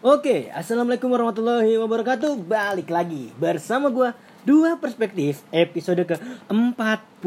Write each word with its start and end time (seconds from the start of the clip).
Oke, 0.00 0.48
assalamualaikum 0.56 1.12
warahmatullahi 1.12 1.76
wabarakatuh. 1.76 2.48
Balik 2.48 2.88
lagi 2.88 3.28
bersama 3.36 3.92
gua 3.92 4.16
dua 4.48 4.80
perspektif 4.80 5.44
episode 5.52 6.08
ke 6.08 6.16
41 6.48 7.20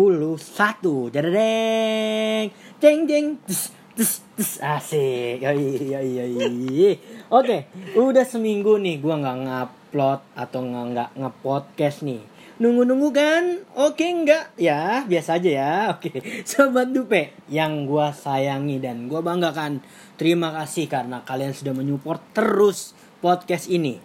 Jadadeng 1.13 2.49
Jeng 2.81 3.05
jeng 3.05 3.37
tus, 3.45 3.69
tus, 3.93 4.25
tus. 4.33 4.57
Asik 4.57 5.45
yoi, 5.45 5.85
yoi, 5.85 6.33
yoi. 6.33 6.97
Oke, 7.29 7.69
udah 7.93 8.25
seminggu 8.25 8.81
nih 8.81 8.97
gua 8.97 9.21
nggak 9.21 9.37
ngupload 9.45 10.19
atau 10.33 10.65
nggak 10.65 10.85
nggak 10.97 11.09
ngepodcast 11.21 12.01
nih 12.01 12.25
Nunggu-nunggu 12.61 13.09
kan? 13.09 13.65
Oke 13.73 14.05
enggak? 14.05 14.53
Ya, 14.61 15.01
biasa 15.09 15.41
aja 15.41 15.49
ya. 15.49 15.73
Oke. 15.89 16.21
Sobat 16.49 16.93
Dupe 16.93 17.33
yang 17.49 17.89
gua 17.89 18.13
sayangi 18.13 18.77
dan 18.77 19.09
gua 19.09 19.25
banggakan. 19.25 19.81
Terima 20.23 20.55
kasih 20.55 20.87
karena 20.87 21.19
kalian 21.27 21.51
sudah 21.51 21.75
menyupport 21.75 22.23
terus 22.31 22.95
podcast 23.19 23.67
ini. 23.67 23.99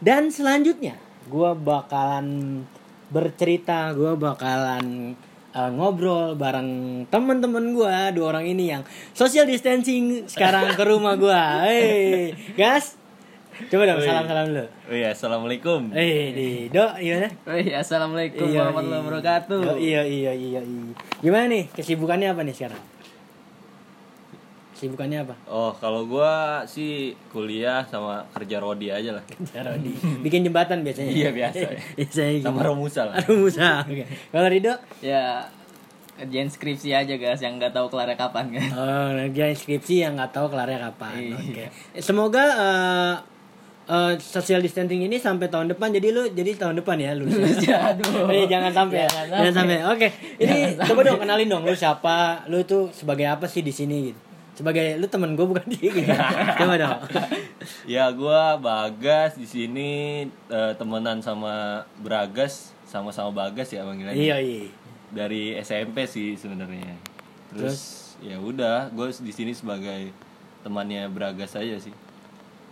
Dan 0.00 0.32
selanjutnya, 0.32 0.96
gua 1.28 1.52
bakalan 1.52 2.64
bercerita, 3.12 3.92
gua 3.92 4.16
bakalan 4.16 5.12
uh, 5.52 5.68
ngobrol 5.76 6.40
bareng 6.40 7.04
teman-teman 7.12 7.76
gua 7.76 8.08
dua 8.16 8.32
orang 8.32 8.48
ini 8.48 8.72
yang 8.72 8.80
social 9.12 9.44
distancing 9.44 10.24
sekarang 10.24 10.72
ke 10.72 10.84
rumah 10.88 11.20
gua. 11.20 11.60
Hei, 11.68 12.32
gas. 12.56 12.96
Coba 13.68 13.84
dong 13.84 14.00
salam-salam 14.00 14.56
dulu. 14.56 14.64
Oh 14.88 14.96
iya, 14.96 15.12
assalamualaikum. 15.12 15.92
Eh, 15.92 16.32
di 16.32 16.48
Do, 16.72 16.96
gimana? 16.96 17.28
Wih, 17.28 17.76
assalamualaikum 17.76 18.48
Iya, 18.48 18.72
warahmatullahi 18.72 18.96
iya. 18.96 19.04
wabarakatuh. 19.04 19.60
Oh, 19.68 19.76
iya 19.76 20.00
iya 20.08 20.32
iya 20.32 20.60
iya. 20.64 20.96
Gimana 21.20 21.44
nih 21.52 21.68
kesibukannya 21.76 22.32
apa 22.32 22.40
nih 22.40 22.56
sekarang? 22.56 22.91
Kesibukannya 24.82 25.22
apa? 25.22 25.38
Oh, 25.46 25.70
kalau 25.78 26.10
gua 26.10 26.66
sih 26.66 27.14
kuliah 27.30 27.86
sama 27.86 28.26
kerja 28.34 28.58
rodi 28.58 28.90
aja 28.90 29.14
lah. 29.14 29.22
Cara 29.54 29.78
di 29.78 29.94
bikin 30.26 30.42
jembatan 30.42 30.82
biasanya. 30.82 31.14
Iya, 31.14 31.30
biasa. 31.30 31.66
biasanya 32.02 32.32
gitu. 32.34 32.46
Sama 32.50 32.66
Romusa 32.66 33.06
lah. 33.06 33.14
Aduh 33.22 33.46
Musa. 33.46 33.78
Oke. 33.86 34.10
Kalau 34.10 34.48
Rido? 34.50 34.74
Ya, 34.98 35.46
kerjain 36.18 36.50
skripsi 36.50 36.98
aja 36.98 37.14
guys 37.14 37.38
yang 37.38 37.62
nggak 37.62 37.70
tahu 37.70 37.94
kelarnya 37.94 38.18
kapan 38.18 38.58
kan. 38.58 38.68
Oh, 38.74 39.08
ngerjain 39.22 39.54
skripsi 39.54 40.02
yang 40.02 40.18
nggak 40.18 40.34
tahu 40.34 40.50
kelarnya 40.50 40.90
kapan. 40.90 41.14
Iya. 41.14 41.36
Oke. 41.38 41.64
Semoga 42.02 42.42
eh, 42.42 43.14
eh, 43.86 44.12
social 44.18 44.66
distancing 44.66 45.06
ini 45.06 45.22
sampai 45.22 45.46
tahun 45.46 45.70
depan 45.78 45.94
jadi 45.94 46.10
lu 46.10 46.26
jadi 46.34 46.58
tahun 46.58 46.82
depan 46.82 46.98
ya 46.98 47.14
lu. 47.14 47.30
Aduh. 47.30 48.34
Eh, 48.34 48.50
jangan 48.50 48.74
sampai 48.74 49.06
ya. 49.06 49.30
Jangan 49.30 49.62
sampai. 49.62 49.78
sampai. 49.78 49.94
Oke. 49.94 50.08
Ini 50.42 50.74
coba 50.74 51.06
dong 51.06 51.22
kenalin 51.22 51.46
dong 51.46 51.62
lu 51.70 51.78
siapa? 51.78 52.50
Lu 52.50 52.66
tuh 52.66 52.90
sebagai 52.90 53.30
apa 53.30 53.46
sih 53.46 53.62
di 53.62 53.70
sini 53.70 54.10
gitu. 54.10 54.31
Sebagai 54.52 55.00
lu 55.00 55.08
temen 55.08 55.32
gue 55.32 55.46
bukan 55.48 55.64
dia 55.64 55.90
gitu. 55.90 56.12
Coba 56.60 56.74
dong. 56.76 56.98
Ya, 57.88 58.12
gua 58.12 58.60
Bagas 58.60 59.40
di 59.40 59.48
sini 59.48 59.90
eh, 60.28 60.72
temenan 60.76 61.24
sama 61.24 61.86
Bragas, 62.04 62.76
sama-sama 62.84 63.32
Bagas 63.32 63.72
ya 63.72 63.80
panggilannya. 63.86 64.18
Iya, 64.20 64.36
iya. 64.44 64.68
Dari 65.12 65.56
SMP 65.60 66.04
sih 66.04 66.36
sebenarnya. 66.36 66.96
Terus, 67.52 68.12
ya 68.20 68.36
udah, 68.40 68.92
gue 68.92 69.08
di 69.24 69.32
sini 69.32 69.52
sebagai 69.56 70.12
temannya 70.60 71.08
Bragas 71.08 71.56
aja 71.56 71.76
sih. 71.80 71.92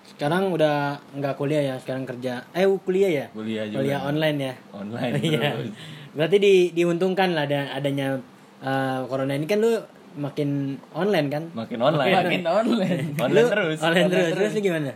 Sekarang 0.04 0.52
udah 0.52 1.00
nggak 1.16 1.34
kuliah 1.36 1.64
ya, 1.64 1.74
sekarang 1.80 2.04
kerja. 2.04 2.44
Eh, 2.52 2.68
kuliah 2.84 3.08
ya? 3.08 3.26
Kuliah 3.32 3.64
juga. 3.68 3.80
Kuliah 3.80 4.00
online 4.04 4.38
ya. 4.40 4.54
Online 4.72 5.12
Iya. 5.32 5.48
terus. 5.56 5.72
Berarti 6.12 6.36
di 6.42 6.54
diuntungkan 6.76 7.32
lah 7.32 7.44
ada 7.48 7.72
adanya 7.72 8.20
eh, 8.60 9.00
corona 9.08 9.32
ini 9.32 9.48
kan 9.48 9.60
lu 9.64 9.80
makin 10.16 10.80
online 10.90 11.28
kan? 11.30 11.44
Makin 11.54 11.78
online. 11.78 12.14
Makin 12.14 12.42
online. 12.46 13.00
Online 13.18 13.46
Lu 13.46 13.52
terus. 13.52 13.78
Online 13.82 14.08
terus. 14.10 14.24
Online 14.26 14.36
Terus 14.38 14.52
lu 14.54 14.60
gimana? 14.62 14.92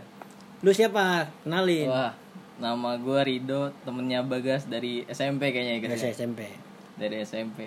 Lu 0.65 0.71
siapa? 0.73 1.29
Kenalin. 1.45 1.87
Wah, 1.87 2.11
nama 2.59 2.97
gua 2.99 3.23
Rido, 3.23 3.71
temennya 3.87 4.25
Bagas 4.25 4.67
dari 4.67 5.07
SMP 5.07 5.55
kayaknya 5.55 5.79
ya 5.79 5.79
guys. 5.83 5.91
Dari 5.99 6.07
ya. 6.09 6.15
SMP. 6.15 6.41
Dari 6.95 7.15
SMP. 7.23 7.59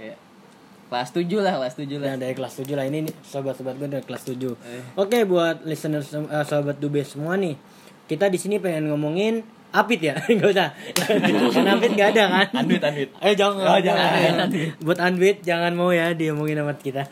Kelas 0.89 1.13
7 1.13 1.45
lah, 1.45 1.55
kelas 1.61 1.75
7 1.77 2.01
lah. 2.01 2.07
Nah, 2.17 2.17
dari 2.17 2.33
kelas 2.33 2.55
7 2.65 2.73
lah 2.73 2.85
ini 2.89 2.99
nih, 3.05 3.15
sobat-sobat 3.21 3.77
gue 3.77 3.89
dari 3.93 4.05
kelas 4.09 4.25
7. 4.25 4.57
Eh. 4.57 4.83
Oke, 4.97 5.29
buat 5.29 5.61
listener 5.69 6.01
eh, 6.01 6.45
sobat 6.49 6.81
Dube 6.81 7.05
semua 7.05 7.37
nih. 7.37 7.61
Kita 8.09 8.33
di 8.33 8.41
sini 8.41 8.57
pengen 8.57 8.89
ngomongin 8.89 9.45
Apit 9.69 10.01
ya? 10.01 10.17
Enggak 10.33 10.49
usah. 10.57 10.69
Kan 10.97 11.67
Apit 11.69 11.93
enggak 11.93 12.17
ada 12.17 12.25
kan? 12.33 12.47
Anduit, 12.65 12.81
anduit. 12.81 13.11
Eh 13.21 13.35
jangan. 13.37 13.65
Oh, 13.69 13.81
jangan. 13.81 14.49
Buat 14.81 14.99
Anbit 15.05 15.45
jangan 15.45 15.77
mau 15.77 15.93
ya 15.93 16.17
diomongin 16.17 16.57
sama 16.57 16.73
kita. 16.81 17.05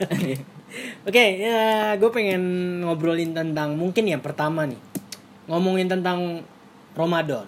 Oke, 1.08 1.24
ya 1.40 1.92
gue 1.96 2.10
pengen 2.12 2.42
ngobrolin 2.84 3.36
tentang 3.36 3.76
mungkin 3.76 4.08
yang 4.08 4.24
pertama 4.24 4.64
nih. 4.64 4.80
Ngomongin 5.52 5.88
tentang 5.88 6.42
Ramadan. 6.96 7.44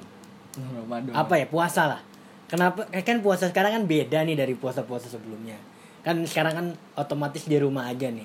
Ramadan. 0.56 1.12
Apa 1.16 1.40
ya? 1.40 1.46
Puasa 1.48 1.88
lah. 1.88 2.00
Kenapa? 2.48 2.88
eh, 2.92 3.04
Kan 3.04 3.20
puasa 3.20 3.48
sekarang 3.48 3.80
kan 3.80 3.84
beda 3.84 4.24
nih 4.24 4.36
dari 4.36 4.52
puasa-puasa 4.56 5.08
sebelumnya. 5.08 5.56
Kan 6.04 6.24
sekarang 6.24 6.52
kan 6.54 6.66
otomatis 6.96 7.44
di 7.44 7.56
rumah 7.56 7.88
aja 7.88 8.08
nih. 8.08 8.24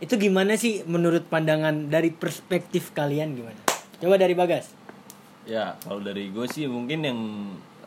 Itu 0.00 0.16
gimana 0.16 0.56
sih 0.56 0.82
menurut 0.86 1.26
pandangan 1.28 1.90
dari 1.92 2.10
perspektif 2.10 2.90
kalian 2.96 3.36
gimana? 3.36 3.60
Coba 4.00 4.16
dari 4.16 4.32
Bagas. 4.32 4.72
Ya, 5.48 5.72
kalau 5.80 6.04
dari 6.04 6.28
gue 6.28 6.44
sih 6.52 6.68
mungkin 6.68 7.00
yang 7.00 7.20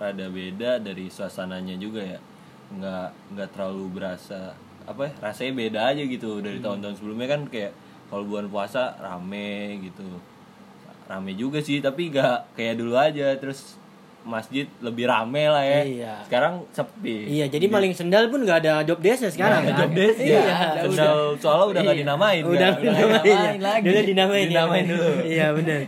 rada 0.01 0.25
beda 0.25 0.81
dari 0.81 1.09
suasananya 1.09 1.77
juga 1.77 2.01
ya. 2.01 2.19
Nggak 2.73 3.07
nggak 3.37 3.49
terlalu 3.53 3.85
berasa 3.93 4.57
apa 4.89 5.09
ya? 5.09 5.13
Rasanya 5.21 5.53
beda 5.53 5.79
aja 5.93 6.03
gitu 6.03 6.41
dari 6.41 6.57
tahun-tahun 6.57 6.97
sebelumnya 6.97 7.27
kan 7.29 7.41
kayak 7.45 7.73
kalau 8.09 8.25
bulan 8.25 8.49
puasa 8.49 8.97
rame 8.97 9.79
gitu. 9.85 10.05
Rame 11.05 11.37
juga 11.37 11.61
sih, 11.61 11.77
tapi 11.83 12.09
nggak 12.09 12.57
kayak 12.57 12.75
dulu 12.81 12.97
aja. 12.97 13.37
Terus 13.37 13.77
masjid 14.23 14.65
lebih 14.79 15.05
rame 15.05 15.51
lah 15.51 15.63
ya. 15.63 15.81
Iya. 15.83 16.13
Sekarang 16.27 16.63
sepi. 16.71 17.27
Iya, 17.27 17.45
jadi 17.51 17.65
maling 17.67 17.91
sendal 17.91 18.31
pun 18.31 18.43
nggak 18.43 18.63
ada 18.63 18.73
job 18.87 19.03
desk 19.03 19.27
sekarang. 19.27 19.67
Nggak 19.67 19.75
kan? 19.75 19.79
ada 19.79 19.83
job 19.83 19.91
desk 19.93 20.19
ya. 20.19 20.27
Iya, 20.27 20.55
Sendal 20.87 21.17
soalnya 21.37 21.65
udah 21.69 21.81
nggak 21.83 21.95
Iya. 21.95 22.03
dinamain. 22.07 22.41
Udah 22.43 22.69
kan? 22.71 22.81
dinamain. 22.81 23.21
dinamain 23.23 23.59
ya. 23.59 23.67
lagi. 23.67 23.85
Dulu 23.85 23.99
dinamain. 24.07 24.43
ya. 24.43 24.49
Dinamain 24.49 24.85
dulu. 24.87 25.09
Iya 25.23 25.47
benar. 25.53 25.79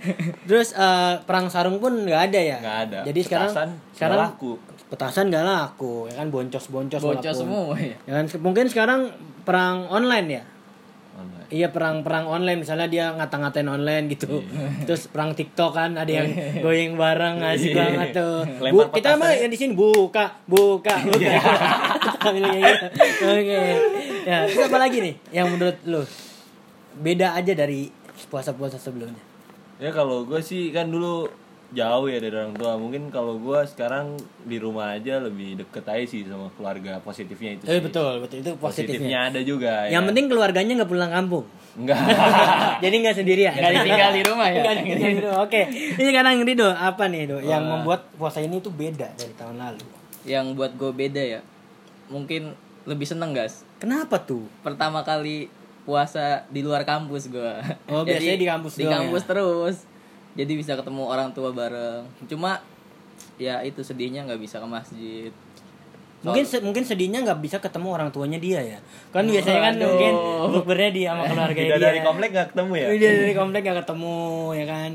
Terus 0.45 0.69
eh, 0.75 1.13
perang 1.23 1.47
sarung 1.47 1.77
pun 1.79 1.93
nggak 1.95 2.21
ada 2.31 2.39
ya. 2.39 2.57
Nggak 2.59 2.77
ada. 2.89 2.99
Jadi 3.07 3.19
sekarang 3.23 3.49
Petasan 3.49 3.69
sekarang 3.95 4.17
nggak 4.19 4.29
laku. 4.35 4.51
Petasan 4.85 5.25
nggak 5.33 5.45
laku, 5.45 5.93
ya 6.07 6.13
kan 6.21 6.27
boncos-boncos. 6.29 7.01
Bocor 7.01 7.17
walaupun. 7.17 7.33
semua 7.33 7.73
ya. 7.79 7.97
Ya 8.05 8.13
kan 8.21 8.25
mungkin 8.39 8.65
sekarang 8.69 9.01
perang 9.41 9.89
online 9.89 10.27
ya. 10.29 10.43
Iya 11.47 11.69
perang-perang 11.69 12.25
online 12.25 12.61
misalnya 12.61 12.87
dia 12.87 13.05
ngata-ngatain 13.13 13.65
online 13.65 14.05
gitu. 14.09 14.41
Terus 14.83 15.05
perang 15.07 15.31
TikTok 15.31 15.71
kan 15.71 15.93
ada 15.93 16.09
yang 16.09 16.27
goyang 16.59 16.95
bareng 16.95 17.41
asik 17.41 17.71
Iya. 17.71 17.81
banget 17.81 18.07
tuh. 18.15 18.41
Bu, 18.71 18.89
kita 18.89 19.13
mah 19.15 19.29
ya. 19.29 19.45
yang 19.45 19.51
di 19.51 19.57
sini 19.57 19.73
buka, 19.73 20.41
buka, 20.45 20.95
buka. 21.01 21.33
Gitu. 22.25 22.87
Oke. 23.21 23.61
Ya, 24.25 24.49
terus 24.49 24.65
apa 24.65 24.77
lagi 24.81 24.97
nih 24.97 25.13
yang 25.29 25.45
menurut 25.45 25.77
lu 25.85 26.01
beda 26.97 27.37
aja 27.37 27.53
dari 27.53 27.93
puasa-puasa 28.27 28.81
sebelumnya? 28.81 29.21
Ya 29.77 29.93
kalau 29.93 30.25
gue 30.25 30.41
sih 30.41 30.73
kan 30.73 30.89
dulu 30.89 31.29
jauh 31.71 32.05
ya 32.05 32.17
dari 32.17 32.31
orang 32.31 32.53
tua. 32.53 32.75
Mungkin 32.75 33.09
kalau 33.09 33.35
gue 33.35 33.59
sekarang 33.65 34.13
di 34.41 34.57
rumah 34.57 34.93
aja 34.93 35.17
lebih 35.17 35.57
deket 35.57 35.81
aja 35.83 36.05
sih 36.05 36.21
sama 36.23 36.51
keluarga 36.53 36.99
positifnya 36.99 37.55
itu. 37.55 37.63
Eh 37.65 37.79
betul, 37.79 38.21
betul 38.21 38.37
itu 38.39 38.51
Positifnya 38.55 38.61
positifnya. 38.61 39.19
ada 39.27 39.39
juga. 39.41 39.73
Yang 39.87 40.03
ya. 40.03 40.07
penting 40.11 40.25
keluarganya 40.27 40.73
nggak 40.77 40.91
pulang 40.91 41.09
kampung. 41.09 41.45
enggak. 41.75 41.99
Jadi 42.83 42.95
nggak 43.01 43.15
sendirian. 43.15 43.51
Nggak 43.51 43.73
ditinggal 43.73 44.11
di 44.11 44.23
rumah 44.23 44.47
ya? 44.47 44.61
Nggak 44.61 44.75
ditinggal 44.77 44.99
di 45.11 45.21
rumah. 45.21 45.39
Oke. 45.41 45.61
Ini 45.97 46.03
sekarang 46.05 46.33
Rido 46.41 46.67
apa 46.69 47.03
nih 47.05 47.21
Do 47.25 47.37
yang 47.39 47.63
Wah. 47.63 47.71
membuat 47.79 48.01
puasa 48.15 48.39
ini 48.39 48.61
tuh 48.61 48.71
beda 48.71 49.11
dari 49.11 49.33
tahun 49.33 49.57
lalu? 49.57 49.83
Yang 50.23 50.45
buat 50.53 50.71
gue 50.73 50.91
beda 50.91 51.21
ya. 51.21 51.41
Mungkin 52.07 52.53
lebih 52.85 53.03
seneng 53.03 53.33
guys. 53.33 53.65
Kenapa 53.77 54.21
tuh? 54.21 54.45
Pertama 54.61 55.01
kali 55.01 55.49
puasa 55.83 56.47
di 56.47 56.61
luar 56.61 56.81
kampus 56.81 57.27
gue. 57.27 57.51
Oh, 57.89 58.01
biasanya 58.07 58.37
di 58.37 58.47
kampus 58.47 58.73
Di 58.75 58.85
kampus 58.85 59.21
ya? 59.21 59.29
terus. 59.29 59.75
Jadi 60.35 60.51
bisa 60.53 60.75
ketemu 60.75 61.07
orang 61.07 61.31
tua 61.31 61.49
bareng. 61.49 62.03
Cuma 62.27 62.59
ya 63.35 63.63
itu 63.63 63.79
sedihnya 63.79 64.23
nggak 64.23 64.39
bisa 64.39 64.59
ke 64.59 64.67
masjid. 64.67 65.31
Mungkin 66.25 66.41
se- 66.43 66.63
mungkin 66.63 66.81
sedihnya 66.81 67.21
nggak 67.21 67.39
bisa 67.39 67.57
ketemu 67.61 67.87
orang 67.93 68.09
tuanya 68.09 68.41
dia 68.41 68.57
ya. 68.59 68.79
Kan 69.13 69.29
biasanya 69.29 69.61
kan 69.61 69.73
Waduh. 69.77 69.87
mungkin 69.93 70.13
bukbernya 70.57 70.91
dia 70.91 71.07
sama 71.13 71.23
keluarga 71.29 71.59
Tidak 71.59 71.77
dia. 71.77 71.85
dari 71.85 71.99
komplek 72.01 72.29
nggak 72.33 72.47
ketemu 72.51 72.71
ya. 72.75 72.87
Dia 72.91 73.11
dari 73.15 73.33
komplek 73.33 73.61
gak 73.63 73.77
ketemu 73.85 74.17
ya 74.51 74.65
kan. 74.65 74.91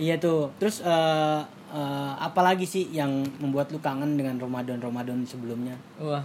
Iya 0.00 0.14
tuh. 0.16 0.42
Terus 0.56 0.76
eh 0.80 1.40
eh, 1.70 2.12
apa 2.16 2.40
lagi 2.40 2.64
sih 2.64 2.88
yang 2.90 3.12
membuat 3.38 3.70
lu 3.70 3.78
kangen 3.78 4.16
dengan 4.16 4.40
Ramadan 4.40 4.80
Ramadan 4.80 5.22
sebelumnya? 5.22 5.76
Wah, 6.00 6.24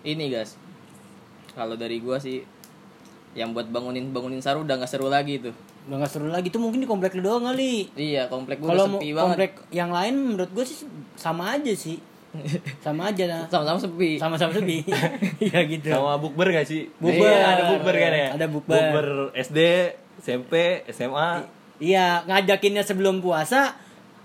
ini 0.00 0.30
guys. 0.30 0.54
Kalau 1.52 1.74
dari 1.74 1.98
gua 1.98 2.16
sih 2.16 2.46
yang 3.34 3.50
buat 3.50 3.68
bangunin 3.68 4.10
bangunin 4.10 4.38
saru 4.38 4.62
udah 4.62 4.78
nggak 4.78 4.88
seru 4.88 5.10
lagi 5.10 5.42
tuh. 5.42 5.52
Udah 5.90 5.96
gak 5.98 6.10
seru 6.12 6.30
lagi 6.30 6.48
tuh 6.48 6.62
mungkin 6.62 6.78
di 6.78 6.86
komplek 6.86 7.12
lu 7.12 7.20
doang 7.20 7.42
kali. 7.44 7.90
Iya, 7.92 8.30
komplek 8.30 8.62
gua 8.62 8.70
Kalau 8.70 8.86
sepi 8.94 9.10
banget. 9.10 9.22
komplek 9.26 9.52
yang 9.70 9.90
lain 9.90 10.14
menurut 10.14 10.46
gue 10.48 10.62
sih 10.62 10.86
sama 11.18 11.50
aja 11.52 11.74
sih. 11.74 11.98
Sama 12.78 13.10
aja 13.10 13.26
lah. 13.26 13.42
Sama-sama 13.44 13.74
sepi. 13.76 14.14
Sama-sama 14.14 14.54
sepi. 14.54 14.86
Iya 15.42 15.66
gitu. 15.66 15.90
Sama 15.90 16.14
bukber 16.14 16.46
gak 16.52 16.62
sih? 16.62 16.86
Bukber. 16.96 17.26
Iya, 17.26 17.42
ada 17.44 17.62
bukber 17.74 17.94
kan 17.96 18.12
ya. 18.14 18.28
Ada 18.38 18.46
bukber. 18.46 18.78
Bukber 18.78 19.06
SD, 19.34 19.58
SMP, 20.16 20.52
SMA. 20.86 21.42
Iya, 21.76 22.22
ngajakinnya 22.24 22.86
sebelum 22.86 23.18
puasa, 23.18 23.74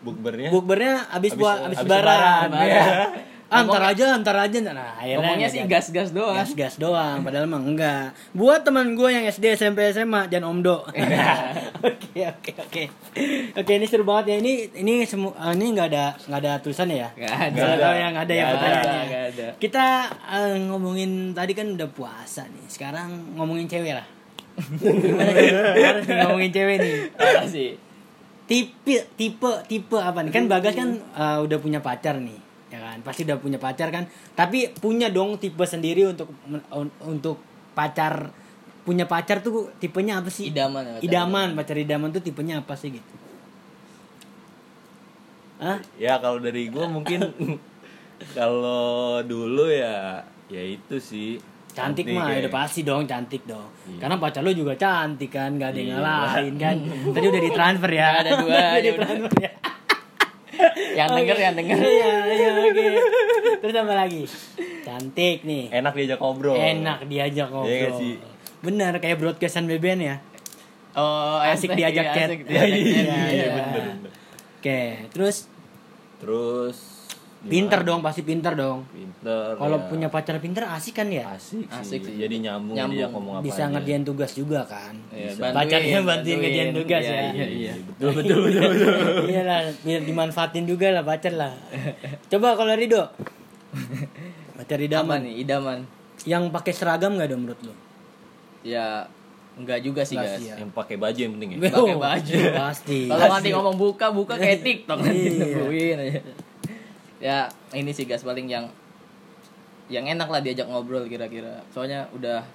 bukbernya 0.04 0.54
bukbernya 0.54 1.08
abis 1.10 1.34
Abis- 1.34 1.50
abis 1.66 1.66
abis 1.66 1.78
lebaran. 1.82 2.46
lebaran, 2.46 2.50
Iya. 2.62 2.86
iya. 3.46 3.54
Ah, 3.54 3.62
Antar 3.62 3.84
aja, 3.88 4.04
antar 4.12 4.38
aja. 4.42 4.58
Nah, 4.60 4.74
akhirnya 4.96 5.22
Ngomongnya 5.22 5.48
sih 5.48 5.60
jadi. 5.60 5.70
gas-gas 5.70 6.10
doang. 6.12 6.34
gas-gas 6.36 6.76
doang 6.76 7.22
padahal 7.22 7.46
mah 7.46 7.62
enggak 7.62 8.06
buat 8.32 8.62
teman 8.62 8.94
gue 8.94 9.06
yang 9.08 9.24
SD 9.24 9.54
SMP 9.54 9.86
SMA 9.92 10.26
jangan 10.28 10.50
omdo 10.50 10.82
oke 11.80 12.10
oke 12.18 12.52
oke 12.58 12.84
oke 13.56 13.72
ini 13.72 13.86
seru 13.86 14.02
banget 14.02 14.26
ya 14.28 14.36
ini 14.40 14.54
ini 14.76 14.94
semua 15.04 15.30
ini 15.52 15.72
nggak 15.72 15.88
ada 15.88 16.06
nggak 16.24 16.40
ada 16.40 16.52
tulisannya 16.58 16.98
ya 16.98 17.10
ada. 17.14 17.46
Nggak 17.48 17.70
ada 17.76 17.90
yang 17.94 18.14
ada 18.16 18.34
ya 18.34 18.44
ada, 18.44 18.52
pertanyaannya 18.52 19.50
kita 19.56 19.86
eh, 20.28 20.56
ngomongin 20.66 21.12
tadi 21.32 21.54
kan 21.54 21.68
udah 21.72 21.88
puasa 21.88 22.44
nih 22.46 22.66
sekarang 22.66 23.10
ngomongin 23.34 23.66
cewek 23.66 23.94
lah 23.94 24.08
gimana 24.82 25.32
harus 25.78 26.06
ngomongin 26.08 26.50
cewek 26.50 26.76
nih 26.80 26.96
Parah 27.14 27.46
sih. 27.46 27.78
tipe 28.46 28.96
tipe 29.16 29.52
tipe 29.66 29.98
apa 29.98 30.22
nih 30.22 30.32
kan 30.32 30.46
bagas 30.46 30.74
kan 30.74 30.90
eh, 30.98 31.38
udah 31.40 31.58
punya 31.58 31.78
pacar 31.80 32.18
nih 32.18 32.42
ya 32.76 32.82
kan? 32.82 32.98
Pasti 33.02 33.24
udah 33.24 33.38
punya 33.38 33.56
pacar 33.58 33.88
kan? 33.90 34.04
Tapi 34.32 34.76
punya 34.76 35.08
dong 35.08 35.36
tipe 35.36 35.64
sendiri 35.64 36.04
untuk 36.06 36.28
un- 36.70 36.96
untuk 37.02 37.40
pacar 37.72 38.30
punya 38.82 39.04
pacar 39.04 39.40
tuh 39.40 39.72
tipenya 39.76 40.20
apa 40.20 40.30
sih? 40.30 40.48
Idaman 40.48 40.84
ya, 40.84 40.92
pacar 40.94 41.06
idaman 41.06 41.48
pacar 41.54 41.76
idaman 41.76 42.10
tuh 42.12 42.22
tipenya 42.22 42.60
apa 42.60 42.74
sih 42.74 42.92
gitu? 42.92 43.14
Hah? 45.56 45.80
ya 45.96 46.20
kalau 46.20 46.38
dari 46.38 46.68
gue 46.68 46.84
mungkin 46.86 47.24
kalau 48.38 49.24
dulu 49.24 49.68
ya 49.68 50.20
ya 50.46 50.62
itu 50.62 51.00
sih. 51.00 51.40
Cantik 51.72 52.08
mah 52.08 52.32
ya. 52.32 52.44
udah 52.44 52.54
pasti 52.54 52.84
dong 52.84 53.04
cantik 53.04 53.44
dong. 53.44 53.68
Iya. 53.86 54.00
karena 54.00 54.16
pacar 54.16 54.40
lo 54.40 54.52
juga 54.52 54.76
cantik 54.76 55.28
kan 55.30 55.56
gak 55.56 55.72
ada 55.72 55.78
yang 55.78 55.90
Iya. 55.90 55.98
ngalahin 55.98 56.56
kan. 56.56 56.76
Tadi 57.16 57.26
udah 57.26 57.42
ditransfer 57.42 57.92
ya. 57.92 58.08
Ada 58.20 58.32
dua, 58.38 58.48
Udah 58.48 58.64
ya 58.72 58.80
ditransfer 58.82 59.34
ya 59.42 59.52
Yang 61.00 61.10
denger, 61.20 61.38
yang 61.38 61.56
denger. 61.60 61.78
Iya, 61.78 62.14
iya, 62.32 62.50
oke. 62.56 62.86
Terus 63.62 63.76
apa 63.76 63.94
lagi? 63.94 64.24
Cantik 64.86 65.44
nih. 65.44 65.74
enak 65.74 65.94
diajak 65.98 66.20
ngobrol 66.22 66.56
Enak 66.56 67.10
diajak 67.10 67.50
ngobrol. 67.52 67.74
Iya 67.74 67.90
sih? 67.98 68.14
Benar 68.64 68.98
kayak 69.04 69.18
broadcastan 69.20 69.68
BBN 69.68 70.00
ya. 70.02 70.16
Oh, 70.96 71.44
Asik 71.44 71.76
diajak 71.76 72.08
iya, 72.08 72.16
chat. 72.16 72.28
asik 72.32 72.42
diajak 72.48 72.72
Iya, 72.72 73.04
iya, 73.04 73.24
iya 73.28 73.48
bener 73.52 73.84
bener. 74.00 74.12
Oke, 74.64 74.82
terus 75.12 75.52
terus 76.24 76.95
pinter 77.48 77.80
dong, 77.82 78.00
pasti 78.00 78.22
pinter 78.22 78.54
dong. 78.54 78.84
pinter 78.88 79.54
Kalau 79.54 79.78
ya. 79.78 79.86
punya 79.86 80.08
pacar 80.08 80.38
pinter 80.38 80.66
asik 80.68 80.94
kan 80.94 81.08
ya? 81.08 81.30
asik, 81.32 81.66
Asik 81.68 82.02
sih. 82.02 82.10
sih. 82.10 82.16
jadi 82.18 82.36
nyambung, 82.42 82.74
Nyambung. 82.74 82.96
dia 82.96 83.08
ngomong 83.08 83.34
apa 83.36 83.44
Bisa 83.44 83.62
aja. 83.62 83.72
ngerjain 83.72 84.04
tugas 84.04 84.32
juga 84.32 84.62
kan. 84.64 84.94
Bisa. 85.08 85.40
bantuin, 85.40 85.56
Pacarnya 85.56 86.00
bantuin 86.02 86.38
ngerjain 86.38 86.72
tugas 86.74 87.02
Iya, 87.02 87.14
ya. 87.14 87.30
Iya, 87.32 87.46
iya. 87.48 87.74
betul 87.88 88.10
betul 88.12 88.38
betul 88.44 88.70
betul 88.74 88.94
Iya 89.28 89.42
lah, 89.44 89.60
biar 89.80 90.02
dimanfaatin 90.02 90.64
juga 90.64 90.88
lah 90.90 91.02
pacar 91.02 91.34
lah. 91.34 91.54
Coba 92.28 92.54
kalau 92.54 92.74
Rido. 92.74 93.04
Pacar 94.56 94.78
Apa 94.78 94.86
idaman. 94.86 95.20
nih, 95.22 95.34
idaman? 95.42 95.78
Yang 96.24 96.44
pakai 96.50 96.72
seragam 96.72 97.14
nggak 97.14 97.28
dong 97.28 97.42
menurut 97.44 97.60
lo? 97.62 97.74
Ya, 98.62 99.06
enggak 99.54 99.80
juga 99.80 100.02
sih, 100.02 100.16
guys. 100.16 100.36
sih, 100.36 100.50
ya. 100.50 100.58
yang 100.58 100.68
pakai 100.70 100.96
baju 100.96 101.16
yang 101.16 101.34
penting 101.34 101.50
ya 101.54 101.70
Pakai 101.70 101.96
baju. 101.96 102.36
Pasti. 102.58 103.00
Kalau 103.06 103.26
nanti 103.30 103.50
ngomong 103.52 103.76
buka, 103.76 104.06
buka 104.10 104.34
kayak 104.34 104.64
TikTok 104.66 105.00
nanti 105.00 105.28
Iya. 105.30 105.46
nungguin 105.54 105.98
aja. 106.00 106.20
Ya, 107.26 107.38
ini 107.74 107.90
sih 107.90 108.06
guys 108.06 108.22
paling 108.22 108.46
yang 108.46 108.70
yang 109.88 110.06
enak 110.08 110.30
lah 110.30 110.40
diajak 110.40 110.66
ngobrol 110.66 111.06
kira-kira. 111.06 111.66
Soalnya 111.68 112.06
udah 112.12 112.46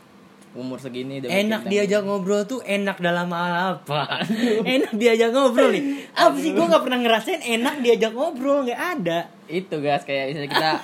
umur 0.52 0.78
segini 0.78 1.18
udah 1.18 1.26
enak 1.28 1.62
diajak 1.64 2.02
ngobrol 2.02 2.42
tuh 2.44 2.58
enak 2.60 2.98
dalam 2.98 3.30
hal 3.30 3.54
apa? 3.76 4.22
enak 4.64 4.94
diajak 4.94 5.30
ngobrol 5.30 5.70
nih. 5.70 5.82
Apa 6.16 6.34
sih 6.36 6.50
gue 6.50 6.64
nggak 6.64 6.82
pernah 6.82 6.98
ngerasain 6.98 7.38
enak 7.40 7.74
diajak 7.80 8.10
ngobrol 8.10 8.62
nggak 8.62 8.80
ada. 8.98 9.30
itu 9.46 9.74
guys 9.76 10.02
kayak 10.02 10.30
misalnya 10.30 10.48
kita 10.48 10.70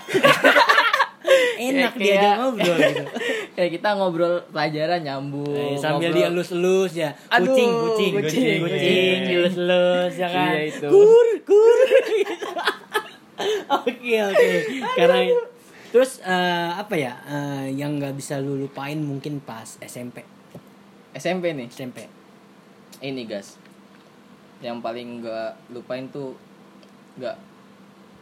Enak 1.59 1.93
Kayak- 1.93 1.99
diajak 1.99 2.35
ngobrol 2.37 2.77
gitu. 2.79 3.05
kayak 3.57 3.71
kita 3.73 3.89
ngobrol 3.97 4.35
pelajaran 4.47 5.01
nyambung 5.01 5.51
Eh, 5.51 5.75
sambil 5.75 6.11
ngobrol. 6.11 6.19
dielus-elus 6.23 6.93
ya. 6.95 7.11
Aduh, 7.29 7.51
kucing, 7.51 7.71
kucing, 7.73 8.13
kucing, 8.15 8.59
kucing, 8.63 9.17
iya. 9.17 9.27
dielus-elus 9.27 10.13
ya 10.15 10.29
kan. 10.29 10.53
Iya, 10.53 10.61
itu. 10.69 10.87
Kur, 10.87 11.29
kur. 11.43 11.79
Oke, 13.85 14.17
oke. 14.23 14.49
Karena 14.97 15.29
terus 15.93 16.21
eh, 16.25 16.71
apa 16.73 16.95
ya? 16.97 17.21
eh, 17.29 17.77
yang 17.77 18.01
nggak 18.01 18.17
bisa 18.17 18.41
lu 18.41 18.57
lupain 18.57 18.97
mungkin 18.97 19.41
pas 19.45 19.77
SMP. 19.81 20.25
SMP 21.17 21.57
nih 21.57 21.69
SMP. 21.73 22.09
ini 23.05 23.29
guys 23.29 23.61
yang 24.65 24.81
paling 24.81 25.21
nggak 25.21 25.53
lupain 25.73 26.09
tuh 26.09 26.33
nggak 27.21 27.37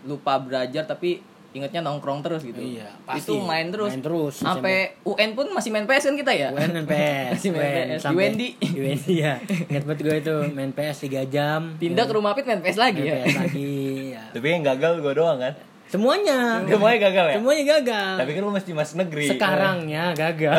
lupa 0.06 0.42
belajar 0.42 0.82
tapi 0.82 1.22
ingetnya 1.54 1.80
nongkrong 1.80 2.18
terus 2.20 2.42
gitu. 2.42 2.58
Iya, 2.58 2.90
pasti. 3.06 3.30
itu 3.30 3.34
main 3.38 3.70
terus. 3.70 3.94
Main 3.94 4.02
terus, 4.02 4.34
sampai 4.36 4.98
UN 5.00 5.30
pun 5.32 5.46
masih 5.54 5.70
main 5.70 5.86
PS 5.86 6.10
kan 6.10 6.16
kita 6.18 6.32
ya? 6.34 6.48
UN 6.50 6.70
main 6.74 6.86
PS 6.86 7.30
Masih 7.38 7.50
main 7.50 7.62
UN, 7.62 7.86
PS. 7.88 8.00
sampai- 8.02 8.26
UND. 8.28 8.42
UND 8.74 9.06
ya 9.08 9.34
Ingat 9.70 9.82
banget 9.86 10.00
gue 10.02 10.16
itu 10.18 10.34
main 10.50 10.70
PS 10.70 10.96
3 11.06 11.30
jam. 11.30 11.60
Pindah 11.78 12.04
ke 12.04 12.12
rumah 12.12 12.34
Pit 12.34 12.44
main 12.44 12.58
PS 12.58 12.74
lagi 12.76 13.00
main 13.00 13.08
ya? 13.08 13.22
PS 13.22 13.36
lagi 13.38 13.72
ya. 14.10 14.22
tapi 14.34 14.46
yang 14.50 14.62
gagal 14.66 14.92
gue 14.98 15.14
doang 15.14 15.38
kan? 15.38 15.54
Semuanya. 15.86 16.58
Semuanya 16.66 16.98
gagal 17.06 17.24
ya? 17.24 17.34
Semuanya 17.38 17.64
gagal. 17.78 18.12
Tapi 18.18 18.30
kan 18.34 18.40
lu 18.42 18.50
mesti 18.50 18.70
masuk 18.74 18.96
negeri. 18.98 19.26
Sekarangnya 19.30 20.04
gagal. 20.26 20.58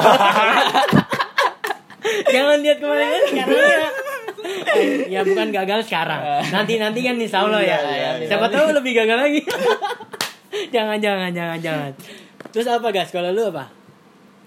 Jangan 2.25 2.57
lihat 2.63 2.77
kemarin 2.79 3.21
ya 5.05 5.21
bukan 5.23 5.47
gagal 5.49 5.79
sekarang. 5.83 6.21
Nanti 6.47 6.77
nanti 6.77 6.99
kan 7.01 7.15
insya 7.17 7.43
Allah 7.43 7.59
ya. 7.59 7.75
Iya, 7.75 7.79
iya, 7.89 8.09
iya. 8.21 8.27
siapa 8.29 8.47
tahu 8.47 8.71
lebih 8.71 8.95
gagal 8.95 9.17
lagi 9.19 9.41
jangan 10.75 10.97
jangan 10.97 11.29
jangan 11.29 11.59
jangan 11.59 11.91
terus 12.47 12.67
apa 12.67 12.87
guys 12.89 13.09
kalau 13.09 13.29
lu 13.29 13.43
apa 13.45 13.69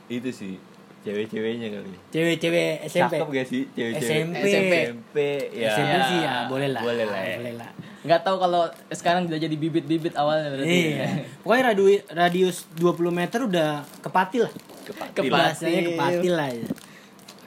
itu 0.08 0.28
sih 0.28 0.54
cewek-ceweknya 1.00 1.70
kali 1.70 1.94
cewek-cewek 2.10 2.84
SMP 2.84 3.12
cakep 3.14 3.28
gak 3.30 3.46
sih 3.46 3.62
cewek-cewek 3.70 4.12
SMP. 4.18 4.36
SMP. 4.42 4.74
SMP 4.84 5.16
ya 5.54 5.68
SMP 5.70 5.92
Ya. 5.94 6.02
sih 6.04 6.18
ya 6.18 6.34
boleh 6.46 6.68
lah 6.68 6.82
Boleh 6.82 7.06
lah 7.06 7.20
ya. 7.22 7.36
boleh 7.36 7.54
lah 7.56 7.70
nggak 7.98 8.20
tahu 8.22 8.36
kalau 8.38 8.62
sekarang 8.88 9.26
udah 9.26 9.36
jadi 9.36 9.52
bibit-bibit 9.52 10.14
awalnya 10.14 10.54
berarti 10.54 10.70
Iya. 10.94 11.06
Pokoknya 11.42 11.62
radius 11.66 12.00
radius 12.08 12.56
20 12.74 13.10
meter 13.10 13.40
udah 13.42 13.70
kepatil 14.00 14.46
lah. 14.46 14.54
Kepatil. 14.86 15.28
Bahasanya 15.28 15.80
kepatil 15.84 16.32
lah. 16.32 16.48
ya. 16.48 16.68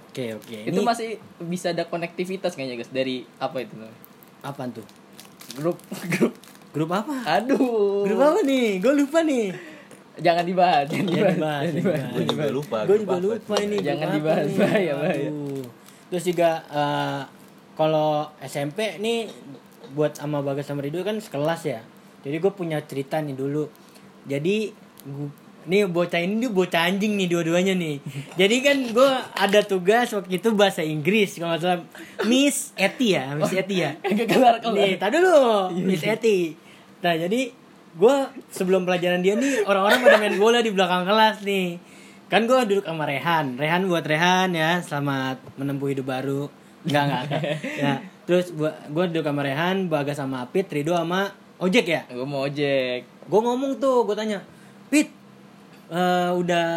Oke, 0.06 0.26
oke. 0.36 0.58
itu 0.62 0.70
Ini 0.70 0.84
masih 0.84 1.10
bisa 1.42 1.72
ada 1.72 1.88
konektivitas 1.88 2.54
kayaknya 2.54 2.78
guys 2.78 2.92
dari 2.92 3.24
apa 3.40 3.58
itu 3.58 3.74
apaan 4.42 4.70
tuh? 4.72 4.84
grup 5.52 5.80
grup 6.14 6.36
Grup 6.72 6.92
apa? 6.96 7.16
aduh 7.40 8.08
Grup 8.08 8.20
apa 8.24 8.40
nih? 8.48 8.80
Gue 8.80 8.94
lupa 8.96 9.20
nih. 9.24 9.52
jangan 10.22 10.44
dibahas 10.44 10.86
jangan 10.92 11.08
dibahas, 11.08 11.66
gue 12.14 12.26
juga 12.28 12.46
lupa 12.52 12.78
Gue 12.84 12.98
juga 13.02 13.18
lupa 13.20 13.56
ini. 13.64 13.78
Jangan 13.80 14.08
dibahas, 14.12 14.46
nih? 14.48 14.60
bahaya, 14.60 14.92
bahaya. 15.00 15.30
Aduh. 15.32 15.64
Terus 16.12 16.24
juga 16.28 16.50
eh, 16.68 17.22
kalau 17.80 18.28
SMP 18.44 19.00
nih 19.00 19.32
buat 19.96 20.16
sama 20.16 20.44
Bagas 20.44 20.68
sama 20.68 20.84
Ridho 20.84 21.04
kan 21.04 21.20
sekelas 21.20 21.62
ya. 21.64 21.82
Jadi 22.22 22.38
gue 22.38 22.52
punya 22.54 22.78
cerita 22.86 23.18
nih 23.20 23.34
dulu. 23.34 23.66
Jadi 24.28 24.72
nih 25.66 25.86
bocah 25.86 26.20
ini 26.22 26.42
dia 26.42 26.50
bocah 26.50 26.90
anjing 26.90 27.14
nih 27.18 27.28
dua-duanya 27.30 27.74
nih. 27.78 28.02
Jadi 28.38 28.56
kan 28.66 28.78
gue 28.90 29.12
ada 29.38 29.60
tugas 29.62 30.10
waktu 30.14 30.42
itu 30.42 30.50
bahasa 30.58 30.82
Inggris 30.82 31.38
kalau 31.38 31.54
nggak 31.54 31.62
salah 31.62 31.80
Miss 32.26 32.74
Eti 32.74 33.14
ya, 33.14 33.38
Miss 33.38 33.54
Eti 33.54 33.76
ya. 33.86 33.98
Nih, 34.74 34.98
tadi 34.98 35.16
dulu 35.22 35.70
Miss 35.78 36.02
Eti. 36.02 36.58
Nah, 37.02 37.14
jadi 37.18 37.42
gue 37.92 38.16
sebelum 38.50 38.88
pelajaran 38.88 39.22
dia 39.22 39.36
nih 39.36 39.68
orang-orang 39.68 40.00
pada 40.02 40.18
main 40.18 40.38
bola 40.38 40.60
di 40.66 40.72
belakang 40.74 41.06
kelas 41.06 41.46
nih. 41.46 41.78
Kan 42.32 42.48
gue 42.48 42.60
duduk 42.64 42.86
sama 42.88 43.04
Rehan. 43.04 43.60
Rehan 43.60 43.86
buat 43.92 44.06
Rehan 44.08 44.56
ya, 44.56 44.80
selamat 44.80 45.60
menempuh 45.60 45.92
hidup 45.92 46.08
baru. 46.08 46.48
Enggak, 46.88 47.04
enggak. 47.06 47.42
ya, 47.78 47.94
terus 48.26 48.50
gua 48.58 48.74
gue 48.90 49.04
duduk 49.14 49.26
sama 49.28 49.42
Rehan, 49.46 49.86
Bagas 49.86 50.18
sama 50.18 50.42
Apit, 50.42 50.66
Rido 50.74 50.98
sama 50.98 51.30
Ojek 51.62 51.86
ya. 51.86 52.02
gue 52.10 52.26
mau 52.26 52.42
ojek 52.50 53.06
Gue 53.30 53.40
ngomong 53.40 53.78
tuh, 53.78 54.02
gue 54.10 54.18
tanya, 54.18 54.42
Pit, 54.90 55.14
eh, 55.92 56.30
udah 56.32 56.68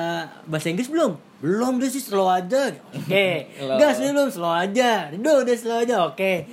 bahasa 0.51 0.69
Inggris 0.69 0.91
belum? 0.91 1.15
Belum 1.39 1.79
dia 1.79 1.89
sih 1.93 2.03
slow 2.03 2.27
aja. 2.27 2.75
Oke. 2.91 3.47
Slow. 3.61 3.77
Gas 3.79 4.01
belum 4.01 4.29
slow 4.33 4.55
aja. 4.55 5.13
Rido 5.13 5.45
udah 5.45 5.57
slow 5.57 5.79
aja. 5.85 5.97
Oke. 6.09 6.49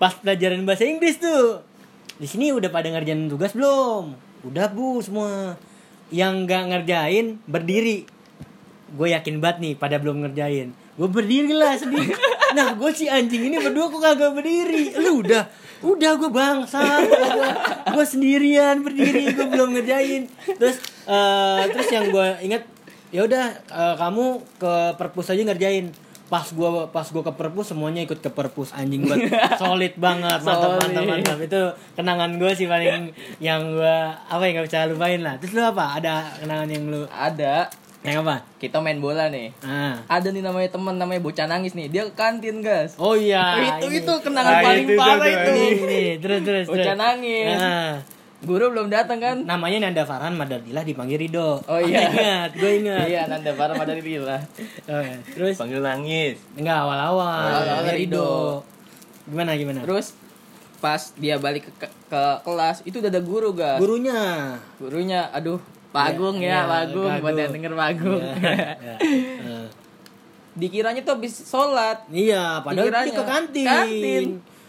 Pas 0.00 0.14
pelajaran 0.16 0.62
bahasa 0.64 0.86
Inggris 0.86 1.18
tuh. 1.18 1.60
Di 2.16 2.24
sini 2.24 2.54
udah 2.54 2.72
pada 2.72 2.88
ngerjain 2.88 3.28
tugas 3.28 3.52
belum? 3.52 4.16
Udah 4.46 4.70
bu 4.72 5.02
semua. 5.04 5.58
Yang 6.14 6.46
nggak 6.46 6.62
ngerjain 6.72 7.26
berdiri. 7.44 8.06
Gue 8.94 9.10
yakin 9.10 9.42
banget 9.42 9.58
nih 9.66 9.74
pada 9.74 9.98
belum 9.98 10.22
ngerjain. 10.22 10.70
Gue 10.96 11.08
berdiri 11.10 11.52
lah 11.52 11.76
sendiri. 11.76 12.14
Nah 12.46 12.78
gue 12.78 12.90
si 12.94 13.10
anjing 13.10 13.50
ini 13.50 13.58
berdua 13.58 13.90
kok 13.90 14.00
kagak 14.00 14.32
berdiri. 14.32 14.94
Lu 15.02 15.20
udah, 15.20 15.50
udah 15.84 16.12
gue 16.16 16.30
bangsa. 16.30 16.80
Gue 17.92 18.04
sendirian 18.06 18.80
berdiri. 18.80 19.32
Gue 19.32 19.46
belum 19.48 19.76
ngerjain. 19.76 20.28
Terus, 20.56 20.80
eh, 21.04 21.62
terus 21.72 21.88
yang 21.92 22.08
gue 22.08 22.28
inget, 22.44 22.62
ya 23.12 23.24
udah 23.24 23.46
eh, 23.56 23.94
kamu 23.98 24.24
ke 24.56 24.72
perpus 24.96 25.32
aja 25.32 25.42
ngerjain. 25.44 25.92
pas 26.26 26.42
gua 26.50 26.90
pas 26.90 27.06
gua 27.06 27.22
ke 27.22 27.38
perpus 27.38 27.70
semuanya 27.70 28.02
ikut 28.02 28.18
ke 28.18 28.26
perpus 28.34 28.74
anjing 28.74 29.06
banget 29.06 29.30
solid 29.62 29.94
banget 29.94 30.42
mantap 30.42 30.82
mantap 30.82 31.04
mantap 31.06 31.38
itu 31.38 31.62
kenangan 31.94 32.34
gue 32.34 32.50
sih 32.50 32.66
paling 32.66 33.14
yang 33.38 33.62
gua 33.70 34.10
apa 34.26 34.42
yang 34.42 34.58
gak 34.58 34.66
bisa 34.66 34.90
lupain 34.90 35.22
lah 35.22 35.38
terus 35.38 35.54
lu 35.54 35.62
apa 35.62 36.02
ada 36.02 36.34
kenangan 36.42 36.66
yang 36.66 36.82
lu 36.90 37.06
Ada 37.14 37.70
yang 38.06 38.22
apa 38.22 38.46
kita 38.56 38.78
main 38.78 38.96
bola 38.96 39.26
nih. 39.26 39.50
ah 39.60 39.98
Ada 40.08 40.30
nih 40.30 40.40
namanya 40.40 40.70
teman 40.70 40.94
namanya 40.94 41.18
bocah 41.18 41.44
nangis 41.44 41.72
nih. 41.72 41.86
Dia 41.86 42.02
ke 42.04 42.14
kantin, 42.14 42.60
guys. 42.60 42.94
oh 42.96 43.12
iya 43.12 43.58
itu 43.76 43.86
ini. 43.88 43.98
itu 43.98 44.12
kenangan 44.16 44.52
Ah, 44.52 44.62
paling 44.62 44.86
itu, 44.86 44.94
parah 44.94 45.26
itu, 45.26 45.34
itu. 45.34 45.50
ini, 45.50 45.66
ini 45.76 46.00
terus 46.16 46.40
terus 46.40 46.64
terus 46.64 46.72
Bocah 46.72 46.94
nangis. 46.94 47.56
Ah. 47.56 47.94
Guru 48.38 48.68
belum 48.68 48.86
datang 48.86 49.16
kan? 49.16 49.36
namanya 49.42 49.82
Nanda 49.82 50.04
Farhan 50.04 50.32
Madadilah 50.32 50.82
dipanggil 50.82 51.18
Rido 51.18 51.56
Oh, 51.64 51.80
iya. 51.80 52.04
ingat 52.06 52.50
gue 52.52 52.70
ingat 52.78 53.06
Iya, 53.06 53.22
Nanda 53.26 53.50
Farah 53.50 53.74
pada 53.74 53.90
Rila. 53.92 54.38
Oh, 54.86 55.00
iya. 55.00 55.18
terus 55.26 55.56
Panggil 55.56 55.80
nangis. 55.80 56.36
enggak 56.52 56.78
awal-awal 56.78 57.26
Awal-awal 57.26 57.90
Rido. 57.90 57.96
Rido. 57.96 58.30
gimana 59.26 59.50
gimana 59.52 59.80
Terus 59.82 60.14
pas 60.76 61.00
dia 61.16 61.34
balik 61.36 61.64
ke, 61.66 61.72
ke, 61.80 61.88
ke 62.06 62.22
kelas 62.44 62.84
itu 62.84 63.00
udah 63.00 63.08
ada 63.08 63.18
guru 63.18 63.50
guys. 63.50 63.80
gurunya 63.80 64.54
Gurunya, 64.76 65.32
aduh, 65.32 65.56
Pak 65.96 66.06
Agung 66.12 66.36
Iya, 66.36 66.44
ya, 66.44 66.52
iya, 66.52 66.60
Pak 66.62 66.80
Agung, 66.84 67.10
buat 67.18 67.34
yang 67.34 67.52
denger 67.52 67.72
Pak 67.72 67.88
Agung. 67.90 68.20
Ya. 68.20 68.94
Eh. 68.98 69.66
Dikiranya 70.54 71.00
tuh 71.00 71.14
habis 71.14 71.34
sholat. 71.38 72.04
Iya, 72.08 72.60
padahal 72.60 72.84
Dikiranya. 72.84 73.12
ke 73.12 73.22
kantin. 73.24 73.66
Kantin. 73.66 74.24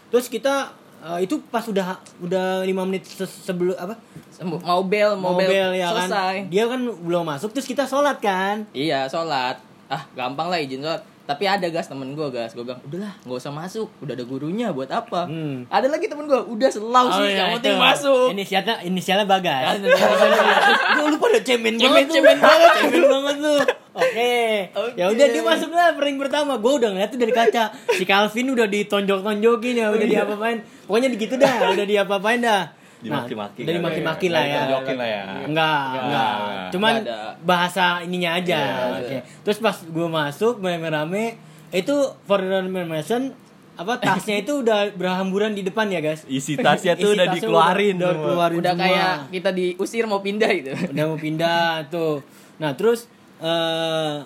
Terus 0.08 0.26
kita 0.26 0.54
eh, 1.00 1.18
itu 1.22 1.40
pas 1.46 1.64
udah 1.64 1.96
udah 2.18 2.46
lima 2.62 2.84
menit 2.84 3.04
se- 3.04 3.24
sebelum 3.42 3.72
apa? 3.74 3.96
Mau 4.40 4.80
bel, 4.82 5.16
mau, 5.16 5.32
Mau 5.32 5.38
bel, 5.38 5.48
bel 5.48 5.70
ya 5.74 5.88
kan. 5.88 6.06
selesai. 6.06 6.36
Dia 6.46 6.64
kan 6.64 6.80
belum 6.80 7.24
masuk 7.24 7.50
terus 7.50 7.64
kita 7.64 7.84
sholat 7.84 8.16
kan. 8.18 8.68
Iya, 8.70 9.04
sholat. 9.04 9.60
Ah, 9.86 10.04
gampang 10.12 10.48
lah 10.48 10.56
izin 10.56 10.80
sholat. 10.80 11.00
Tapi 11.28 11.44
ada 11.44 11.68
gas 11.68 11.92
temen 11.92 12.16
gue 12.16 12.24
gas, 12.32 12.56
gue 12.56 12.64
bilang 12.64 12.80
udahlah 12.88 13.12
nggak 13.20 13.36
usah 13.36 13.52
masuk, 13.52 13.92
udah 14.00 14.16
ada 14.16 14.24
gurunya 14.24 14.72
buat 14.72 14.88
apa? 14.88 15.28
Hmm. 15.28 15.68
Ada 15.68 15.92
lagi 15.92 16.08
temen 16.08 16.24
gue, 16.24 16.40
udah 16.40 16.68
selau 16.72 17.12
sih, 17.12 17.28
iya, 17.28 17.36
yang 17.36 17.60
penting 17.60 17.76
itu. 17.76 17.84
masuk. 17.84 18.26
Inisialnya 18.32 18.74
inisialnya 18.80 19.26
Bagas. 19.28 19.76
Kan, 19.76 19.76
inisialnya 19.84 20.28
Bagas. 20.32 20.62
Lu 20.96 21.02
lu 21.12 21.16
pada 21.20 21.38
cemen 21.44 21.76
Cemen, 21.76 22.08
tuh. 22.08 22.16
cemen 22.16 22.38
banget. 22.40 22.72
cemen 22.80 23.02
banget 23.12 23.36
lu. 23.44 23.56
Oke. 23.92 24.36
Oke. 24.72 24.96
Ya 24.96 25.04
udah 25.12 25.26
dia 25.28 25.42
masuk 25.44 25.68
lah 25.68 25.92
ring 26.00 26.16
pertama. 26.16 26.56
Gue 26.56 26.72
udah 26.80 26.96
ngeliat 26.96 27.12
tuh 27.12 27.20
dari 27.20 27.34
kaca. 27.36 27.76
Si 27.92 28.08
Calvin 28.08 28.48
udah 28.56 28.64
ditonjok-tonjokin 28.64 29.74
ya, 29.84 29.92
udah 29.92 30.06
diapa-apain. 30.08 30.64
Pokoknya 30.88 31.12
begitu 31.12 31.36
dah, 31.36 31.76
udah 31.76 31.84
diapa-apain 31.84 32.40
dah. 32.40 32.72
Dimaki-maki 32.98 33.60
Nah, 33.60 33.66
dari 33.66 33.76
kali 33.76 33.86
maki-maki 33.86 34.26
ya. 34.26 34.32
lah 34.32 34.42
ya. 34.42 34.54
Ditonjokin 34.58 34.96
lah 34.96 35.08
ya. 35.08 35.22
Enggak, 35.44 35.82
Enggak. 35.96 36.32
Cuman 36.70 36.94
bahasa 37.40 37.84
ininya 38.00 38.30
aja. 38.34 38.58
Iya, 38.58 38.98
Oke. 38.98 39.16
Terus 39.42 39.58
pas 39.58 39.76
gue 39.80 40.08
masuk 40.08 40.54
rame-rame 40.58 41.38
itu 41.68 41.94
for 42.22 42.40
information 42.40 43.36
apa 43.74 43.94
tasnya 43.96 44.40
itu 44.40 44.58
udah 44.58 44.90
berhamburan 44.92 45.52
di 45.52 45.62
depan 45.62 45.86
ya 45.86 46.00
guys 46.00 46.26
Isi 46.26 46.58
tasnya 46.58 46.92
tuh 46.94 47.12
Isi 47.12 47.14
udah 47.14 47.26
tasnya 47.28 47.38
dikeluarin. 47.38 47.94
udah, 47.94 48.10
semua. 48.10 48.24
keluarin 48.24 48.58
Udah 48.58 48.72
semua. 48.72 48.84
kayak 48.84 49.14
kita 49.30 49.50
diusir 49.52 50.04
mau 50.04 50.18
pindah 50.18 50.50
gitu. 50.50 50.70
udah 50.90 51.04
mau 51.06 51.14
pindah 51.16 51.62
tuh 51.86 52.18
nah 52.58 52.74
terus 52.74 53.06
eh 53.38 54.16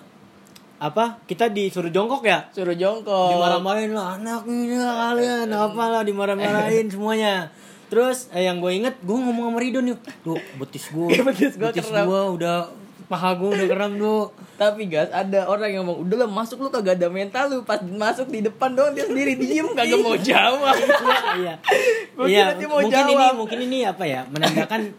apa 0.79 1.21
kita 1.23 1.47
disuruh 1.47 1.87
jongkok 1.87 2.25
ya 2.25 2.49
Suruh 2.49 2.73
jongkok. 2.73 3.29
dimarah-marahin 3.29 3.93
lah 3.93 4.17
anak 4.17 4.41
ini 4.43 4.73
lah 4.73 4.93
kalian 5.11 5.47
apa 5.47 5.83
lah 5.85 6.01
dimarah-marahin 6.01 6.85
semuanya 6.93 7.45
terus 7.93 8.25
eh, 8.29 8.43
yang 8.43 8.57
gue 8.57 8.73
inget 8.73 8.95
gue 8.99 9.13
ngomong 9.13 9.53
sama 9.53 9.59
Ridho 9.59 9.79
nih 9.79 9.93
tuh 10.19 10.41
betis 10.57 10.89
gue 10.89 11.13
Betis 11.21 11.53
gua 11.55 11.69
kram. 11.77 12.03
gua 12.03 12.21
udah 12.33 12.57
paha 13.05 13.37
gue 13.37 13.49
udah 13.53 13.67
kram 13.69 13.93
tuh 13.95 14.33
Tapi 14.53 14.85
guys, 14.85 15.09
ada 15.09 15.49
orang 15.49 15.65
yang 15.67 15.81
ngomong, 15.81 16.05
udah 16.05 16.23
lah 16.23 16.29
masuk 16.29 16.61
lu 16.61 16.69
kagak 16.69 16.95
ada 16.95 17.09
mental 17.09 17.49
lu. 17.49 17.65
Pas 17.65 17.81
masuk 17.81 18.29
di 18.29 18.45
depan 18.45 18.69
doang 18.69 18.93
dia 18.93 19.03
sendiri 19.03 19.33
diem 19.33 19.65
kagak 19.73 19.97
mau 19.97 20.13
jawab. 20.15 20.77
iya 21.35 21.53
Gua 22.15 22.25
iya 22.29 22.53
mau 22.63 22.77
mungkin 22.79 22.93
ini 23.01 23.13
jawab. 23.17 23.33
mungkin 23.33 23.59
ini 23.59 23.77
apa 23.83 24.03
ya 24.05 24.21
menandakan 24.29 24.93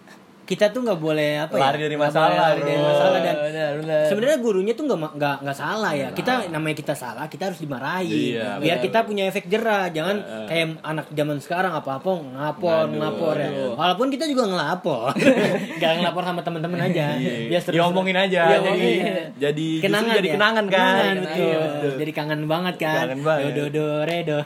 kita 0.45 0.69
tuh 0.69 0.81
nggak 0.81 0.97
boleh 0.99 1.41
apa 1.41 1.55
ya 1.55 1.63
Lari 1.65 1.79
dari 1.81 1.95
nggak 1.95 2.05
masalah, 2.07 2.37
lari 2.47 2.61
dari 2.63 2.79
masalah 2.79 3.19
dan 3.19 3.37
Benar, 3.45 3.71
benar. 3.79 4.03
sebenarnya 4.05 4.39
gurunya 4.39 4.73
tuh 4.73 4.85
nggak 4.85 4.99
nggak 5.15 5.37
nggak 5.41 5.57
salah 5.57 5.93
ya 5.93 6.09
kita 6.11 6.33
namanya 6.49 6.77
kita 6.77 6.95
salah 6.95 7.25
kita 7.27 7.49
harus 7.49 7.59
dimarahi 7.59 8.35
Iya, 8.35 8.57
biar 8.57 8.77
benar. 8.77 8.85
kita 8.85 8.99
punya 9.03 9.23
efek 9.25 9.45
jerah 9.47 9.89
jangan 9.89 10.17
kayak 10.45 10.67
anak 10.81 11.07
zaman 11.11 11.37
sekarang 11.39 11.73
apa 11.73 11.91
apa 11.95 12.11
ngapor 12.11 12.85
Ngadu, 12.87 12.99
ngapor 12.99 13.35
ya 13.35 13.49
aduh. 13.49 13.73
walaupun 13.75 14.07
kita 14.09 14.25
juga 14.27 14.43
ngelapor 14.47 15.11
nggak 15.79 15.91
ngelapor 15.97 16.23
sama 16.23 16.41
teman-teman 16.41 16.81
aja 16.83 17.07
biar 17.17 17.61
seru 17.61 17.75
Diomongin 17.75 18.17
aja. 18.17 18.43
Iya, 18.47 18.59
jadi 18.63 18.93
jadi 19.41 19.67
kenangan 19.81 20.15
jadi 20.15 20.29
ya? 20.29 20.35
kenangan 20.35 20.65
kan. 20.67 21.15
Betul. 21.17 21.41
Iya, 21.41 21.57
betul. 21.59 21.93
jadi 21.99 22.13
kangen 22.13 22.43
banget 22.45 22.75
kan 22.77 22.97
Kangen 23.03 23.21
banget. 23.23 23.43
do 23.45 23.51
do 23.51 23.65
do 23.71 23.87
re 24.05 24.19
do 24.23 24.39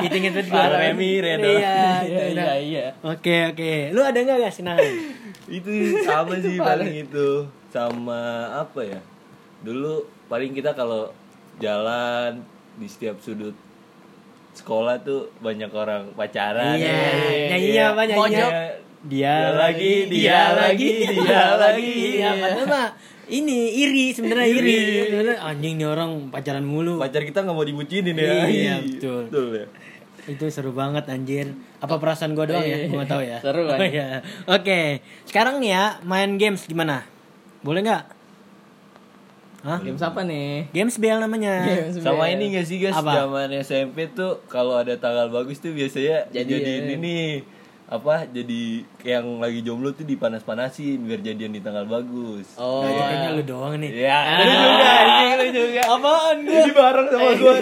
itu 0.00 0.14
inget 0.16 0.34
banget. 0.46 0.70
Remi, 0.74 1.10
re 1.18 1.32
do. 1.36 1.48
iya 1.54 1.76
Iya, 2.56 2.86
oke 3.02 3.36
oke 3.50 3.72
lu 3.90 4.00
ada 4.00 4.16
nggak 4.16 4.38
guys 4.38 4.56
kenangan 4.56 4.93
itu 5.46 5.70
sama 6.06 6.34
sih 6.36 6.56
paling 6.56 6.94
itu 7.00 7.28
sama 7.68 8.20
apa 8.56 8.80
ya 8.82 9.00
dulu 9.60 10.00
paling 10.24 10.50
kita 10.50 10.72
kalau 10.72 11.10
jalan 11.56 12.40
di 12.74 12.86
setiap 12.86 13.16
sudut 13.18 13.54
sekolah 14.52 14.98
tuh 15.00 15.30
banyak 15.38 15.68
orang 15.68 16.10
pacaran 16.12 16.74
Iya, 16.74 16.86
ya. 16.86 17.46
nyanyinya 17.50 17.84
apa? 17.88 18.02
Pojok. 18.08 18.50
Dia, 19.04 19.34
Dia 19.34 19.50
lagi, 19.52 19.94
dia 20.06 20.42
lagi, 20.54 20.90
dia 21.12 21.44
lagi. 21.54 21.90
Iya, 22.14 22.30
padahal 22.38 22.66
mah 22.66 22.88
ini 23.26 23.58
iri 23.76 24.14
sebenarnya 24.14 24.46
iri. 24.48 24.62
Iri. 24.70 24.98
Sebenarnya 25.04 25.36
anjing 25.42 25.74
nih 25.74 25.86
orang 25.86 26.10
pacaran 26.30 26.62
mulu. 26.62 26.96
pacar 26.96 27.20
kita 27.20 27.42
nggak 27.42 27.52
mau 27.52 27.66
dibucinin 27.66 28.14
ya 28.14 28.46
Iya, 28.46 28.74
betul. 28.80 29.20
betul 29.28 29.46
ya 29.54 29.66
Itu 30.26 30.44
seru 30.48 30.70
banget 30.70 31.04
anjir. 31.06 31.52
Apa 31.78 31.96
perasaan 31.96 32.32
gua 32.32 32.46
doang 32.46 32.62
ya? 32.62 32.86
Gua 32.86 32.98
nggak 32.98 33.10
tahu 33.10 33.22
ya. 33.22 33.38
Seru, 33.38 33.62
Oh, 33.62 33.70
kan? 33.70 33.78
iya. 33.82 34.08
Oke, 34.46 34.80
sekarang 35.24 35.58
nih 35.58 35.70
ya 35.70 35.84
main 36.02 36.34
games 36.34 36.64
gimana? 36.64 37.04
Boleh 37.60 37.80
nggak? 37.82 38.04
Hah? 39.62 39.80
Game 39.80 39.96
siapa 39.96 40.20
nih? 40.22 40.68
Games 40.70 40.92
BL 40.94 41.18
namanya. 41.18 41.64
Games 41.64 41.96
sama 41.98 42.24
Bell. 42.26 42.36
ini 42.36 42.44
gak 42.52 42.66
sih 42.66 42.76
guys 42.78 42.92
Apa? 42.94 43.12
zaman 43.18 43.48
SMP 43.58 44.12
tuh 44.12 44.44
kalau 44.44 44.76
ada 44.76 44.92
tanggal 44.94 45.28
bagus 45.28 45.56
tuh 45.56 45.72
biasanya 45.72 46.28
Jadi, 46.28 46.52
jadi 46.52 46.68
ya. 46.70 46.80
ini 46.82 46.94
nih 46.98 47.26
apa 47.84 48.24
jadi 48.26 48.80
yang 49.04 49.38
lagi 49.38 49.60
jomblo 49.60 49.92
tuh 49.92 50.04
dipanas-panasin 50.04 51.00
biar 51.00 51.20
jadian 51.22 51.48
di 51.50 51.60
tanggal 51.60 51.84
bagus 51.84 52.48
Oh. 52.56 52.80
Nah, 52.80 52.88
itu 52.90 53.00
kayaknya 53.02 53.28
lu 53.30 53.42
doang 53.42 53.74
nih. 53.76 53.90
Ya, 53.94 54.18
lu 54.34 54.44
juga, 54.44 54.88
anjing 54.90 55.32
lu 55.32 55.46
juga. 55.50 55.82
Apaan 55.86 56.36
gua? 56.40 56.56
Ini 56.58 56.72
bareng 56.74 57.06
sama 57.08 57.30
gua. 57.34 57.54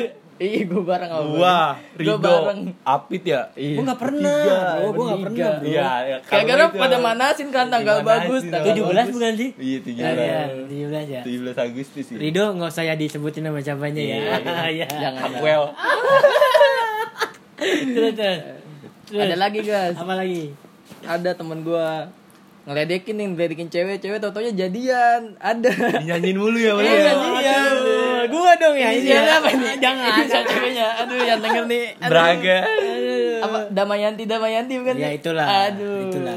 Iya, 0.43 0.67
gue 0.67 0.83
bareng 0.83 1.07
sama 1.07 1.23
Wah, 1.39 1.71
Gue 1.95 2.03
Rido, 2.03 2.19
bareng. 2.19 2.61
Apit 2.83 3.23
ya? 3.23 3.41
Iya. 3.55 3.75
Gua 3.79 3.85
nggak 3.87 4.01
pernah, 4.01 4.35
Tiga, 4.37 4.59
bro. 4.59 4.91
Gua 4.91 5.05
nggak 5.07 5.21
bertiga. 5.23 5.47
pernah, 5.47 5.55
bro. 5.55 5.71
Iya, 5.71 5.91
ya, 6.03 6.17
itu. 6.67 6.77
pada 6.77 6.97
manasin 6.99 7.49
kan 7.49 7.67
tanggal 7.69 7.97
bagus, 8.03 8.43
tanggal 8.45 8.65
tanggal 8.67 8.83
17 8.83 8.99
bagus. 8.99 9.15
bukan 9.15 9.33
sih? 9.33 9.51
Iya, 9.55 9.79
Iya, 9.79 9.79
17. 9.79 10.19
iya, 10.19 10.41
17 10.67 11.07
ya. 11.07 11.23
17 11.23 11.59
Agustus 11.63 12.05
sih. 12.05 12.17
Rido 12.19 12.45
nggak 12.53 12.69
usah 12.69 12.83
ya 12.83 12.95
disebutin 12.95 13.43
nama 13.43 13.59
siapanya 13.59 14.03
ya. 14.03 14.17
Iya. 14.67 14.87
Jangan. 15.03 15.31
Well, 15.39 15.65
Terus, 17.63 18.13
terus. 18.13 18.39
Terus. 19.07 19.23
Ada 19.23 19.37
lagi 19.39 19.61
guys. 19.63 19.95
Apa 19.95 20.15
lagi? 20.17 20.51
Ada 21.03 21.31
temen 21.33 21.63
gue 21.63 21.87
ngeledekin 22.63 23.15
nih, 23.15 23.27
ngeledekin 23.29 23.69
cewek, 23.69 23.99
cewek 23.99 24.19
tau-taunya 24.19 24.55
jadian. 24.57 25.35
Ada. 25.37 25.71
dinyanyiin 25.99 26.37
mulu 26.37 26.55
ya, 26.57 26.73
Bang. 26.73 26.85
Iya, 26.85 26.99
nyanyiin. 27.13 27.75
Aduh, 28.33 28.41
gua 28.41 28.53
dong 28.57 28.75
ya. 28.75 28.89
ini 28.89 28.99
Inisialnya 29.05 29.29
ya. 29.29 29.41
apa 29.45 29.49
ini? 29.53 29.67
Jangan. 29.77 30.09
Inisial 30.17 30.43
ceweknya. 30.49 30.87
Aduh, 31.05 31.19
yang 31.21 31.41
denger 31.45 31.65
nih. 31.69 31.85
Aduh. 32.01 32.09
Braga. 32.09 32.59
Apa 33.45 33.59
Damayanti 33.69 34.25
Damayanti 34.25 34.75
bukan? 34.81 34.95
Ya 34.97 35.09
sih? 35.12 35.19
itulah. 35.21 35.47
Aduh. 35.69 35.99
Itulah. 36.09 36.37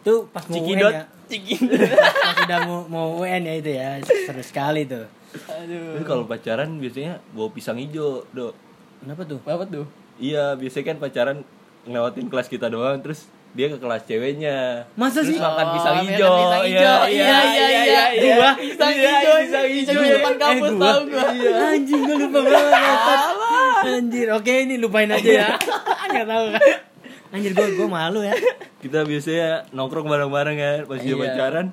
Tuh 0.00 0.18
pas 0.28 0.44
mau 0.44 0.54
Cikidot. 0.60 0.92
UN 0.92 0.96
ya. 1.00 1.04
Cikidot. 1.24 1.80
Pas 1.96 2.36
udah 2.44 2.58
mau 2.68 2.78
mau 2.86 3.06
UN 3.24 3.42
ya 3.48 3.54
itu 3.56 3.70
ya. 3.72 3.88
Seru 4.04 4.42
sekali 4.44 4.84
tuh. 4.84 5.08
Aduh. 5.48 5.96
Tapi 5.96 6.04
kalau 6.04 6.24
pacaran 6.28 6.76
biasanya 6.76 7.24
bawa 7.32 7.48
pisang 7.50 7.80
hijau, 7.80 8.28
Dok. 8.36 8.52
Kenapa 9.00 9.22
tuh? 9.24 9.40
Apa 9.48 9.64
tuh? 9.64 9.88
Iya, 10.20 10.52
biasanya 10.60 10.84
kan 10.92 10.96
pacaran 11.00 11.36
ngelewatin 11.88 12.28
kelas 12.28 12.52
kita 12.52 12.68
doang 12.68 13.00
terus 13.00 13.24
dia 13.50 13.66
ke 13.66 13.76
kelas 13.76 14.02
ceweknya. 14.04 14.86
Masa 14.94 15.20
Terus 15.20 15.34
sih? 15.34 15.38
makan 15.38 15.64
Oh, 15.64 15.72
pisang 15.74 15.94
makan 15.96 16.06
hijau. 16.06 16.32
pisang 16.32 16.64
hijau. 16.64 16.98
Iya, 17.04 17.38
iya, 17.44 17.76
iya. 18.14 18.34
Gua? 18.36 18.50
Pisang 18.54 18.92
Iya, 18.92 19.10
hijau. 19.12 19.34
pisang 19.42 19.66
hijau. 19.66 19.94
Di 19.96 20.10
depan 20.12 20.34
kampus 20.36 20.54
Eh, 20.62 20.72
gua? 20.72 20.86
tahu 20.86 21.00
gua. 21.04 21.24
Anjing 21.66 22.00
gue 22.00 22.16
lupa 22.20 22.38
banget. 22.46 23.20
Anjir, 23.80 24.28
oke 24.30 24.52
ini 24.60 24.74
lupain 24.76 25.08
aja 25.08 25.30
ya. 25.36 25.48
Enggak 26.06 26.26
tahu 26.26 26.44
kan. 26.52 26.62
Anjir 27.30 27.52
gue 27.52 27.66
gue 27.72 27.88
malu 27.88 28.20
ya. 28.20 28.34
Kita 28.78 29.02
biasanya 29.02 29.48
nongkrong 29.70 30.04
bareng-bareng 30.04 30.56
kan 30.56 30.78
pas 30.84 30.98
dia 30.98 31.10
Iya. 31.10 31.20
pacaran. 31.20 31.66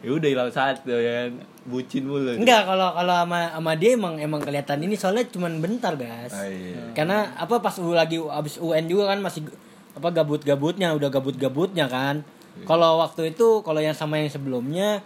Ya 0.00 0.10
udah 0.12 0.28
hilang 0.28 0.50
satu 0.50 0.92
ya 0.92 1.12
kan. 1.24 1.30
Bucin 1.64 2.04
mulu. 2.04 2.36
Enggak 2.36 2.62
kalau 2.62 2.92
kalau 2.92 3.14
sama 3.16 3.48
sama 3.48 3.72
dia 3.72 3.90
emang 3.92 4.14
emang 4.18 4.38
kelihatan 4.38 4.78
ini 4.80 4.94
soalnya 4.94 5.24
cuman 5.26 5.58
bentar, 5.58 5.96
guys. 5.96 6.28
Ah, 6.30 6.44
iya. 6.44 6.92
Karena 6.92 7.32
apa 7.34 7.58
pas 7.58 7.72
U 7.76 7.90
lagi 7.90 8.20
abis 8.20 8.60
UN 8.60 8.84
juga 8.84 9.08
kan 9.08 9.18
masih 9.18 9.48
apa 9.94 10.08
gabut-gabutnya, 10.10 10.92
udah 10.94 11.08
gabut-gabutnya 11.10 11.86
kan. 11.86 12.26
Kalau 12.66 13.02
waktu 13.02 13.34
itu 13.34 13.66
kalau 13.66 13.82
yang 13.82 13.98
sama 13.98 14.22
yang 14.22 14.30
sebelumnya 14.30 15.02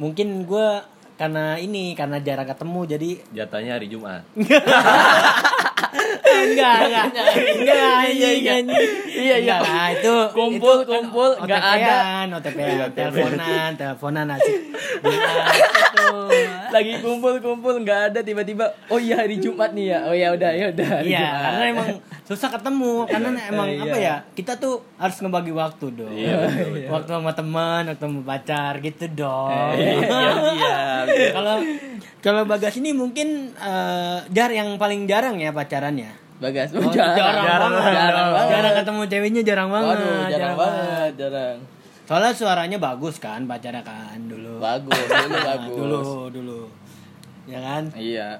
mungkin 0.00 0.48
gue 0.48 0.68
karena 1.16 1.56
ini 1.56 1.96
karena 1.96 2.20
jarang 2.20 2.48
ketemu 2.48 2.80
jadi 2.84 3.10
Jatahnya 3.32 3.72
hari 3.80 3.88
Jumat. 3.88 4.24
enggak 6.26 6.76
enggak 6.88 7.06
enggak 7.56 8.00
iya 8.12 8.30
iya 8.36 8.54
Iya, 9.16 9.36
iya. 9.38 9.56
lah 9.58 9.88
itu 9.90 10.12
Kumpul, 10.30 10.76
itu 10.76 10.84
kan 10.84 11.02
kumpul, 11.02 11.30
nggak 11.40 11.62
ada. 11.80 11.96
OTP 12.28 12.58
teleponan 12.92 13.70
teleponan 13.72 14.26
asik 14.30 14.56
Bilang, 14.98 15.46
gitu. 15.56 16.08
lagi 16.68 16.92
kumpul-kumpul 16.98 17.74
nggak 17.80 18.00
ada 18.08 18.20
tiba-tiba 18.20 18.68
oh 18.86 18.98
iya 18.98 19.16
hari 19.18 19.36
Jumat 19.36 19.72
nih 19.72 19.86
ya 19.88 19.98
oh 20.04 20.12
ya 20.12 20.28
udah 20.30 20.50
ya 20.52 20.66
udah 20.68 20.88
Iya, 21.00 21.26
karena 21.42 21.64
emang 21.70 21.88
susah 22.22 22.48
ketemu 22.50 22.92
karena 23.06 23.28
emang 23.46 23.68
Iya. 23.68 23.82
apa 23.82 23.96
ya 23.96 24.16
kita 24.32 24.52
tuh 24.56 24.84
harus 24.96 25.16
ngebagi 25.16 25.52
waktu 25.52 25.86
dong. 25.90 26.12
Iya, 26.12 26.36
waktu 26.86 27.10
sama 27.10 27.32
teman, 27.32 27.82
waktu 27.86 28.02
sama 28.02 28.20
pacar 28.22 28.72
gitu 28.78 29.04
dong. 29.16 29.72
iya 29.72 29.96
iya 30.52 30.76
Kalau 31.32 31.56
kalau 32.18 32.42
Bagas 32.44 32.74
ini 32.74 32.90
mungkin 32.90 33.28
eh, 33.52 34.18
jar 34.28 34.50
yang 34.50 34.76
paling 34.76 35.06
jarang 35.06 35.36
ya 35.36 35.50
pacarannya. 35.50 36.28
bagas 36.36 36.68
Oh, 36.70 36.92
jarang 36.92 37.16
jarang, 37.16 37.40
jarang 37.40 37.72
jarang 37.88 38.28
banget 38.28 38.52
Jarang 38.52 38.74
ketemu 38.76 39.02
ceweknya 39.06 39.42
jarang 39.42 39.68
banget. 39.68 39.96
Waduh, 39.96 40.22
jarang 40.28 40.54
banget 40.54 41.12
jarang 41.16 41.58
Soalnya 42.06 42.30
suaranya 42.30 42.78
bagus 42.78 43.18
kan 43.18 43.42
pacarnya 43.44 43.82
kan 43.82 44.18
dulu. 44.22 44.58
bagus 44.58 44.94
dulu 44.94 45.36
bagus 45.50 45.74
Dulu 45.74 46.00
dulu. 46.30 46.60
Ya 47.46 47.58
kan? 47.58 47.90
iya 47.94 48.38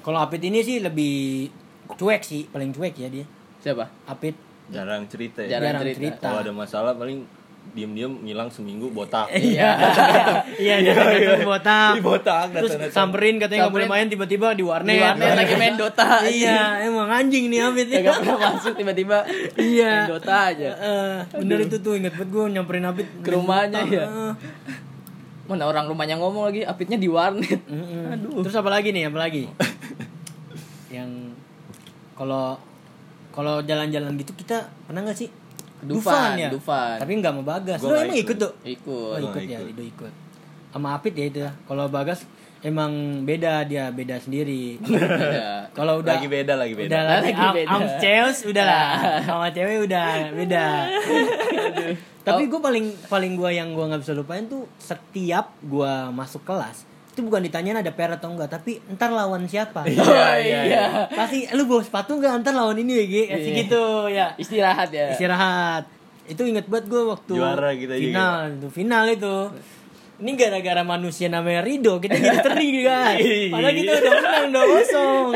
Kalau 0.00 0.18
Apit 0.18 0.42
ini 0.42 0.60
sih 0.60 0.80
lebih 0.80 1.48
cuek 1.90 2.20
sih, 2.20 2.44
paling 2.46 2.68
cuek 2.70 2.92
ya 2.94 3.08
dia. 3.08 3.24
siapa 3.58 3.88
Apit 4.04 4.36
Jarang 4.68 5.08
cerita 5.08 5.40
ya. 5.40 5.56
Jarang 5.56 5.72
jarang 5.72 5.84
cerita. 5.86 5.98
cerita. 5.98 6.26
Kalau 6.26 6.40
ada 6.42 6.52
masalah 6.52 6.92
paling 6.92 7.24
diem-diem 7.70 8.12
ngilang 8.22 8.48
seminggu 8.48 8.88
botak. 8.88 9.28
Iya. 9.38 9.70
Iya, 10.54 10.74
dia 10.80 10.92
datang 10.94 11.44
botak. 11.44 11.92
Di 11.94 12.02
botak, 12.02 12.44
Terus 12.50 12.72
samperin 12.88 13.36
katanya 13.36 13.66
nggak 13.66 13.74
boleh 13.74 13.88
main 13.88 14.06
tiba-tiba 14.06 14.52
di 14.52 14.62
warnet. 14.62 14.90
di 14.90 14.98
warnet 14.98 15.32
lagi 15.34 15.54
main 15.54 15.74
Dota 15.74 16.22
Iya, 16.22 16.82
emang 16.82 17.06
anjing 17.06 17.46
nih 17.46 17.60
Abid. 17.62 17.86
Gak 17.90 18.18
pernah 18.18 18.38
masuk 18.50 18.72
tiba-tiba 18.74 19.22
Iya. 19.54 20.04
main 20.04 20.10
Dota 20.10 20.36
aja 20.48 20.70
Eh, 20.70 21.16
bener 21.36 21.58
itu 21.62 21.76
tuh 21.78 21.94
inget 21.94 22.12
banget 22.12 22.28
gue 22.28 22.44
nyamperin 22.50 22.84
Abid 22.84 23.06
Ke 23.20 23.30
rumahnya, 23.30 23.80
ya? 23.84 24.04
Heeh. 24.04 24.32
mana 25.44 25.64
orang 25.64 25.86
rumahnya 25.86 26.16
ngomong 26.16 26.44
lagi 26.46 26.60
apitnya 26.60 26.96
di 26.96 27.08
warnet. 27.08 27.64
Aduh. 28.12 28.44
Terus 28.44 28.52
apa 28.54 28.68
lagi 28.68 28.92
nih? 28.92 29.08
Apa 29.08 29.16
lagi? 29.18 29.48
Yang 30.92 31.32
kalau 32.12 32.60
kalau 33.30 33.62
jalan-jalan 33.62 34.12
gitu 34.16 34.34
kita 34.34 34.66
pernah 34.84 35.00
nggak 35.02 35.16
sih? 35.16 35.30
Dufan, 35.80 36.34
ya. 36.34 36.48
Dufan. 36.48 36.98
Tapi 36.98 37.12
nggak 37.14 37.32
mau 37.32 37.44
Bagas. 37.44 37.78
Gua 37.78 37.90
Lu 37.90 37.96
emang 38.00 38.16
ikut. 38.16 38.34
ikut 38.34 38.36
tuh? 38.36 38.52
ikut 38.62 39.14
Oh, 39.14 39.14
Oh, 39.14 39.26
ikut 39.30 39.42
ya. 39.44 39.58
Lido 39.60 39.82
ikut. 39.82 40.12
Sama 40.68 40.88
Apit 40.92 41.12
ya 41.12 41.24
itu 41.24 41.38
ya. 41.40 41.50
Kalau 41.64 41.86
Bagas 41.86 42.26
emang 42.58 42.90
beda 43.22 43.62
dia, 43.62 43.86
beda 43.88 44.18
sendiri. 44.18 44.82
Iya. 44.82 45.70
Kalau 45.78 46.02
udah 46.02 46.18
lagi 46.18 46.26
beda 46.26 46.54
lagi 46.54 46.74
beda. 46.74 46.90
Udah 46.90 47.02
lagi, 47.06 47.30
Lagi 47.30 47.46
beda. 47.54 47.68
am 47.70 47.82
Cheers, 47.96 48.38
udah 48.44 48.64
lah. 48.64 48.86
Sama 49.28 49.46
cewek 49.48 49.78
udah 49.84 50.06
beda. 50.32 50.64
Tapi 52.20 52.42
gue 52.44 52.60
paling 52.60 52.86
paling 53.06 53.32
gue 53.34 53.50
yang 53.52 53.72
gue 53.72 53.84
nggak 53.84 54.02
bisa 54.02 54.12
lupain 54.12 54.44
tuh 54.44 54.66
setiap 54.76 55.54
gue 55.60 55.92
masuk 56.10 56.42
kelas 56.42 56.84
itu 57.18 57.26
bukan 57.26 57.42
ditanyain 57.42 57.74
ada 57.76 57.90
PR 57.90 58.14
atau 58.14 58.30
enggak, 58.30 58.46
tapi 58.48 58.78
ntar 58.88 59.10
lawan 59.10 59.42
siapa. 59.44 59.82
oh 59.82 60.36
iya 60.38 61.10
Pasti 61.10 61.50
lu 61.50 61.66
bawa 61.66 61.82
sepatu 61.82 62.14
nggak 62.14 62.40
ntar 62.40 62.54
lawan 62.54 62.78
ini 62.78 63.02
kasih 63.26 63.26
Iya. 63.26 63.58
gitu 63.58 63.82
ya. 64.06 64.26
istirahat 64.36 64.88
ya 64.88 65.10
Istirahat. 65.10 65.82
Itu 66.24 66.44
inget 66.44 66.64
banget 66.64 66.86
gue 66.86 67.02
waktu 67.04 67.34
Juara 67.34 67.72
kita 67.72 67.94
juga. 67.96 68.06
final 68.06 68.42
itu 68.52 68.66
final 68.70 69.04
itu. 69.08 69.36
Ini 70.18 70.34
gara-gara 70.34 70.82
manusia 70.82 71.26
namanya 71.26 71.62
Rido 71.62 71.98
kita 71.98 72.14
jadi 72.14 72.38
teri 72.46 72.68
guys. 72.80 73.18
Iya. 73.18 73.50
Padahal 73.50 73.70
kita 73.72 73.92
udah 73.96 74.12
menang 74.12 74.46
udah 74.48 74.64
kosong. 74.68 75.28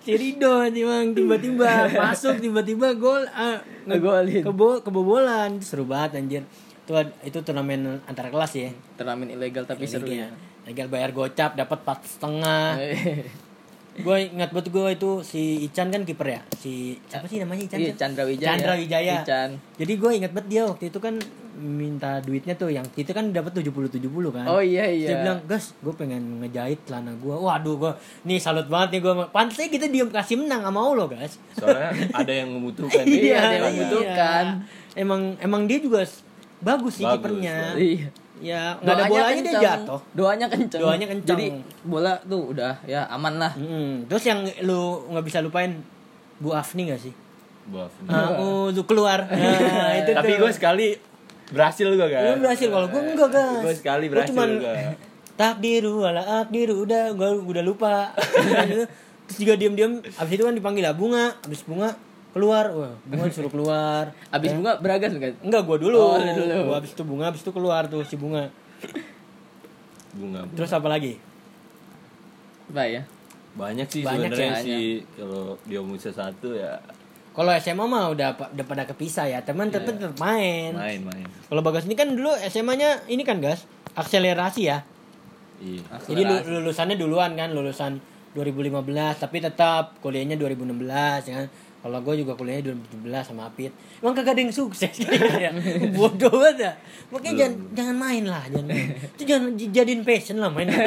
Si 0.00 0.12
Rido 0.12 0.54
emang 0.64 1.06
tiba-tiba 1.12 1.70
masuk 1.92 2.38
tiba-tiba 2.38 2.94
gol 2.94 3.22
ah, 3.28 3.58
nge- 3.84 3.98
Ngegolin. 3.98 4.42
kebo 4.42 4.68
kebobolan 4.80 5.58
seru 5.60 5.82
banget 5.84 6.18
anjir. 6.18 6.42
Itu 6.80 6.94
itu 7.22 7.38
turnamen 7.40 8.00
antar 8.04 8.28
kelas 8.28 8.52
ya. 8.54 8.70
turnamen 8.94 9.28
ilegal 9.28 9.64
tapi 9.64 9.82
seru 9.84 10.06
ya 10.06 10.30
Legal 10.64 10.88
bayar 10.88 11.10
gocap 11.12 11.56
dapat 11.56 11.78
empat 11.84 11.98
setengah. 12.08 12.80
gue 13.94 14.16
ingat 14.34 14.50
banget 14.50 14.74
gue 14.74 14.88
itu 14.90 15.10
si 15.22 15.62
Ican 15.70 15.94
kan 15.94 16.02
kiper 16.02 16.26
ya. 16.26 16.40
Si 16.58 16.98
siapa 17.06 17.30
sih 17.30 17.38
namanya 17.38 17.62
Ican? 17.62 17.78
Iya, 17.78 17.92
Chan? 17.94 17.98
Chandra 18.10 18.22
Wijaya. 18.26 18.48
Chandra 18.50 18.74
Wijaya. 18.74 19.16
Ican. 19.22 19.50
Jadi 19.78 19.92
gue 19.94 20.10
ingat 20.18 20.30
banget 20.34 20.48
dia 20.50 20.62
waktu 20.66 20.84
itu 20.90 20.98
kan 20.98 21.14
minta 21.54 22.18
duitnya 22.18 22.58
tuh 22.58 22.66
yang 22.66 22.82
itu 22.98 23.06
kan 23.14 23.30
dapat 23.30 23.54
70 23.62 23.70
70 23.70 24.02
kan. 24.34 24.44
Oh 24.50 24.58
iya 24.58 24.90
Terus 24.90 25.06
Dia 25.06 25.10
iya. 25.14 25.22
bilang, 25.22 25.40
"Gas, 25.46 25.64
gue 25.78 25.94
pengen 25.94 26.42
ngejahit 26.42 26.82
celana 26.82 27.14
gue." 27.14 27.36
Waduh, 27.38 27.74
gue 27.78 27.92
nih 28.26 28.42
salut 28.42 28.66
banget 28.66 28.98
nih 28.98 29.00
gue. 29.06 29.12
Pantasnya 29.30 29.70
kita 29.70 29.86
diem 29.86 30.10
kasih 30.10 30.42
menang 30.42 30.66
sama 30.66 30.80
Allah, 30.82 31.06
guys. 31.06 31.38
Soalnya 31.54 31.90
ada 32.10 32.32
yang 32.34 32.50
membutuhkan. 32.50 33.04
Iya, 33.14 33.38
ada 33.38 33.54
yang 33.54 33.62
iya. 33.62 33.70
membutuhkan. 33.70 34.44
Emang 34.98 35.20
emang 35.38 35.62
dia 35.70 35.78
juga 35.78 36.02
bagus 36.58 36.98
sih 36.98 37.06
Bagus, 37.06 37.22
kipernya. 37.22 37.78
Iya. 37.78 38.23
Ya, 38.42 38.74
nggak 38.82 38.94
ada 38.98 39.04
bolanya 39.06 39.30
dia 39.30 39.54
kenceng. 39.54 39.62
jatuh. 39.62 40.00
Doanya 40.10 40.46
kenceng. 40.50 40.80
Doanya 40.82 41.06
kenceng. 41.06 41.28
Jadi 41.38 41.46
bola 41.86 42.18
tuh 42.26 42.50
udah 42.50 42.82
ya 42.82 43.06
aman 43.06 43.38
lah. 43.38 43.52
Mm-mm. 43.54 44.10
Terus 44.10 44.24
yang 44.26 44.42
lu 44.66 45.06
nggak 45.14 45.24
bisa 45.24 45.38
lupain 45.38 45.78
Bu 46.42 46.50
Afni 46.50 46.90
gak 46.90 46.98
sih? 46.98 47.14
Buaf. 47.70 47.94
Ah, 48.10 48.36
oh, 48.42 48.74
lu 48.74 48.82
keluar. 48.84 49.24
Nah, 49.30 49.94
itu 49.96 50.10
Tapi 50.12 50.32
gue 50.34 50.50
sekali 50.50 50.88
berhasil 51.54 51.86
gue 51.86 52.08
kan. 52.10 52.22
Lu 52.34 52.42
berhasil 52.42 52.68
kalau 52.68 52.86
gue 52.90 53.00
enggak 53.00 53.30
guys. 53.30 53.62
Gue 53.62 53.74
sekali 53.78 54.04
berhasil 54.10 54.34
cuman 54.34 54.50
juga. 54.58 54.72
takdiru 55.40 56.06
wala 56.06 56.22
akdiru 56.46 56.82
udah 56.82 57.14
gue 57.14 57.28
udah 57.38 57.62
lupa. 57.64 58.10
Terus 59.24 59.38
juga 59.40 59.54
diam-diam 59.56 60.04
abis 60.04 60.32
itu 60.36 60.44
kan 60.44 60.52
dipanggil 60.52 60.84
lah 60.84 60.92
bunga, 60.92 61.32
abis 61.48 61.64
bunga 61.64 61.96
keluar, 62.34 62.66
wah 62.68 62.94
bunga 63.04 63.24
disuruh 63.24 63.48
keluar. 63.48 64.10
Abis 64.28 64.50
bunga 64.52 64.74
beragas 64.76 65.14
bukan? 65.14 65.32
Enggak 65.40 65.62
gua 65.62 65.76
dulu. 65.78 65.96
Oh, 65.96 66.18
lu 66.18 66.32
dulu. 66.34 66.54
Gua 66.66 66.76
abis 66.76 66.92
itu 66.92 67.02
bunga, 67.02 67.30
abis 67.30 67.40
itu 67.40 67.50
keluar 67.50 67.86
tuh 67.86 68.02
si 68.02 68.18
bunga. 68.18 68.50
Bunga. 70.12 70.46
Terus 70.52 70.70
apa 70.70 70.86
lagi? 70.86 71.18
Baik 72.70 72.90
ya. 72.92 73.02
Banyak 73.54 73.86
sih 73.86 74.02
Banyak 74.02 74.34
sebenarnya 74.34 74.50
ya. 74.50 74.58
sih 74.58 74.86
kalau 75.14 75.54
dia 75.62 75.78
musa 75.78 76.10
satu 76.10 76.58
ya 76.58 76.74
Kalau 77.30 77.50
SMA 77.54 77.82
mah 77.84 78.10
udah 78.10 78.34
udah 78.34 78.64
pada 78.64 78.82
kepisah 78.84 79.26
ya, 79.26 79.42
teman 79.42 79.66
tetap 79.66 79.94
tetap 79.94 80.14
main. 80.18 80.70
main-main. 80.70 81.26
Kalau 81.46 81.62
Bagas 81.62 81.82
ini 81.82 81.94
kan 81.94 82.06
dulu 82.06 82.30
SMA-nya 82.46 83.02
ini 83.06 83.26
kan 83.26 83.42
gas, 83.42 83.66
akselerasi 83.94 84.70
ya. 84.70 84.86
Iya. 85.58 85.82
Jadi 86.06 86.22
lu- 86.22 86.46
lulusannya 86.62 86.94
duluan 86.94 87.34
kan, 87.34 87.50
lulusan 87.50 87.98
2015 88.38 89.18
tapi 89.18 89.42
tetap 89.42 89.98
kuliahnya 89.98 90.38
2016 90.38 91.26
ya 91.26 91.42
kan. 91.42 91.46
Kalau 91.84 92.00
gue 92.00 92.14
juga 92.16 92.32
kuliahnya 92.32 92.72
2017 92.72 93.28
sama 93.28 93.52
Apit. 93.52 93.68
Emang 94.00 94.16
kagak 94.16 94.32
ada 94.32 94.40
yang 94.40 94.56
sukses 94.56 94.88
ya. 95.44 95.52
Bodoh 95.92 96.32
banget 96.32 96.56
ya. 96.58 96.72
Makanya 97.12 97.34
jangan 97.36 97.54
jangan 97.76 97.96
main 98.00 98.24
lah, 98.24 98.40
jangan 98.48 98.66
main. 98.72 98.88
Itu 99.12 99.22
jangan 99.28 99.44
jadiin 99.52 100.00
passion 100.00 100.40
lah 100.40 100.48
main. 100.48 100.72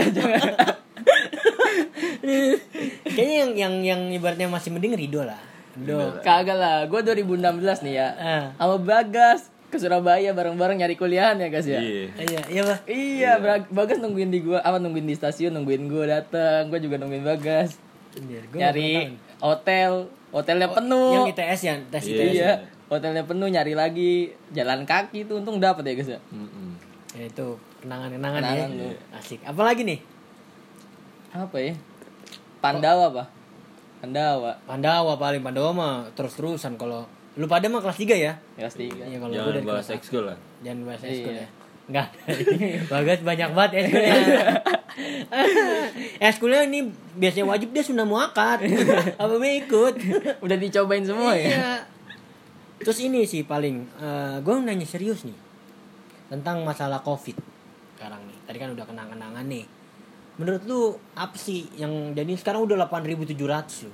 Kayaknya 3.07 3.35
yang 3.37 3.51
yang 3.53 3.73
yang 3.83 4.01
ibaratnya 4.11 4.49
masih 4.49 4.73
mending 4.73 4.97
Rido 4.97 5.21
lah. 5.21 5.37
Rido. 5.77 6.17
Kagak 6.21 6.57
lah, 6.57 6.89
gue 6.89 6.99
2016 6.99 7.85
nih 7.85 7.93
ya. 7.93 8.07
Ah. 8.17 8.43
Sama 8.57 8.81
Bagas 8.81 9.53
ke 9.67 9.77
Surabaya 9.77 10.31
bareng-bareng 10.31 10.79
nyari 10.79 10.95
kuliahan 10.95 11.37
ya 11.37 11.47
guys 11.51 11.67
ya. 11.67 11.77
Iya. 11.77 12.07
Iya, 12.17 12.41
iya, 12.47 12.61
Bah. 12.63 12.79
Iya, 12.87 13.31
Bra- 13.37 13.69
Bagas 13.69 13.99
nungguin 13.99 14.31
di 14.31 14.39
gua, 14.39 14.63
apa 14.63 14.79
nungguin 14.79 15.03
di 15.03 15.13
stasiun, 15.13 15.51
nungguin 15.53 15.85
gua 15.85 16.07
datang, 16.09 16.71
gua 16.71 16.79
juga 16.79 16.95
nungguin 16.97 17.21
Bagas. 17.21 17.75
Nyari 18.51 19.13
hotel, 19.37 19.91
hotelnya 20.29 20.69
penuh. 20.69 21.13
yang 21.13 21.29
ITS 21.29 21.61
ya, 21.61 21.75
tes 21.89 22.03
Iya. 22.03 22.15
ITS. 22.15 22.33
Iya, 22.33 22.51
hotelnya 22.87 23.23
penuh, 23.23 23.47
nyari 23.47 23.73
lagi, 23.73 24.13
jalan 24.51 24.83
kaki 24.83 25.23
tuh 25.23 25.39
untung 25.39 25.57
dapat 25.57 25.83
ya 25.83 25.93
guys 25.93 26.09
ya. 26.09 26.19
Mm-mm. 26.29 26.69
Ya, 27.13 27.23
itu 27.25 27.47
kenangan-kenangan 27.79 28.39
ya. 28.39 28.47
Kenangan, 28.47 28.69
iya. 28.73 28.95
Asik. 29.13 29.39
Apalagi 29.41 29.81
nih? 29.83 29.99
Apa 31.29 31.57
ya? 31.57 31.73
Pandawa 32.57 33.03
apa? 33.09 33.23
Pandawa, 33.97 34.51
Pandawa 34.63 35.13
paling 35.15 35.41
Pandawa 35.41 35.69
mah 35.71 35.93
terus-terusan 36.13 36.77
kalau 36.77 37.05
lu 37.33 37.45
pada 37.45 37.65
mah 37.65 37.81
kelas 37.81 37.97
3 37.97 38.13
ya. 38.15 38.33
kelas 38.55 38.73
tiga. 38.73 39.05
Iya 39.05 39.17
kalau 39.17 39.29
gua 39.29 39.37
Jangan 39.39 39.53
dari 39.53 39.61
bahas 39.63 39.85
kelas 39.85 39.97
ekskul 39.97 40.23
lah. 40.25 40.37
Jangan 40.61 40.79
bahas 40.85 41.01
Iya. 41.01 41.11
eskul 41.11 41.33
ya. 41.35 41.47
Enggak. 41.87 42.07
Bagas 42.91 43.19
banyak 43.23 43.49
banget 43.55 43.71
eskulnya. 43.87 44.15
eskulnya 46.27 46.61
ini 46.67 46.79
biasanya 47.15 47.47
wajib 47.47 47.71
dia 47.71 47.83
sunnah 47.83 48.03
muakat. 48.03 48.67
Apa 49.21 49.33
mau 49.39 49.47
ikut? 49.47 49.93
Udah 50.43 50.57
dicobain 50.59 51.07
semua 51.07 51.31
ya. 51.35 51.47
Iya. 51.47 51.71
Terus 52.83 52.99
ini 53.01 53.23
sih 53.23 53.47
paling 53.47 53.87
gue 54.43 54.53
nanya 54.61 54.85
serius 54.85 55.23
nih 55.25 55.37
tentang 56.27 56.61
masalah 56.67 56.99
covid 57.01 57.39
sekarang 57.97 58.21
nih. 58.29 58.37
Tadi 58.45 58.57
kan 58.59 58.69
udah 58.75 58.85
kenang-kenangan 58.85 59.45
nih. 59.47 59.65
Menurut 60.37 60.61
lu 60.69 60.81
apa 61.17 61.33
sih 61.33 61.65
yang 61.73 62.13
jadi 62.13 62.29
sekarang 62.37 62.61
udah 62.69 62.77
8.700 62.85 63.89
lu? 63.89 63.91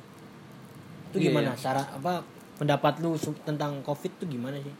Itu 1.08 1.17
Iya, 1.21 1.25
gimana? 1.32 1.56
iya. 1.56 1.62
Cara 1.62 1.82
apa 1.88 2.19
pendapat 2.60 2.99
lu 2.99 3.15
tentang 3.47 3.79
covid 3.86 4.12
tuh 4.19 4.27
gimana 4.27 4.60
sih? 4.60 4.75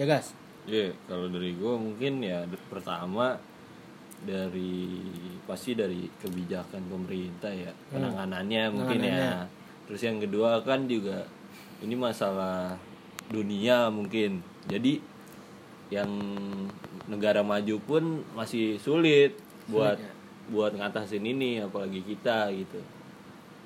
Ya 0.00 0.08
gas. 0.08 0.32
Iya, 0.68 0.92
kalau 1.08 1.32
dari 1.32 1.56
gue 1.56 1.74
mungkin 1.76 2.20
ya 2.20 2.44
pertama 2.68 3.40
dari 4.20 5.00
pasti 5.48 5.72
dari 5.72 6.04
kebijakan 6.20 6.84
pemerintah 6.92 7.48
ya 7.48 7.72
penanganannya 7.88 8.62
mungkin 8.68 9.00
ya. 9.00 9.48
Terus 9.88 10.00
yang 10.04 10.20
kedua 10.20 10.60
kan 10.60 10.84
juga 10.84 11.24
ini 11.80 11.96
masalah 11.96 12.76
dunia 13.32 13.88
mungkin. 13.88 14.44
Jadi 14.68 15.00
yang 15.90 16.10
negara 17.10 17.42
maju 17.42 17.76
pun 17.82 18.22
masih 18.36 18.78
sulit 18.78 19.34
buat 19.66 19.98
ya. 19.98 20.12
buat 20.52 20.76
ngatasin 20.76 21.24
ini 21.24 21.64
apalagi 21.64 22.04
kita 22.04 22.52
gitu. 22.54 22.78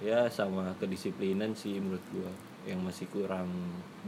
Ya 0.00 0.30
sama 0.30 0.72
kedisiplinan 0.78 1.52
sih 1.58 1.76
menurut 1.82 2.02
gua 2.14 2.32
yang 2.64 2.80
masih 2.80 3.04
kurang 3.12 3.50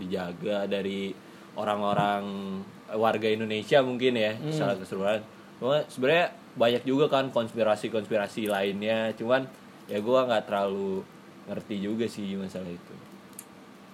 dijaga 0.00 0.64
dari 0.64 1.12
orang-orang 1.56 2.24
warga 2.88 3.26
Indonesia 3.26 3.78
mungkin 3.80 4.14
ya 4.14 4.32
Hmm. 4.32 4.48
secara 4.48 4.74
keseluruhan 4.76 5.20
cuma 5.56 5.80
sebenarnya 5.86 6.26
banyak 6.54 6.82
juga 6.82 7.08
kan 7.08 7.28
konspirasi-konspirasi 7.28 8.46
lainnya 8.46 9.10
cuman 9.12 9.48
ya 9.86 9.98
gua 9.98 10.24
nggak 10.24 10.44
terlalu 10.44 11.02
ngerti 11.46 11.76
juga 11.78 12.04
sih 12.04 12.34
masalah 12.34 12.68
itu 12.68 12.94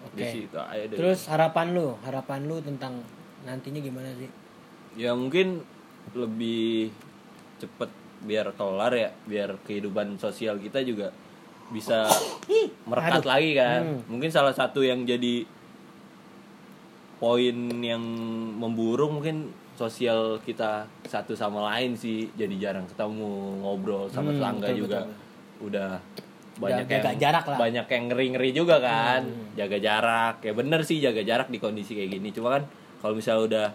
Oke. 0.05 0.18
Aja 0.50 0.83
dari- 0.83 0.98
Terus 0.98 1.24
harapan 1.26 1.72
lu, 1.72 1.94
harapan 2.02 2.42
lu 2.42 2.59
tentang 2.59 2.98
nantinya 3.42 3.78
gimana 3.78 4.11
sih? 4.12 4.26
ya 4.92 5.14
mungkin 5.14 5.62
lebih 6.12 6.90
cepet 7.57 7.88
biar 8.20 8.52
kelar 8.52 8.92
ya 8.92 9.09
biar 9.24 9.57
kehidupan 9.62 10.14
sosial 10.16 10.59
kita 10.59 10.83
juga 10.83 11.14
bisa 11.68 12.05
merekat 12.90 13.22
lagi 13.22 13.55
kan 13.55 13.81
Hmm. 13.83 14.00
mungkin 14.09 14.28
salah 14.28 14.52
satu 14.52 14.81
yang 14.81 15.02
jadi 15.02 15.46
poin 17.22 17.54
yang 17.80 18.02
memburuk 18.52 19.11
mungkin 19.12 19.37
sosial 19.72 20.20
kita 20.40 20.70
satu 21.06 21.32
sama 21.32 21.62
lain 21.68 21.94
sih 21.94 22.26
jadi 22.32 22.50
jarang 22.61 22.85
ketemu 22.85 23.30
ngobrol 23.61 24.04
sama 24.06 24.28
Hmm, 24.28 24.37
tetangga 24.37 24.66
betul, 24.66 24.78
juga 24.80 24.98
betul, 25.00 25.14
udah 25.64 25.90
banyak 26.54 26.85
jaga 26.85 27.08
yang 27.08 27.18
jarak 27.18 27.44
lah. 27.44 27.54
Hmm. 27.54 27.62
banyak 27.62 27.87
yang 27.88 28.04
ngeri 28.04 28.26
ngeri 28.28 28.50
juga 28.52 28.76
kan 28.78 29.22
jaga 29.54 29.78
jarak 29.78 30.37
ya 30.40 30.52
bener 30.52 30.80
sih 30.82 30.98
jaga 30.98 31.22
jarak 31.22 31.48
di 31.48 31.56
kondisi 31.56 31.94
kayak 31.94 32.11
gini 32.12 32.28
cuma 32.30 32.48
kan 32.52 32.62
kalau 32.98 33.14
misalnya 33.14 33.42
udah 33.46 33.66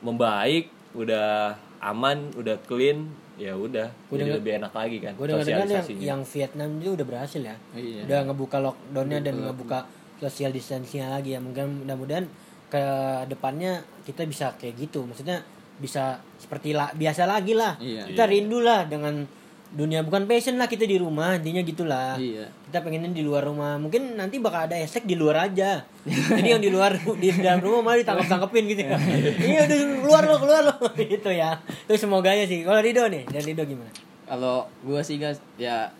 membaik 0.00 0.66
udah 0.92 1.54
aman 1.80 2.34
udah 2.34 2.56
clean 2.62 3.06
ya 3.36 3.54
udah 3.54 3.88
Gua 4.06 4.16
jadi 4.16 4.24
denger- 4.26 4.38
lebih 4.38 4.52
enak 4.58 4.72
lagi 4.74 4.96
kan 4.98 5.12
dengar 5.14 5.28
dengar 5.30 5.38
yang, 5.38 5.44
sosialisasinya 5.62 6.02
yang 6.02 6.20
Vietnam 6.26 6.68
juga 6.76 6.92
udah 6.92 7.06
berhasil 7.06 7.40
ya. 7.42 7.56
Iya. 7.72 8.00
Udah 8.04 8.18
ngebuka 8.26 8.56
lockdownnya 8.58 9.20
dan 9.22 9.34
ngebuka 9.38 9.78
social 10.18 10.50
distancingnya 10.50 11.08
lagi 11.10 11.32
ya. 11.32 11.40
Mungkin 11.40 11.84
mudah-mudahan 11.84 12.28
ke 12.70 12.84
depannya 13.26 13.82
kita 14.06 14.22
bisa 14.24 14.54
kayak 14.56 14.78
gitu. 14.78 15.04
Maksudnya 15.04 15.42
bisa 15.76 16.22
seperti 16.38 16.70
la- 16.72 16.94
biasa 16.94 17.26
lagi 17.26 17.52
lah. 17.52 17.74
Iya. 17.76 18.06
Kita 18.06 18.24
rindu 18.24 18.62
lah 18.62 18.86
dengan 18.86 19.26
dunia 19.70 20.02
bukan 20.02 20.26
passion 20.26 20.58
lah 20.58 20.66
kita 20.66 20.82
di 20.82 20.98
rumah 20.98 21.38
intinya 21.38 21.62
gitulah. 21.62 22.18
Iya. 22.18 22.50
Kita 22.66 22.82
pengennya 22.82 23.10
di 23.10 23.22
luar 23.22 23.46
rumah. 23.46 23.78
Mungkin 23.78 24.18
nanti 24.18 24.42
bakal 24.42 24.66
ada 24.66 24.74
esek 24.74 25.06
di 25.06 25.14
luar 25.14 25.46
aja. 25.46 25.82
Jadi 26.38 26.48
yang 26.48 26.62
di 26.62 26.70
luar 26.70 26.94
di 26.96 27.28
dalam 27.34 27.58
rumah 27.58 27.80
malah 27.82 27.98
ditangkap 27.98 28.26
tangkepin 28.28 28.64
gitu. 28.66 28.82
ya. 28.86 28.98
Iya 29.40 29.60
udah 29.66 29.78
keluar 30.02 30.22
lo 30.26 30.36
keluar 30.38 30.62
lo 30.64 30.74
gitu 31.14 31.30
ya. 31.30 31.58
Itu 31.86 31.94
semoga 31.96 32.30
ya 32.30 32.46
sih. 32.46 32.62
Kalau 32.62 32.78
Rido 32.78 33.06
nih, 33.06 33.26
dan 33.26 33.42
Rido 33.42 33.62
gimana? 33.62 33.90
Kalau 34.26 34.70
gua 34.82 35.02
sih 35.02 35.18
guys 35.18 35.42
ya 35.54 35.90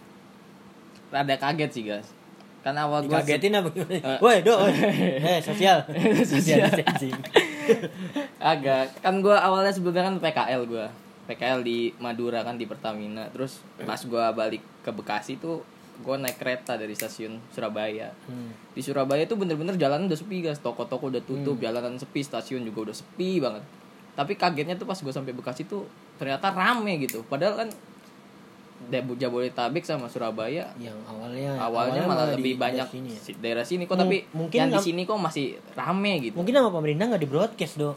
rada 1.10 1.34
kaget 1.34 1.70
sih 1.70 1.82
guys. 1.82 2.06
Karena 2.60 2.84
awal 2.84 3.08
gua 3.08 3.24
Dikagetin 3.24 3.56
apa 3.56 3.68
gimana? 3.72 3.96
Eh. 3.96 4.18
Woi, 4.20 4.44
do, 4.44 4.52
eh 5.32 5.40
sosial. 5.40 5.80
Sosial. 6.24 6.68
agak 8.52 9.00
kan 9.00 9.14
gua 9.24 9.40
awalnya 9.40 9.72
sebelumnya 9.72 10.12
kan 10.12 10.16
PKL 10.20 10.62
gua. 10.68 10.86
PKL 11.24 11.64
di 11.64 11.94
Madura 11.96 12.44
kan 12.44 12.60
di 12.60 12.68
Pertamina. 12.68 13.32
Terus 13.32 13.64
pas 13.80 14.00
gua 14.04 14.32
balik 14.36 14.60
ke 14.84 14.92
Bekasi 14.92 15.40
tuh 15.40 15.64
gua 16.04 16.20
naik 16.20 16.36
kereta 16.36 16.76
dari 16.76 16.92
stasiun 16.92 17.40
Surabaya. 17.48 18.12
Hmm. 18.28 18.52
Di 18.76 18.84
Surabaya 18.84 19.24
tuh 19.24 19.40
bener-bener 19.40 19.80
jalanan 19.80 20.08
udah 20.08 20.20
sepi 20.20 20.44
guys, 20.44 20.60
toko-toko 20.60 21.08
udah 21.08 21.24
tutup, 21.24 21.56
jalanan 21.56 21.96
sepi, 21.96 22.20
stasiun 22.20 22.64
juga 22.68 22.92
udah 22.92 22.96
sepi 22.96 23.40
banget. 23.40 23.64
Tapi 24.20 24.36
kagetnya 24.36 24.76
tuh 24.76 24.84
pas 24.84 25.00
gue 25.00 25.12
sampai 25.12 25.32
Bekasi 25.32 25.64
tuh 25.64 25.88
ternyata 26.20 26.52
rame 26.52 27.00
gitu. 27.00 27.24
Padahal 27.24 27.64
kan 27.64 27.68
Jabodetabek 28.90 29.84
sama 29.84 30.08
Surabaya 30.08 30.72
Yang 30.80 30.96
awalnya 31.04 31.50
awalnya 31.60 32.02
malah 32.02 32.32
di 32.32 32.40
lebih 32.40 32.54
daerah 32.56 32.64
banyak 32.64 32.88
sini 32.88 33.10
ya. 33.12 33.20
daerah 33.38 33.64
sini 33.64 33.82
kok 33.84 33.94
Mu- 33.94 34.02
tapi 34.02 34.16
mungkin 34.32 34.58
yang 34.58 34.70
di 34.72 34.80
sini 34.80 35.02
kok 35.04 35.20
masih 35.20 35.46
rame 35.76 36.12
gitu. 36.24 36.34
Mungkin 36.34 36.54
sama 36.56 36.70
pemerintah 36.72 37.04
nggak 37.06 37.22
di 37.22 37.30
broadcast 37.30 37.74
do. 37.76 37.92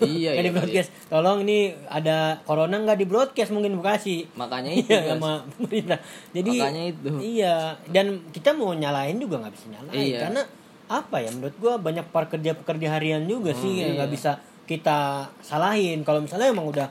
iya, 0.00 0.32
iya, 0.36 0.42
di 0.42 0.50
broadcast. 0.50 0.90
Tolong 1.06 1.44
ini 1.44 1.58
ada 1.86 2.40
corona 2.42 2.74
nggak 2.74 2.98
di 2.98 3.06
broadcast 3.06 3.50
mungkin 3.50 3.78
Bekasi. 3.78 4.26
Makanya 4.34 4.70
itu 4.80 4.90
Iya 4.90 5.14
sama 5.14 5.46
pemerintah. 5.54 5.98
Jadi 6.32 6.52
Makanya 6.58 6.84
itu. 6.90 7.10
Iya, 7.20 7.54
dan 7.88 8.06
kita 8.28 8.50
mau 8.52 8.72
nyalain 8.72 9.16
juga 9.16 9.38
nggak 9.38 9.54
bisa 9.54 9.66
nyalain 9.70 10.04
Iya. 10.04 10.18
karena 10.26 10.42
apa 10.90 11.16
ya 11.22 11.30
menurut 11.30 11.54
gua 11.62 11.78
banyak 11.78 12.02
pekerja-pekerja 12.10 12.98
harian 12.98 13.22
juga 13.24 13.54
sih 13.54 13.78
yang 13.78 13.94
nggak 13.94 14.10
iya. 14.10 14.16
bisa 14.18 14.32
kita 14.66 14.98
salahin. 15.40 16.02
Kalau 16.02 16.18
misalnya 16.20 16.50
emang 16.50 16.66
udah 16.66 16.90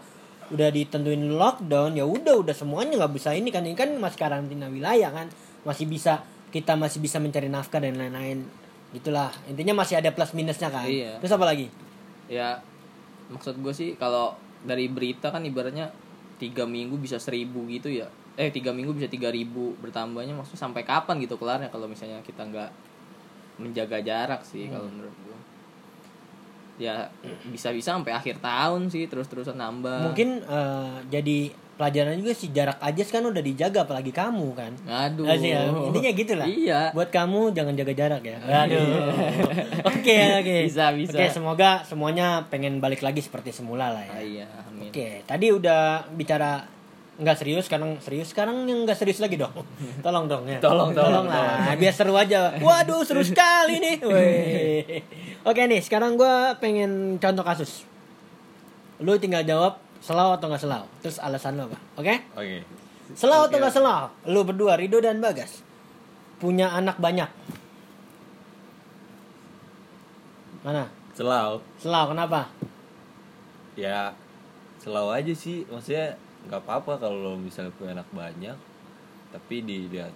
udah 0.49 0.69
ditentuin 0.73 1.21
lockdown 1.33 1.93
ya 1.93 2.05
udah 2.05 2.41
udah 2.41 2.55
semuanya 2.55 3.05
nggak 3.05 3.13
bisa 3.13 3.33
ini 3.33 3.49
kan. 3.53 3.65
Ini 3.65 3.77
kan 3.77 3.93
masih 3.97 4.17
karantina 4.17 4.67
wilayah 4.69 5.13
kan. 5.13 5.27
Masih 5.65 5.85
bisa 5.85 6.25
kita 6.49 6.73
masih 6.73 6.99
bisa 7.01 7.21
mencari 7.21 7.47
nafkah 7.49 7.81
dan 7.81 7.97
lain-lain. 7.97 8.45
Gitulah. 8.93 9.29
Intinya 9.45 9.85
masih 9.85 10.01
ada 10.01 10.09
plus 10.09 10.33
minusnya 10.33 10.73
kan. 10.73 10.89
Iya. 10.89 11.21
terus 11.21 11.33
apa 11.33 11.45
lagi? 11.45 11.69
Ya 12.29 12.61
maksud 13.29 13.61
gue 13.61 13.73
sih 13.73 13.93
kalau 13.97 14.33
dari 14.65 14.89
berita 14.89 15.29
kan 15.29 15.45
ibaratnya 15.45 15.93
tiga 16.41 16.65
minggu 16.65 16.97
bisa 16.97 17.21
seribu 17.21 17.69
gitu 17.69 17.93
ya. 17.93 18.09
Eh 18.39 18.49
tiga 18.49 18.73
minggu 18.73 18.95
bisa 18.97 19.05
tiga 19.11 19.29
ribu 19.29 19.77
bertambahnya 19.77 20.33
maksudnya 20.33 20.61
sampai 20.65 20.81
kapan 20.81 21.21
gitu 21.21 21.37
kelarnya 21.37 21.69
kalau 21.69 21.85
misalnya 21.85 22.23
kita 22.25 22.47
nggak 22.47 22.71
menjaga 23.59 23.99
jarak 24.01 24.41
sih 24.41 24.71
kalau 24.71 24.89
menurut 24.89 25.13
gue. 25.13 25.37
Ya 26.79 27.11
bisa-bisa 27.45 27.91
sampai 27.91 28.11
akhir 28.11 28.39
tahun 28.39 28.87
sih 28.87 29.05
terus-terusan 29.05 29.53
nambah. 29.53 30.09
mungkin 30.09 30.39
eh, 30.41 30.95
jadi 31.11 31.39
pelajaran 31.75 32.15
juga 32.17 32.31
sih 32.31 32.49
jarak 32.49 32.75
aja 32.77 33.03
kan 33.05 33.19
udah 33.21 33.39
dijaga 33.39 33.83
apalagi 33.83 34.11
kamu 34.11 34.51
kan 34.51 34.71
Aduh. 34.85 35.23
Ya? 35.31 35.63
intinya 35.67 36.11
gitu 36.13 36.33
lah 36.33 36.43
Iya. 36.43 36.91
buat 36.91 37.07
kamu 37.07 37.51
jangan 37.51 37.71
jaga 37.73 37.93
jarak 37.93 38.19
ya 38.21 38.35
aduh 38.41 38.83
oke 39.89 40.17
oke 40.39 40.55
Bisa, 40.65 40.91
bisa. 40.91 41.15
oke 41.15 41.25
semoga 41.29 41.79
semuanya 41.83 42.43
pengen 42.45 42.79
balik 42.79 42.99
lagi 42.99 43.19
seperti 43.19 43.51
semula 43.51 43.91
lah 43.91 44.03
ya 44.03 44.11
Ah, 44.11 44.19
iya, 44.21 44.47
amin. 44.65 44.87
oke 44.87 45.23
tadi 45.23 45.47
udah 45.49 45.83
bicara 46.09 46.63
nggak 47.19 47.35
serius 47.35 47.67
sekarang 47.67 47.99
serius 47.99 48.31
sekarang 48.31 48.63
yang 48.63 48.87
nggak 48.87 48.95
serius 48.95 49.19
lagi 49.19 49.35
dong. 49.35 49.51
Tolong 50.05 50.25
dong 50.31 50.47
ya. 50.47 50.63
Tolong, 50.63 50.95
tolong, 50.95 51.27
lah 51.27 51.75
biar 51.75 51.91
seru 51.91 52.15
aja. 52.15 52.55
Waduh 52.57 53.03
seru 53.03 53.21
sekali 53.21 53.83
nih. 53.83 53.97
Oke 55.49 55.61
nih 55.67 55.83
sekarang 55.83 56.15
gua 56.15 56.55
pengen 56.57 57.19
contoh 57.19 57.43
kasus. 57.43 57.83
Lu 59.03 59.19
tinggal 59.19 59.43
jawab 59.43 59.79
selau 59.99 60.35
atau 60.35 60.47
nggak 60.47 60.63
selau? 60.63 60.83
Terus 61.03 61.19
alasan 61.19 61.59
lu 61.59 61.67
apa? 61.67 61.79
Oke? 61.99 62.23
Oke. 62.39 62.63
Selau 63.15 63.51
atau 63.51 63.59
nggak 63.59 63.73
selau? 63.75 64.11
Lu 64.31 64.47
berdua, 64.47 64.79
Rido 64.79 65.03
dan 65.03 65.19
Bagas. 65.19 65.63
Punya 66.39 66.71
anak 66.71 66.99
banyak. 67.03 67.27
Mana? 70.63 70.87
selau. 71.19 71.59
Selau, 71.75 72.15
kenapa? 72.15 72.47
ya 73.79 74.11
selalu 74.83 75.09
aja 75.15 75.33
sih. 75.35 75.63
Maksudnya 75.67 76.19
nggak 76.49 76.59
apa-apa 76.59 76.93
kalau 76.99 77.37
misalnya 77.37 77.69
punya 77.71 77.93
anak 77.93 78.09
banyak 78.09 78.57
tapi 79.29 79.55
dilihat 79.61 80.09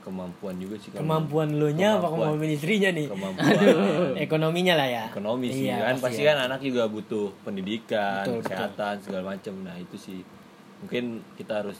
kemampuan 0.00 0.54
juga 0.56 0.78
sih 0.78 0.88
Kemampuan 0.90 1.50
lu 1.52 1.68
nya 1.70 1.98
apa 1.98 2.06
Kemampuan. 2.06 2.46
istrinya 2.46 2.90
nih? 2.90 3.06
kemampuan 3.06 3.52
Ekonominya 4.24 4.74
lah 4.74 4.88
ya. 4.88 5.04
ekonomi 5.08 5.50
sih 5.50 5.66
Iya, 5.66 5.82
kan 5.82 5.94
pasti 5.98 6.22
ya. 6.22 6.32
kan 6.32 6.46
anak 6.46 6.60
juga 6.62 6.86
butuh 6.86 7.34
pendidikan 7.42 8.22
Betul, 8.22 8.38
betul. 8.38 8.46
kesehatan 8.46 8.94
segala 9.00 9.22
macam 9.28 9.54
nah 9.60 9.74
itu 9.74 9.96
sih 9.96 10.18
mungkin 10.78 11.04
kita 11.34 11.60
harus 11.60 11.78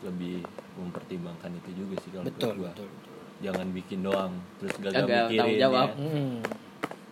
lebih 0.00 0.44
mempertimbangkan 0.76 1.50
itu 1.56 1.70
juga 1.76 1.94
sih 1.98 2.10
kalau 2.10 2.24
Betul, 2.24 2.52
gua. 2.56 2.70
betul, 2.70 2.86
betul. 2.86 3.12
jangan 3.42 3.66
bikin 3.68 3.98
doang 4.00 4.32
terus 4.56 4.74
gagal 4.78 4.94
Gagal 5.02 5.24
mikirin 5.26 5.54
jawab. 5.58 5.88
ya. 5.90 5.96
Hmm. 5.98 6.36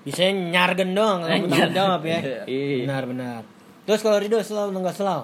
Bisa 0.02 0.22
nyargen 0.28 0.90
doang, 0.92 1.18
tanggung 1.22 1.52
jawab 1.70 2.02
ya. 2.02 2.18
Iya. 2.50 2.87
Benar, 2.87 3.02
benar. 3.07 3.40
Terus 3.83 4.00
kalau 4.00 4.18
Rido 4.18 4.38
selau 4.40 4.66
atau 4.66 4.78
nggak 4.78 4.94
selau? 4.94 5.22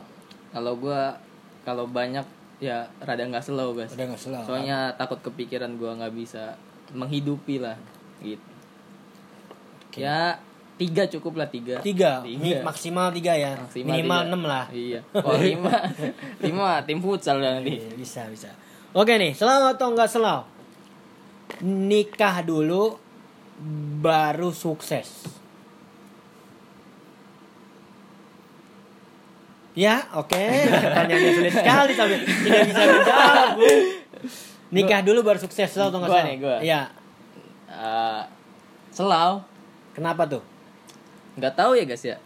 Kalau 0.50 0.76
gua 0.76 1.16
kalau 1.62 1.84
banyak 1.84 2.24
ya 2.58 2.88
rada 3.00 3.22
nggak 3.22 3.44
slow 3.44 3.76
guys. 3.76 3.92
Udah 3.94 4.06
nggak 4.08 4.20
selau. 4.20 4.42
Soalnya 4.42 4.94
takut 4.96 5.20
kepikiran 5.20 5.76
gua 5.76 5.94
nggak 5.96 6.14
bisa 6.14 6.56
menghidupi 6.92 7.60
lah 7.60 7.76
gitu. 8.20 8.42
Ya 9.94 10.38
tiga 10.78 11.10
cukup 11.10 11.42
lah 11.42 11.48
tiga. 11.50 11.82
Tiga, 11.82 12.22
Tiga. 12.22 12.62
Maksimal 12.62 13.10
tiga 13.10 13.34
ya. 13.34 13.58
Maksimal 13.58 13.90
Minimal 13.98 14.20
tiga. 14.22 14.28
enam 14.30 14.42
lah. 14.46 14.64
Iya. 14.70 15.00
Oh 15.12 15.34
lima, 15.50 15.74
lima 16.38 16.80
tim 16.86 17.02
futsal 17.02 17.42
nanti. 17.42 17.76
Iya, 17.82 17.90
bisa 17.98 18.22
bisa 18.30 18.50
oke 18.96 19.12
nih 19.14 19.36
selau 19.36 19.68
atau 19.68 19.92
nggak 19.92 20.08
selau 20.08 20.48
nikah 21.60 22.40
dulu 22.40 22.96
baru 24.00 24.54
sukses 24.54 25.26
Ya, 29.78 30.02
oke. 30.12 30.34
Pertanyaannya 30.66 31.30
sulit 31.32 31.54
sekali 31.54 31.92
tapi 31.94 32.14
tidak 32.18 32.60
bisa 32.66 32.82
dijawab, 32.82 33.48
Bu. 33.54 33.66
Nikah 34.68 35.00
dulu 35.00 35.22
baru 35.22 35.38
sukses 35.38 35.70
lo 35.72 35.86
atau 35.86 36.02
nggak 36.02 36.22
nih, 36.26 36.36
gua. 36.36 36.58
Iya. 36.58 36.90
Eh, 37.68 38.22
selau 38.90 39.38
Kenapa 39.92 40.26
tuh? 40.26 40.42
nggak 41.34 41.54
tahu 41.54 41.72
ya 41.72 41.84
guys 41.84 42.02
ya 42.02 42.18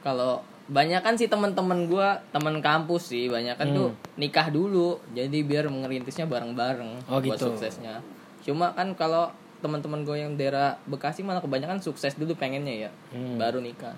kalau 0.00 0.40
banyak 0.64 0.96
kan 0.98 1.12
sih 1.12 1.28
teman-teman 1.28 1.84
gua 1.84 2.16
teman 2.30 2.56
kampus 2.58 3.12
sih 3.12 3.28
banyak 3.28 3.52
kan 3.54 3.68
tuh 3.70 3.92
nikah 4.16 4.48
dulu 4.48 4.96
jadi 5.12 5.44
biar 5.44 5.68
mengerintisnya 5.68 6.24
bareng-bareng 6.24 7.04
Oh, 7.04 7.20
buat 7.20 7.36
gitu. 7.36 7.52
suksesnya 7.52 8.00
cuma 8.40 8.72
kan 8.72 8.92
kalau 8.94 9.28
teman-teman 9.60 10.00
gue 10.00 10.16
yang 10.18 10.32
daerah 10.34 10.80
Bekasi 10.84 11.20
malah 11.20 11.40
kebanyakan 11.40 11.76
sukses 11.78 12.12
dulu 12.14 12.32
pengennya 12.34 12.88
ya 12.88 12.90
Hmm. 13.12 13.36
baru 13.36 13.60
nikah 13.60 13.92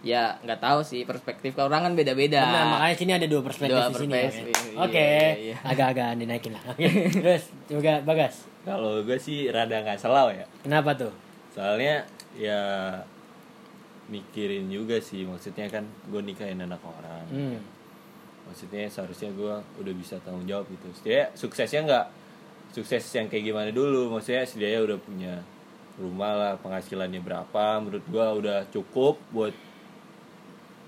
ya 0.00 0.40
nggak 0.40 0.60
tahu 0.64 0.80
sih 0.80 1.04
perspektif 1.04 1.52
kalau 1.52 1.68
orang 1.68 1.92
kan 1.92 1.92
beda-beda 1.92 2.40
Benar, 2.40 2.66
makanya 2.72 2.96
sini 2.96 3.12
ada 3.12 3.26
dua 3.28 3.44
perspektif 3.44 3.76
Dua 3.76 3.92
di 3.92 3.96
sini. 4.00 4.12
ya, 4.16 4.22
perspektif, 4.24 4.56
kan? 4.56 4.64
iya, 4.72 4.80
Oke, 4.80 4.96
iya, 5.04 5.28
iya. 5.36 5.56
agak-agak 5.60 6.08
dinaikin 6.16 6.52
lah. 6.56 6.62
Oke. 6.72 6.88
Terus 7.20 7.44
juga 7.68 7.92
Bagas. 8.00 8.34
Kalau 8.64 9.04
gue 9.04 9.18
sih 9.20 9.52
rada 9.52 9.76
nggak 9.76 10.00
selau 10.00 10.32
ya. 10.32 10.48
Kenapa 10.64 10.96
tuh? 10.96 11.12
Soalnya 11.52 12.08
ya 12.32 12.60
mikirin 14.10 14.66
juga 14.66 14.98
sih 14.98 15.22
maksudnya 15.22 15.70
kan 15.70 15.84
gue 16.08 16.20
nikahin 16.24 16.64
anak 16.64 16.80
orang. 16.80 17.24
Hmm. 17.30 17.58
Maksudnya 18.48 18.88
seharusnya 18.90 19.30
gue 19.36 19.54
udah 19.78 19.94
bisa 19.94 20.16
tanggung 20.24 20.48
jawab 20.48 20.66
gitu. 20.72 20.88
Setidaknya 20.96 21.26
suksesnya 21.36 21.80
nggak 21.86 22.06
sukses 22.72 23.04
yang 23.14 23.28
kayak 23.28 23.44
gimana 23.46 23.70
dulu. 23.70 24.16
Maksudnya 24.16 24.42
setidaknya 24.42 24.80
udah 24.82 24.98
punya 24.98 25.34
rumah 26.00 26.32
lah 26.32 26.52
penghasilannya 26.56 27.20
berapa 27.20 27.64
menurut 27.78 28.04
gue 28.08 28.26
udah 28.40 28.58
cukup 28.72 29.20
buat 29.30 29.52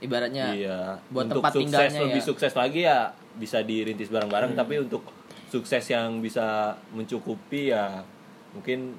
ibaratnya 0.03 0.47
iya 0.53 0.79
buat 1.09 1.27
untuk 1.27 1.41
tempat 1.41 1.53
sukses 1.53 1.62
tinggalnya 1.65 2.01
lebih 2.05 2.19
ya. 2.19 2.27
sukses 2.27 2.53
lagi 2.53 2.81
ya 2.83 2.99
bisa 3.33 3.59
dirintis 3.62 4.09
bareng-bareng 4.09 4.53
tapi 4.53 4.75
untuk 4.79 5.07
sukses 5.47 5.85
yang 5.87 6.19
bisa 6.19 6.75
mencukupi 6.91 7.71
ya 7.71 8.03
mungkin 8.51 8.99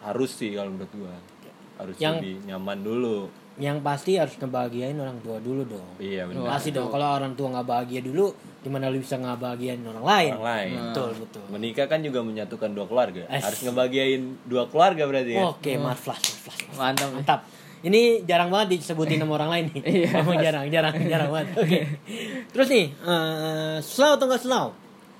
harus 0.00 0.30
sih 0.32 0.52
kalau 0.52 0.70
menurut 0.70 0.92
gua 0.92 1.14
harus 1.76 1.94
Yang- 1.96 2.18
lebih 2.18 2.34
nyaman 2.46 2.78
dulu 2.80 3.18
Yang 3.54 3.78
pasti 3.80 4.18
harus 4.18 4.34
ngebahagiain 4.34 4.98
orang 4.98 5.14
tua 5.22 5.38
dulu 5.38 5.62
dong. 5.64 5.86
iya 6.02 6.26
benar 6.26 6.42
Pasti 6.50 6.74
dong. 6.74 6.90
Kalau 6.90 7.06
orang 7.14 7.38
tua 7.38 7.54
nggak 7.54 7.62
bahagia 7.64 8.02
dulu, 8.02 8.34
gimana 8.60 8.90
lu 8.90 8.98
bisa 8.98 9.14
ngebahagiain 9.14 9.78
orang 9.78 10.02
lain? 10.02 10.32
orang 10.34 10.46
lain 10.50 10.74
Betul, 10.90 11.10
betul. 11.22 11.42
menikah 11.48 11.86
kan 11.86 12.02
juga 12.02 12.18
menyatukan 12.20 12.66
dua 12.68 12.82
keluarga 12.84 13.22
Es. 13.30 13.46
harus 13.46 13.62
ngebahagiain 13.62 14.22
dua 14.42 14.66
keluarga 14.66 15.06
berarti 15.06 15.38
ya 15.38 15.46
Oke, 15.46 15.78
marvelous, 15.78 16.18
marvelous. 16.42 16.74
mantap 16.74 17.08
Mantap. 17.14 17.40
Ini 17.84 18.24
jarang 18.24 18.48
banget 18.48 18.80
disebutin 18.80 19.20
sama 19.20 19.36
orang 19.36 19.50
lain 19.52 19.64
nih. 19.68 19.82
Iya. 20.08 20.24
Jarang, 20.40 20.66
jarang, 20.72 20.94
jarang 21.04 21.28
banget. 21.28 21.48
Oke. 21.62 21.80
Terus 22.48 22.68
nih, 22.72 22.86
eh 22.96 23.76
slow 23.84 24.16
atau 24.16 24.24
nggak 24.24 24.40
slow? 24.40 24.66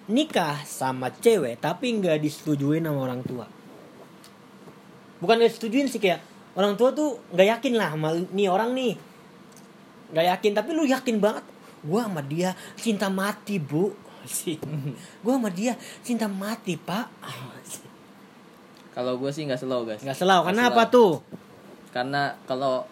Nikah 0.08 0.64
sama 0.64 1.12
cewek 1.12 1.60
tapi 1.60 1.92
nggak 2.00 2.24
disetujuin 2.24 2.80
sama 2.80 3.04
orang 3.04 3.20
tua. 3.20 3.44
Bukan 5.20 5.34
nggak 5.36 5.52
disetujuin 5.52 5.92
sih 5.92 6.00
kayak 6.00 6.24
orang 6.56 6.76
tua 6.80 6.96
tuh 6.96 7.20
nggak 7.36 7.48
yakin 7.60 7.72
lah 7.76 7.92
sama 7.92 8.08
nih 8.32 8.48
orang 8.48 8.72
nih. 8.72 8.96
Nggak 10.16 10.26
yakin 10.32 10.52
tapi 10.56 10.70
lu 10.72 10.88
yakin 10.88 11.16
banget. 11.20 11.44
Gua 11.84 12.08
sama 12.08 12.24
dia 12.24 12.56
cinta 12.80 13.12
mati 13.12 13.60
bu. 13.60 13.92
Sih. 14.24 14.56
Gua 15.20 15.36
sama 15.36 15.52
dia 15.52 15.76
cinta 16.00 16.24
mati 16.32 16.80
pak. 16.80 17.12
kalau 18.94 19.18
gue 19.18 19.26
sih 19.34 19.42
nggak 19.42 19.58
slow 19.58 19.82
guys 19.82 20.00
Nggak 20.06 20.16
slow. 20.16 20.46
Kenapa 20.46 20.86
tuh? 20.86 21.18
Karena 21.94 22.22
kalau 22.42 22.82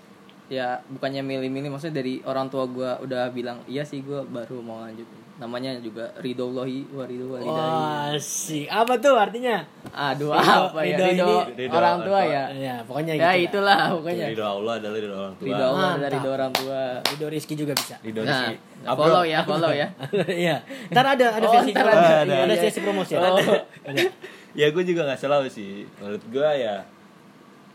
ya 0.47 0.79
bukannya 0.87 1.21
milih-milih 1.21 1.69
maksudnya 1.69 1.99
dari 1.99 2.23
orang 2.23 2.47
tua 2.47 2.65
gue 2.67 2.87
udah 3.03 3.29
bilang 3.31 3.59
iya 3.67 3.83
sih 3.83 4.01
gue 4.01 4.23
baru 4.23 4.61
mau 4.61 4.79
lanjut 4.81 5.05
namanya 5.33 5.75
juga 5.77 6.13
ridhollahi 6.17 6.87
wa 6.89 7.03
ridho 7.03 7.27
walidahi 7.27 7.73
Wah, 7.73 8.15
sih. 8.15 8.63
Apa 8.65 8.95
tuh 8.97 9.17
artinya? 9.17 9.65
aduh 9.91 10.29
Ridho- 10.31 10.69
apa 10.69 10.81
ya 10.81 10.95
ridho 10.95 11.07
ridho, 11.09 11.27
ini- 11.27 11.47
ridho 11.59 11.75
orang 11.75 11.99
tua 11.99 12.21
tua. 12.21 12.21
ya 12.23 12.43
Ya, 12.53 12.75
pokoknya 12.85 13.13
ya 13.13 13.17
gitu. 13.17 13.25
lah. 13.25 13.35
itulah 13.41 13.81
pokoknya 13.91 14.27
ridho 14.29 14.47
Allah 14.47 14.73
adalah 14.77 14.99
ridho 15.01 15.17
orang 15.17 15.35
tua 15.35 15.47
ridho 15.49 15.65
Allah 15.65 15.91
dari 15.99 16.13
ridho 16.15 16.31
orang 16.31 16.53
tua 16.53 16.81
Ridho 17.03 17.27
Rizky 17.29 17.55
juga 17.57 17.73
bisa. 17.75 17.97
ridho 17.99 18.23
nah 18.23 18.31
Rizky. 18.45 18.55
Ah, 18.83 18.93
bro. 18.93 19.03
follow 19.03 19.23
ya 19.25 19.39
follow 19.43 19.73
ya 19.73 19.89
Iya. 20.47 20.57
Ntar 20.91 21.05
ada 21.11 21.27
ada 21.33 21.47
Oh, 21.49 21.53
sesi 21.57 21.71
ntar 21.73 21.87
ada. 21.87 22.07
Ada, 22.23 22.23
Iya, 22.29 22.45
iya. 22.47 22.57
sesi 22.61 22.79
promosi. 22.79 23.13
Oh. 23.17 23.41
Ada. 23.83 24.03
ya 24.61 24.67
gue 24.69 24.83
juga 24.85 25.01
nggak 25.03 25.19
selalu 25.19 25.49
sih 25.49 25.89
menurut 25.97 26.23
gue 26.29 26.49
ya 26.61 26.77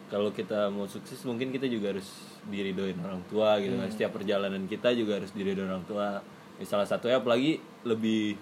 kalau 0.07 0.31
kita 0.31 0.71
mau 0.71 0.87
sukses 0.87 1.19
mungkin 1.27 1.51
kita 1.51 1.67
juga 1.67 1.95
harus 1.95 2.07
diridoin 2.47 2.95
orang 3.03 3.21
tua 3.27 3.59
gitu 3.59 3.75
kan 3.75 3.89
setiap 3.91 4.15
perjalanan 4.15 4.63
kita 4.65 4.95
juga 4.95 5.19
harus 5.19 5.31
diridoin 5.35 5.67
orang 5.67 5.83
tua 5.83 6.23
ya, 6.57 6.65
salah 6.65 6.87
satunya 6.87 7.19
apalagi 7.19 7.59
lebih 7.83 8.39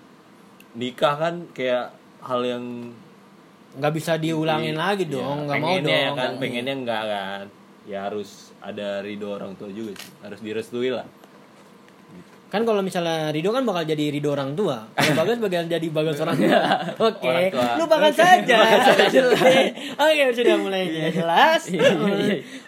nikah 0.78 1.16
kan 1.18 1.36
kayak 1.52 1.94
hal 2.22 2.42
yang 2.46 2.66
Nggak 3.76 3.92
bisa 3.92 4.16
diulangin 4.16 4.80
lagi 4.80 5.04
ya, 5.04 5.20
dong. 5.20 5.52
Nggak 5.52 5.60
mau 5.60 5.68
pengennya 5.68 6.00
dong. 6.00 6.16
kan 6.16 6.32
pengennya 6.40 6.76
enggak 6.80 7.04
kan 7.12 7.46
ya 7.86 8.10
harus 8.10 8.56
ada 8.66 9.06
ridho 9.06 9.30
orang 9.30 9.54
tua 9.54 9.70
juga 9.70 9.94
sih 9.94 10.12
harus 10.26 10.40
direstui 10.42 10.90
lah 10.90 11.06
Kan 12.56 12.64
kalau 12.64 12.80
misalnya 12.80 13.36
Ridho 13.36 13.52
kan 13.52 13.68
bakal 13.68 13.84
jadi 13.84 14.16
Ridho 14.16 14.32
orang 14.32 14.56
tua. 14.56 14.88
Kalau 14.96 15.12
Bagas 15.20 15.44
bakal 15.44 15.68
jadi 15.68 15.88
Bagas 15.92 16.24
orang 16.24 16.40
tua. 16.40 16.60
Oke. 17.12 17.28
Orang 17.28 17.52
tua. 17.52 17.68
Lu 17.76 17.84
bakal 17.92 18.12
saja. 18.16 18.56
Oke, 20.08 20.24
sudah 20.32 20.56
mulai 20.56 21.12
jelas. 21.12 21.68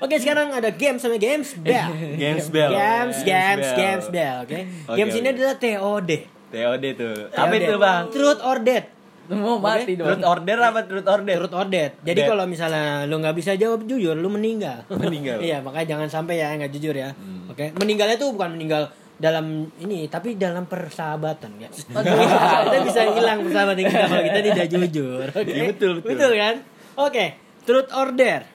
Oke, 0.03 0.19
sekarang 0.19 0.51
ada 0.51 0.75
game 0.75 0.99
sama 0.99 1.15
games 1.15 1.55
bell. 1.63 1.87
games 2.19 2.51
bell 2.51 2.75
Games, 2.75 3.23
games, 3.23 3.67
games 3.79 4.05
bell. 4.11 4.43
Oke. 4.43 4.67
Oke, 4.91 4.97
Games 4.99 5.15
ini 5.15 5.27
adalah 5.31 5.55
TOD. 5.55 6.11
TOD 6.51 6.83
tuh 6.99 7.15
apa 7.31 7.53
itu 7.55 7.75
bang 7.79 8.03
Truth 8.11 8.41
or 8.43 8.59
Dead. 8.59 8.85
mau 9.27 9.59
mati 9.59 9.99
dong 9.99 10.07
truth 10.07 10.23
order 10.23 10.55
apa 10.63 10.79
truth 10.87 11.07
order 11.07 11.35
Truth 11.35 11.55
or 11.55 11.67
dead. 11.67 11.91
Jadi 12.03 12.27
kalau 12.27 12.43
misalnya 12.43 13.07
lu 13.07 13.23
nggak 13.23 13.35
bisa 13.39 13.55
jawab 13.55 13.87
jujur, 13.87 14.15
lu 14.19 14.27
meninggal. 14.27 14.83
Meninggal. 14.91 15.39
iya, 15.39 15.63
makanya 15.63 15.95
jangan 15.95 16.07
sampai 16.11 16.43
ya 16.43 16.51
nggak 16.59 16.71
jujur 16.75 16.95
ya. 16.95 17.15
Oke, 17.47 17.71
meninggalnya 17.79 18.19
tuh 18.19 18.35
bukan 18.35 18.55
meninggal 18.55 18.87
dalam 19.17 19.45
ini, 19.77 20.05
tapi 20.05 20.37
dalam 20.37 20.63
persahabatan 20.63 21.57
ya. 21.57 21.69
kita 22.65 22.77
bisa 22.85 23.01
hilang 23.09 23.41
persahabatan 23.41 23.81
kita 23.83 24.05
kalau 24.05 24.23
kita 24.23 24.39
tidak 24.45 24.67
jujur. 24.73 25.25
Oke. 25.27 25.49
Iya, 25.49 25.63
betul, 25.73 25.93
betul. 25.99 26.31
kan? 26.33 26.55
Oke, 26.95 27.25
truth 27.61 27.89
or 27.91 28.13
dare. 28.13 28.45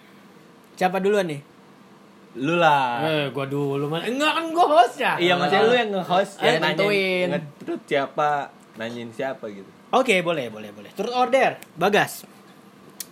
Siapa 0.75 0.99
duluan 0.99 1.27
nih? 1.27 1.43
lu 2.33 2.57
lah 2.57 3.05
Eh, 3.05 3.29
gua 3.29 3.45
dulu 3.45 3.93
man. 3.93 4.01
Enggak 4.03 4.33
kan 4.33 4.45
gua 4.51 4.67
host 4.73 4.97
ya. 4.97 5.21
Iya 5.21 5.37
maksudnya 5.37 5.63
lu 5.63 5.75
yang 5.77 5.91
nge-host 5.93 6.41
Ayo, 6.41 6.47
yang 6.49 6.55
nanyain 6.57 6.73
nentuin. 6.73 7.27
nge-truth 7.29 7.85
siapa 7.85 8.31
nanyain 8.75 9.11
siapa 9.13 9.45
gitu. 9.47 9.69
Oke, 9.93 10.25
boleh, 10.25 10.49
boleh, 10.49 10.73
boleh. 10.73 10.89
Truth 10.97 11.13
or 11.13 11.29
dare, 11.29 11.61
Bagas. 11.77 12.25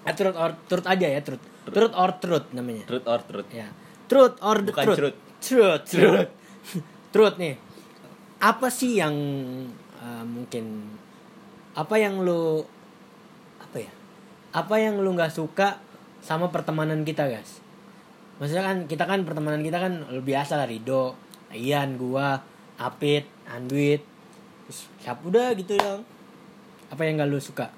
Ah, 0.02 0.16
truth 0.16 0.32
or 0.32 0.56
truth 0.64 0.88
aja 0.88 1.04
ya, 1.04 1.20
truth. 1.20 1.44
Truth 1.68 1.92
or 1.92 2.10
truth 2.16 2.48
namanya. 2.50 2.88
Truth 2.88 3.04
or 3.04 3.20
truth. 3.20 3.50
Ya. 3.52 3.68
Truth 4.08 4.40
or 4.40 4.56
the 4.56 4.72
Bukan 4.72 4.84
truth. 4.88 4.96
truth. 4.96 5.16
Truth. 5.38 5.82
Truth. 5.84 6.30
Truth 7.10 7.36
nih. 7.36 7.58
Apa 8.40 8.72
sih 8.72 8.98
yang 8.98 9.14
uh, 10.00 10.24
mungkin 10.24 10.88
apa 11.76 11.94
yang 12.00 12.22
lu 12.24 12.64
apa 13.60 13.76
ya? 13.78 13.92
Apa 14.50 14.82
yang 14.82 14.98
lu 14.98 15.14
nggak 15.14 15.30
suka 15.30 15.78
sama 16.24 16.50
pertemanan 16.50 17.06
kita, 17.06 17.30
guys? 17.30 17.62
Maksudnya 18.40 18.64
kan 18.64 18.78
kita 18.88 19.04
kan 19.04 19.20
pertemanan 19.28 19.60
kita 19.60 19.76
kan 19.76 20.08
biasa 20.24 20.56
lah 20.56 20.64
Rido, 20.64 21.12
Ian, 21.52 22.00
gua, 22.00 22.40
Apit, 22.80 23.28
Andwit. 23.44 24.00
Terus 24.64 24.88
siapa 25.04 25.20
udah 25.28 25.52
gitu 25.52 25.76
dong. 25.76 26.02
Apa 26.88 27.04
yang 27.04 27.20
gak 27.20 27.28
lu 27.28 27.38
suka? 27.38 27.68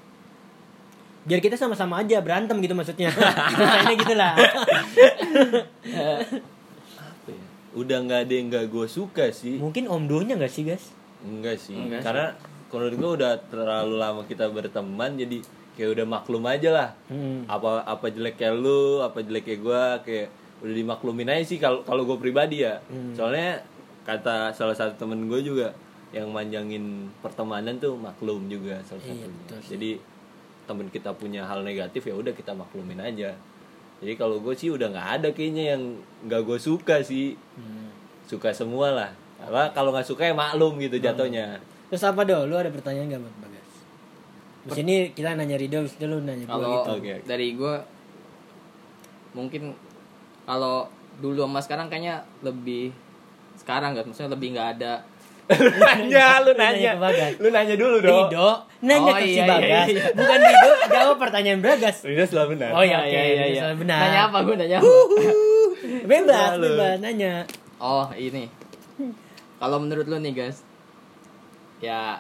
Biar 1.27 1.43
kita 1.43 1.59
sama-sama 1.59 1.99
aja 2.01 2.23
berantem 2.23 2.63
gitu 2.63 2.79
maksudnya. 2.79 3.11
Selesainya 3.53 3.95
gitu 3.99 4.15
lah. 4.15 4.33
Apa 4.39 4.55
ya? 5.91 6.17
Udah 7.73 8.05
nggak 8.05 8.29
ada 8.29 8.33
yang 8.33 8.47
nggak 8.53 8.67
gue 8.69 8.87
suka 8.89 9.33
sih. 9.33 9.57
Mungkin 9.57 9.89
om 9.89 10.05
donya 10.05 10.37
gak 10.37 10.53
sih 10.53 10.65
guys? 10.69 10.93
Enggak 11.25 11.57
sih. 11.57 11.77
Enggak 11.77 12.03
sih. 12.03 12.07
Karena 12.07 12.27
menurut 12.73 12.95
gue 12.97 13.11
udah 13.21 13.33
terlalu 13.49 13.95
lama 14.01 14.23
kita 14.25 14.49
berteman 14.49 15.17
jadi 15.17 15.39
kayak 15.77 15.91
udah 15.99 16.07
maklum 16.09 16.45
aja 16.49 16.71
lah. 16.73 16.89
Hmm. 17.09 17.49
Apa 17.49 17.85
apa 17.85 18.07
jeleknya 18.13 18.53
lu, 18.53 19.01
apa 19.01 19.25
jeleknya 19.25 19.57
gue 19.61 19.83
kayak 20.05 20.29
udah 20.63 20.75
dimaklumin 20.79 21.29
aja 21.33 21.45
sih 21.49 21.59
kalau 21.59 21.81
kalau 21.83 22.05
gue 22.05 22.19
pribadi 22.21 22.65
ya. 22.65 22.81
Hmm. 22.93 23.17
Soalnya 23.17 23.65
kata 24.03 24.53
salah 24.53 24.77
satu 24.77 24.99
temen 24.99 25.31
gue 25.31 25.41
juga 25.41 25.73
yang 26.13 26.29
manjangin 26.29 27.09
pertemanan 27.25 27.81
tuh 27.81 27.97
maklum 27.97 28.45
juga 28.53 28.85
salah 28.85 29.01
Iya, 29.01 29.27
betul 29.33 29.59
sih. 29.65 29.71
Jadi 29.77 29.91
temen 30.69 30.87
kita 30.93 31.11
punya 31.17 31.49
hal 31.49 31.65
negatif 31.65 32.05
ya 32.05 32.15
udah 32.15 32.37
kita 32.37 32.53
maklumin 32.53 33.01
aja. 33.01 33.33
Jadi 34.03 34.19
kalau 34.19 34.43
gue 34.43 34.51
sih 34.53 34.69
udah 34.69 34.91
nggak 34.91 35.09
ada 35.23 35.29
kayaknya 35.31 35.79
yang 35.79 35.83
nggak 36.27 36.43
gue 36.43 36.59
suka 36.59 36.99
sih. 37.01 37.39
Hmm. 37.55 37.89
Suka 38.27 38.51
semua 38.51 38.91
lah. 38.91 39.11
Apa 39.39 39.71
kalau 39.71 39.95
nggak 39.95 40.05
suka 40.05 40.27
ya 40.27 40.35
maklum 40.35 40.77
gitu 40.77 40.99
Hmm. 40.99 41.07
jatuhnya. 41.07 41.63
Terus 41.87 42.03
apa 42.03 42.27
do? 42.27 42.43
Lu 42.45 42.57
ada 42.57 42.73
pertanyaan 42.73 43.07
gak 43.11 43.21
buat 43.21 43.37
Bagas? 43.43 43.69
Di 44.63 44.71
sini 44.75 44.95
kita 45.13 45.35
nanya 45.35 45.55
Rido, 45.55 45.85
terus 45.85 45.95
lu 46.03 46.19
nanya 46.21 46.47
kalau 46.47 46.83
gitu. 46.83 46.91
Oke, 46.99 47.13
oke. 47.21 47.27
dari 47.29 47.49
gue 47.55 47.75
mungkin 49.33 49.73
kalau 50.45 50.89
dulu 51.21 51.47
sama 51.47 51.61
sekarang 51.61 51.87
kayaknya 51.87 52.21
lebih 52.41 52.93
sekarang 53.55 53.93
nggak 53.93 54.09
maksudnya 54.09 54.33
lebih 54.33 54.49
nggak 54.57 54.69
ada 54.81 54.93
nanya, 55.55 56.27
lu 56.41 56.53
nanya. 56.53 56.93
ke 56.93 57.01
Bagas. 57.01 57.31
Lu 57.37 57.49
nanya 57.49 57.75
dulu 57.75 57.97
dong. 57.99 58.29
Rido 58.29 58.49
nanya 58.81 59.11
Oh, 59.11 59.17
ke 59.17 59.23
si 59.23 59.31
iya, 59.31 59.39
iya, 59.39 59.49
Bagas. 59.49 59.87
iya. 59.89 60.05
Bukan 60.13 60.39
Rido 60.41 60.71
jawab 60.89 61.17
pertanyaan 61.17 61.61
Bagas. 61.61 61.97
Rido 62.03 62.25
selalu 62.25 62.49
benar. 62.55 62.71
Oh 62.73 62.81
iya, 62.81 62.97
Oh, 62.97 63.03
oke. 63.03 63.09
iya, 63.09 63.23
iya, 63.25 63.45
iya. 63.49 63.61
Selalu 63.63 63.77
benar. 63.81 63.99
Nanya 64.01 64.21
apa 64.25 64.39
gue 64.41 64.55
nanya 64.57 64.77
apa? 64.79 64.93
Bebas, 66.05 66.51
bebas 66.57 66.97
nanya. 66.99 67.33
Oh 67.77 68.07
ini. 68.15 68.45
Kalau 69.57 69.79
menurut 69.79 70.05
lu 70.05 70.19
nih 70.19 70.33
guys, 70.33 70.63
ya 71.79 72.19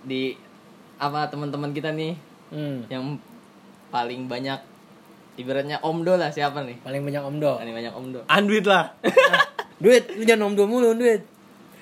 di 0.00 0.32
apa 0.96 1.28
teman-teman 1.28 1.70
kita 1.70 1.92
nih 1.92 2.16
Hmm. 2.48 2.88
yang 2.88 3.20
paling 3.88 4.24
banyak 4.24 4.56
ibaratnya 5.36 5.78
omdo 5.78 6.16
lah 6.16 6.28
siapa 6.28 6.64
nih? 6.64 6.80
Paling 6.80 7.04
banyak 7.04 7.20
omdo. 7.20 7.56
Paling 7.56 7.76
banyak 7.76 7.92
omdo. 7.92 8.20
Anduit 8.26 8.64
lah. 8.64 8.96
Duit, 9.78 10.10
lu 10.10 10.24
jangan 10.24 10.48
omdo 10.48 10.64
mulu, 10.64 10.90
duit. 10.92 11.22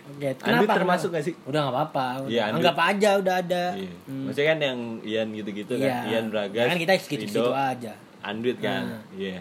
Oke, 0.07 0.39
kenapa? 0.39 0.79
termasuk 0.79 1.11
gak 1.11 1.25
sih? 1.27 1.35
Udah 1.43 1.67
nggak 1.67 1.75
apa-apa. 1.75 2.07
Anduit. 2.31 2.43
Anggap 2.63 2.77
aja 2.79 3.11
udah 3.19 3.35
ada. 3.43 3.65
Iya. 3.75 3.95
Hmm. 4.07 4.23
Maksudnya 4.31 4.49
kan 4.55 4.59
yang 4.63 4.79
Ian 5.03 5.29
gitu-gitu 5.35 5.75
kan. 5.83 5.89
Iya. 5.91 5.99
Ian 6.15 6.27
Bragas. 6.31 6.67
Kan 6.71 6.79
kita 6.79 6.93
segitu-segitu 7.03 7.53
aja. 7.53 7.93
Anduit 8.23 8.59
kan. 8.63 8.83
Nah. 8.87 9.03
Iya. 9.19 9.41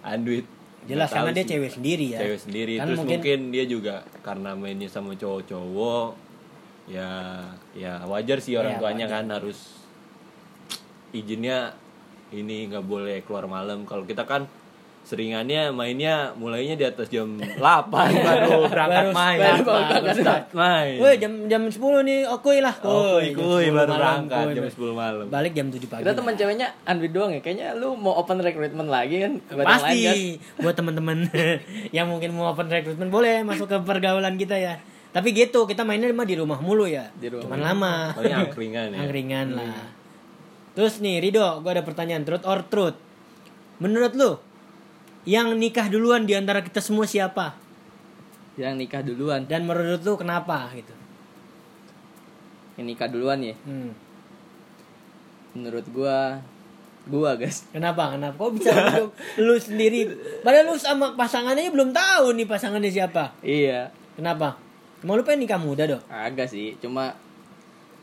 Anduit. 0.00 0.46
Jelas 0.86 1.10
karena 1.10 1.34
dia 1.34 1.44
sih. 1.44 1.50
cewek 1.52 1.70
sendiri 1.76 2.06
ya. 2.14 2.18
Cewek 2.22 2.40
sendiri. 2.40 2.74
Kan 2.78 2.86
Terus 2.88 2.98
mungkin, 3.02 3.18
mungkin... 3.20 3.40
dia 3.52 3.64
juga 3.66 3.94
karena 4.22 4.50
mainnya 4.54 4.88
sama 4.88 5.12
cowok-cowok 5.18 6.08
ya 6.86 7.42
ya 7.74 7.98
wajar 8.06 8.38
sih 8.38 8.54
orang 8.54 8.78
Iya, 8.78 8.80
tuanya 8.80 9.06
wajar. 9.10 9.18
kan 9.18 9.24
harus 9.34 9.58
izinnya 11.10 11.74
ini 12.30 12.70
nggak 12.70 12.86
boleh 12.86 13.20
keluar 13.26 13.50
malam. 13.50 13.82
Kalau 13.84 14.06
kita 14.06 14.22
kan 14.22 14.46
seringannya 15.06 15.70
mainnya 15.70 16.34
mulainya 16.34 16.74
di 16.74 16.82
atas 16.82 17.06
jam 17.06 17.38
8 17.38 17.54
baru 18.26 18.66
berangkat 18.66 19.04
Baru- 19.06 19.14
main. 19.14 19.38
baru 19.38 19.62
Baru 19.62 20.18
start 20.18 20.46
main. 20.50 20.98
Woi 20.98 21.14
jam 21.16 21.32
jam 21.46 21.62
10 21.62 21.78
nih, 22.02 22.26
okuy 22.26 22.58
lah. 22.58 22.74
Oh, 22.82 23.22
10 23.22 23.38
baru 23.70 23.94
berangkat 23.94 24.44
jam 24.50 24.66
10 24.66 24.74
malam. 24.92 25.26
Balik 25.30 25.54
jam 25.54 25.70
7 25.70 25.78
pagi. 25.86 26.02
Kita 26.02 26.12
teman 26.12 26.34
ceweknya 26.34 26.74
Android 26.82 27.14
doang 27.14 27.30
ya. 27.30 27.38
Kayaknya 27.38 27.66
lu 27.72 27.94
mau 27.94 28.18
open 28.18 28.42
recruitment 28.42 28.90
lagi 28.90 29.22
kan? 29.22 29.38
Buat 29.38 29.54
yang 29.54 29.62
lain, 29.62 29.70
Pasti 29.70 29.98
guys. 30.02 30.22
buat 30.58 30.74
teman-teman 30.74 31.16
yang 31.96 32.06
mungkin 32.10 32.34
mau 32.34 32.50
open 32.50 32.66
recruitment 32.66 33.08
boleh 33.08 33.46
masuk 33.46 33.70
ke 33.70 33.78
pergaulan 33.80 34.34
kita 34.34 34.58
ya. 34.58 34.82
Tapi 35.14 35.30
gitu, 35.32 35.64
kita 35.64 35.80
mainnya 35.80 36.10
mah 36.10 36.26
di 36.26 36.34
rumah 36.34 36.58
mulu 36.58 36.84
ya. 36.84 37.14
Di 37.14 37.30
rumah. 37.30 37.46
Cuman 37.46 37.60
lama. 37.62 37.94
Paling 38.12 38.34
angkringan 38.42 38.90
ya. 38.90 38.98
Angkringan 39.00 39.46
lah. 39.54 39.86
Terus 40.74 40.98
nih 40.98 41.22
Rido, 41.22 41.62
gua 41.62 41.72
ada 41.72 41.80
pertanyaan 41.80 42.20
truth 42.20 42.42
or 42.42 42.60
truth. 42.66 42.98
Menurut 43.78 44.12
lu 44.12 44.36
yang 45.26 45.58
nikah 45.58 45.90
duluan 45.90 46.22
di 46.22 46.38
antara 46.38 46.62
kita 46.62 46.78
semua 46.78 47.04
siapa? 47.04 47.58
Yang 48.54 48.74
nikah 48.78 49.02
duluan. 49.02 49.44
Dan 49.44 49.66
menurut 49.66 50.00
lu 50.00 50.14
kenapa 50.14 50.70
gitu? 50.72 50.94
Yang 52.78 52.86
nikah 52.94 53.08
duluan 53.10 53.42
ya. 53.42 53.58
Hmm. 53.66 53.90
Menurut 55.52 55.84
gua 55.90 56.40
gua 57.10 57.34
guys. 57.34 57.66
Kenapa? 57.74 58.14
Kenapa? 58.14 58.38
Kok 58.38 58.52
bisa 58.54 58.72
lu, 59.02 59.10
lu 59.42 59.54
sendiri? 59.58 60.08
Padahal 60.46 60.70
lu 60.70 60.78
sama 60.78 61.18
pasangannya 61.18 61.74
belum 61.74 61.90
tahu 61.90 62.32
nih 62.38 62.46
pasangannya 62.46 62.90
siapa. 62.94 63.34
Iya. 63.42 63.90
Kenapa? 64.14 64.56
Mau 65.04 65.18
lu 65.18 65.26
pengen 65.26 65.44
nikah 65.44 65.60
muda 65.60 65.84
dong? 65.84 66.02
Agak 66.08 66.48
sih, 66.48 66.78
cuma 66.80 67.12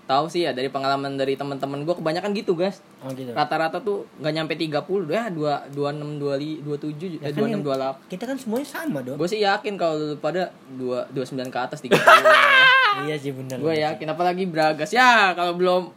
tahu 0.04 0.28
sih 0.28 0.44
ya 0.44 0.52
dari 0.52 0.68
pengalaman 0.68 1.16
dari 1.16 1.34
teman-teman 1.34 1.84
gua 1.84 1.96
kebanyakan 1.96 2.32
gitu, 2.34 2.54
guys. 2.54 2.84
Oh 3.00 3.12
gitu. 3.12 3.32
Rata-rata 3.32 3.80
tuh 3.80 4.04
nggak 4.20 4.34
nyampe 4.34 4.54
30 4.54 4.76
ya, 5.08 5.28
2 5.28 5.72
26 5.72 6.20
27 6.60 7.20
Ya 7.20 7.28
eh, 7.28 7.32
kan 7.32 7.40
26 7.40 7.50
yang- 7.50 7.64
28. 7.64 8.12
Kita 8.12 8.24
kan 8.26 8.38
semuanya 8.38 8.68
sama 8.68 9.00
dong. 9.00 9.16
Gue 9.16 9.28
sih 9.28 9.40
yakin 9.40 9.74
kalau 9.76 9.96
pada 10.18 10.52
2 10.76 11.08
29 11.10 11.48
ke 11.48 11.58
atas 11.58 11.80
30. 11.80 11.96
iya 13.08 13.16
sih 13.16 13.32
bener. 13.32 13.58
gue 13.58 13.74
yakin 13.76 14.08
apalagi 14.08 14.46
Bragas 14.46 14.92
ya 14.92 15.34
kalau 15.34 15.56
belum 15.56 15.90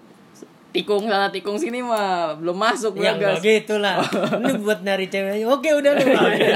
tikung 0.71 1.05
sana 1.05 1.29
tikung 1.29 1.57
sini 1.57 1.81
mah 1.81 2.37
belum 2.37 2.53
masuk 2.53 2.97
Ya 2.97 3.13
Bragas. 3.13 3.41
enggak 3.41 3.65
gitu 3.65 3.75
lah. 3.77 3.97
Ini 4.41 4.61
buat 4.61 4.81
nyari 4.81 5.09
ceweknya. 5.09 5.47
Oke 5.47 5.73
udah 5.73 5.93
lu. 5.93 6.05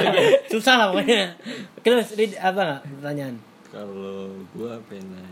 Susah 0.53 0.75
lah 0.77 0.87
pokoknya. 0.93 1.35
Terus 1.81 2.13
apa 2.37 2.61
nggak 2.61 2.81
pertanyaan? 3.01 3.35
Kalau 3.71 4.29
gua 4.53 4.77
pengen 4.87 5.25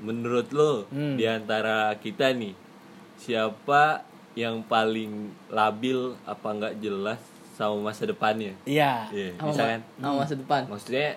menurut 0.00 0.48
lo 0.50 0.84
Hmm. 0.86 1.14
di 1.14 1.24
antara 1.24 1.92
kita 1.94 2.32
nih 2.32 2.56
siapa 3.16 4.02
yang 4.32 4.62
paling 4.62 5.12
labil 5.46 5.98
apa 6.24 6.48
nggak 6.48 6.74
jelas 6.78 7.20
sama 7.52 7.86
masa 7.86 8.04
depannya? 8.04 8.56
Iya. 8.64 9.04
Iya, 9.10 9.36
Sama, 9.36 9.46
misalkan 9.46 9.80
sama 9.94 10.14
masa 10.18 10.34
depan. 10.34 10.62
maksudnya 10.66 11.08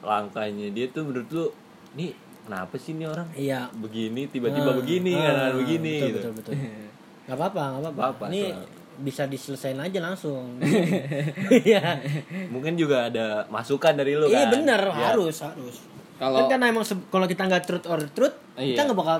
langkahnya 0.00 0.66
dia 0.68 0.86
tuh 0.88 1.02
menurut 1.04 1.30
lu 1.30 1.46
nih 1.94 2.10
kenapa 2.42 2.74
sih 2.76 2.92
nih 2.92 3.06
orang 3.06 3.28
Iya. 3.32 3.70
begini 3.72 4.26
tiba-tiba 4.26 4.66
Ah, 4.68 4.76
begini 4.76 5.12
ah, 5.14 5.22
kadang 5.22 5.56
begini 5.60 5.92
betul, 5.92 6.08
gitu. 6.08 6.18
Betul 6.18 6.32
betul. 6.34 6.54
Gak 7.22 7.36
apa-apa, 7.38 7.64
gak 7.78 7.94
apa-apa. 7.94 8.24
Ini 8.28 8.42
soal- 8.44 8.66
bisa 8.94 9.22
diselesain 9.24 9.78
aja 9.78 9.98
langsung. 10.02 10.58
Iya. 11.62 12.02
Mungkin 12.48 12.74
juga 12.74 13.06
ada 13.06 13.46
masukan 13.46 13.94
dari 13.94 14.12
lu 14.12 14.26
Iya 14.26 14.48
kan. 14.48 14.52
bener 14.52 14.82
Ya. 14.82 15.06
harus 15.08 15.38
harus. 15.38 15.76
Kalau 16.22 16.38
kan 16.40 16.50
karena 16.52 16.66
emang 16.68 16.84
kalau 17.08 17.26
kita 17.26 17.42
nggak 17.44 17.64
truth 17.64 17.86
or 17.86 18.00
truth, 18.08 18.36
Iya. 18.54 18.72
kita 18.72 18.80
nggak 18.86 18.94
bakal 18.96 19.16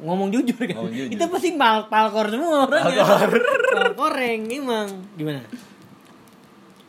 ngomong 0.00 0.28
jujur 0.28 0.58
kan. 0.60 0.74
Ngomong 0.74 0.90
jujur. 0.92 1.10
Kita 1.12 1.24
pasti 1.28 1.54
pal 1.54 1.86
palkor 1.86 2.26
semua 2.28 2.66
orang. 2.66 2.82
Palkoreng 3.72 4.42
emang 4.50 4.88
gimana? 5.14 5.42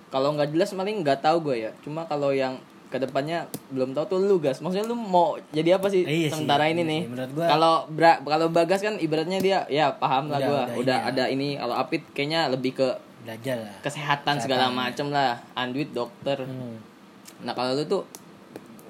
kalau 0.10 0.30
nggak 0.32 0.50
jelas 0.52 0.70
paling 0.72 1.02
nggak 1.02 1.20
tahu 1.20 1.38
gue 1.44 1.56
ya. 1.60 1.72
Cuma 1.82 2.06
kalau 2.06 2.30
yang 2.32 2.62
ke 2.86 3.02
depannya 3.02 3.50
belum 3.68 3.98
tahu 3.98 4.06
tuh 4.08 4.20
lu 4.22 4.38
gas. 4.38 4.62
Maksudnya 4.62 4.86
lu 4.86 4.94
mau 4.94 5.34
jadi 5.50 5.82
apa 5.82 5.90
sih 5.90 6.06
Iya 6.06 6.30
sih, 6.30 6.38
sementara 6.38 6.66
iya 6.66 6.72
ini 6.72 6.82
nih? 6.84 7.02
sih. 7.02 7.10
Menurut 7.10 7.32
gua- 7.34 7.50
Kalau 7.50 7.74
Bra- 7.90 8.22
kalau 8.22 8.48
Bagas 8.48 8.80
kan 8.80 8.96
ibaratnya 8.96 9.40
dia 9.40 9.66
ya 9.68 9.90
paham 9.92 10.30
lah 10.30 10.38
Udah, 10.38 10.46
gue. 10.48 10.62
udah, 10.62 10.78
Udah, 10.78 10.98
iya. 11.00 11.10
ada 11.10 11.24
ini. 11.28 11.58
Kalau 11.58 11.74
Apit 11.76 12.06
kayaknya 12.14 12.46
lebih 12.48 12.72
ke 12.76 12.90
Belajar 13.24 13.58
lah. 13.60 13.76
kesehatan 13.82 14.36
segala 14.38 14.70
macem 14.70 15.10
lah. 15.10 15.42
Anduit 15.54 15.90
dokter. 15.90 16.38
Hmm. 16.40 16.78
Nah 17.42 17.52
kalau 17.52 17.74
lu 17.74 17.82
tuh 17.84 18.06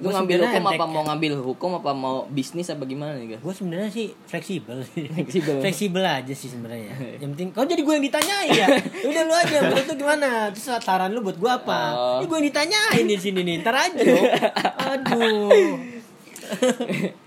lu 0.01 0.09
ngambil 0.09 0.49
hukum 0.49 0.65
apa 0.65 0.85
mau 0.89 1.03
ngambil 1.05 1.33
hukum 1.37 1.71
apa 1.77 1.91
mau 1.93 2.25
bisnis 2.25 2.65
apa 2.73 2.81
gimana 2.89 3.13
nih 3.13 3.37
guys? 3.37 3.41
Gue 3.45 3.53
sebenarnya 3.53 3.89
sih 3.93 4.09
fleksibel. 4.25 4.81
Fleksibel. 4.89 5.61
fleksibel 5.61 6.01
aja 6.01 6.33
sih 6.33 6.49
sebenarnya. 6.49 6.97
Yang 7.21 7.29
penting 7.37 7.49
kau 7.53 7.61
jadi 7.69 7.81
gue 7.85 7.93
yang 7.93 8.05
ditanyain 8.09 8.49
ya. 8.49 8.67
Udah 9.09 9.23
lu 9.29 9.33
aja 9.37 9.57
menurut 9.61 9.85
lu 9.85 9.95
gimana? 10.01 10.29
Terus 10.49 10.65
saran 10.81 11.13
lu 11.13 11.21
buat 11.21 11.37
gue 11.37 11.51
apa? 11.51 11.81
Oh. 11.93 12.17
Ini 12.19 12.25
gue 12.25 12.37
yang 12.41 12.47
ditanyain 12.49 13.05
di 13.05 13.17
sini 13.21 13.39
nih. 13.45 13.55
Ntar 13.61 13.75
aja. 13.77 14.01
Aduh. 14.97 15.77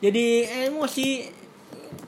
jadi 0.02 0.26
emosi. 0.66 1.30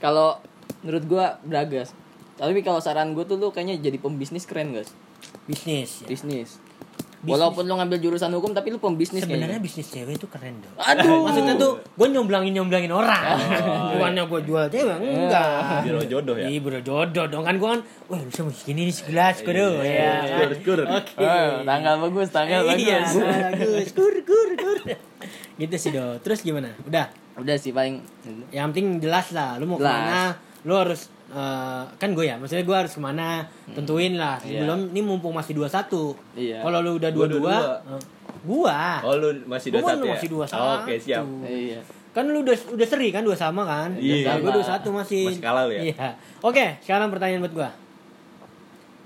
Kalau 0.03 0.42
menurut 0.83 1.05
gua 1.07 1.27
Bragas. 1.47 1.94
Tapi 2.38 2.62
kalau 2.62 2.79
saran 2.79 3.14
gue 3.14 3.27
tuh 3.27 3.38
lu 3.38 3.51
kayaknya 3.51 3.79
jadi 3.79 3.99
pembisnis 3.99 4.47
keren 4.47 4.75
guys. 4.75 4.90
Bisnis. 5.47 6.03
Ya. 6.03 6.07
Bisnis. 6.11 6.67
Walaupun 7.20 7.66
lu 7.66 7.74
ngambil 7.74 7.98
jurusan 7.98 8.31
hukum 8.31 8.54
tapi 8.54 8.70
lu 8.70 8.78
pembisnis 8.78 9.22
Sebenarnya 9.22 9.59
bisnis 9.59 9.87
cewek 9.87 10.14
itu 10.14 10.26
keren 10.26 10.54
dong. 10.59 10.70
Aduh. 10.78 11.26
Maksudnya 11.26 11.54
tuh 11.54 11.83
gue 11.83 12.07
nyomblangin 12.09 12.54
nyomblangin 12.54 12.90
orang. 12.90 13.35
Bukannya 13.90 14.22
gue 14.24 14.40
jual 14.44 14.64
cewek 14.68 14.96
enggak. 14.96 15.83
Biro 15.83 15.98
jodoh 16.00 16.37
ya. 16.37 16.46
Iya 16.46 16.59
bro 16.61 16.78
jodoh 16.78 17.26
dong 17.26 17.42
kan 17.42 17.54
gue 17.54 17.68
kan 17.68 17.81
Wah 18.07 18.20
bisa 18.20 18.40
mau 18.40 18.50
segini 18.50 18.87
nih 18.87 18.94
segelas 18.94 19.37
kudu 19.40 19.66
ya 19.81 20.14
Skur, 20.22 20.50
skur. 20.57 20.81
Oke 20.87 21.12
Eh, 21.18 21.50
tanggal 21.62 21.94
bagus, 22.00 22.28
tanggal 22.31 22.61
Iya 22.70 23.02
bagus. 23.02 23.14
bagus 23.18 23.87
Kur 23.92 24.14
kur 24.22 24.48
kur 24.54 24.78
Gitu 25.57 25.74
sih 25.74 25.90
do 25.90 26.16
Terus 26.18 26.40
gimana? 26.40 26.70
Udah 26.83 27.11
Udah 27.35 27.59
sih 27.59 27.74
paling 27.74 27.98
Yang 28.48 28.66
penting 28.70 28.87
jelas 29.00 29.26
lah 29.31 29.59
Lu 29.59 29.66
mau 29.66 29.76
Jelas. 29.76 29.90
ke 29.90 29.98
mana 30.00 30.20
Lu 30.62 30.74
harus 30.76 31.11
eh, 31.31 31.83
Kan 31.95 32.11
gue 32.11 32.25
ya 32.25 32.37
Maksudnya 32.37 32.62
gue 32.62 32.77
harus 32.77 32.91
ke 32.91 32.99
mana 32.99 33.45
Tentuin 33.69 34.14
lah 34.14 34.37
Iya. 34.41 34.62
Sebelum 34.62 34.91
Ini 34.91 35.01
mumpung 35.01 35.33
masih 35.33 35.53
21 35.53 36.17
Iya. 36.35 36.59
Kalau 36.61 36.79
lu 36.79 36.97
udah 36.97 37.11
Gua 37.11 37.27
22 37.27 37.38
22. 37.38 37.49
eh, 37.49 38.03
Gua 38.41 38.79
Oh 39.03 39.14
lu 39.14 39.29
masih 39.45 39.69
Gua 39.71 39.81
dua 39.81 39.91
satu 39.91 40.05
ya? 40.05 40.12
masih 40.12 40.29
21 40.31 40.79
Oke 40.79 40.95
siap. 40.97 41.25
iya. 41.45 41.81
Kan 42.09 42.25
lu 42.27 42.41
udah 42.41 42.57
udah 42.73 42.87
seri 42.87 43.09
kan 43.09 43.23
dua 43.23 43.35
sama 43.35 43.62
kan? 43.62 43.95
Iya. 43.95 44.39
Gue 44.39 44.51
dua 44.51 44.64
satu 44.64 44.91
masih. 44.91 45.29
Masih 45.29 45.39
kalah 45.39 45.64
lu 45.64 45.72
ya? 45.72 45.83
Iya. 45.87 46.09
Oke, 46.41 46.81
sekarang 46.81 47.09
pertanyaan 47.09 47.45
buat 47.45 47.55
gua. 47.55 47.70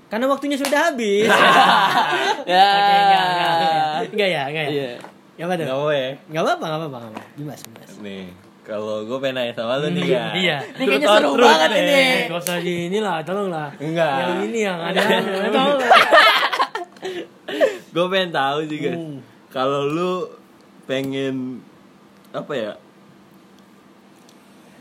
Karena 0.07 0.25
waktunya 0.25 0.57
sudah 0.57 0.89
habis. 0.89 1.27
Ya. 2.43 2.65
Oke, 2.65 2.93
enggak, 2.95 3.23
enggak. 3.23 3.53
Enggak 4.09 4.29
ya, 4.29 4.41
enggak 4.45 4.63
ya. 4.63 4.71
Iya. 4.71 4.89
Ya 5.33 5.43
apa 5.45 5.53
tuh? 5.55 5.65
Nggak 5.65 5.77
mau 5.77 5.89
ya? 5.89 6.07
Enggak 6.25 6.41
apa-apa, 6.43 6.63
enggak 6.63 6.79
apa-apa, 6.79 6.97
apa-apa. 6.99 7.21
Dimas, 7.33 7.59
Dimas. 7.63 7.91
Nih, 7.99 8.23
kalau 8.63 9.03
gue 9.03 9.17
pengen 9.19 9.43
nanya 9.43 9.53
sama 9.53 9.75
lu 9.77 9.91
nih 9.91 10.07
ya. 10.07 10.25
Iya. 10.31 10.57
Ini 10.79 10.83
kayaknya 10.87 11.07
seru 11.11 11.31
banget 11.35 11.69
ini. 11.75 12.03
Gak 12.31 12.39
usah 12.39 12.57
di 12.59 12.73
inilah, 12.87 13.15
tolonglah. 13.21 13.69
Enggak. 13.75 14.15
Yang 14.15 14.39
ini 14.47 14.59
yang 14.63 14.79
ada. 14.79 15.01
Tolong. 15.51 15.79
Gue 17.93 18.05
pengen 18.07 18.31
tahu 18.31 18.57
guys. 18.65 18.95
Hmm. 18.95 19.19
Kalau 19.51 19.85
lu 19.85 20.11
pengen 20.83 21.59
apa 22.31 22.53
ya? 22.55 22.73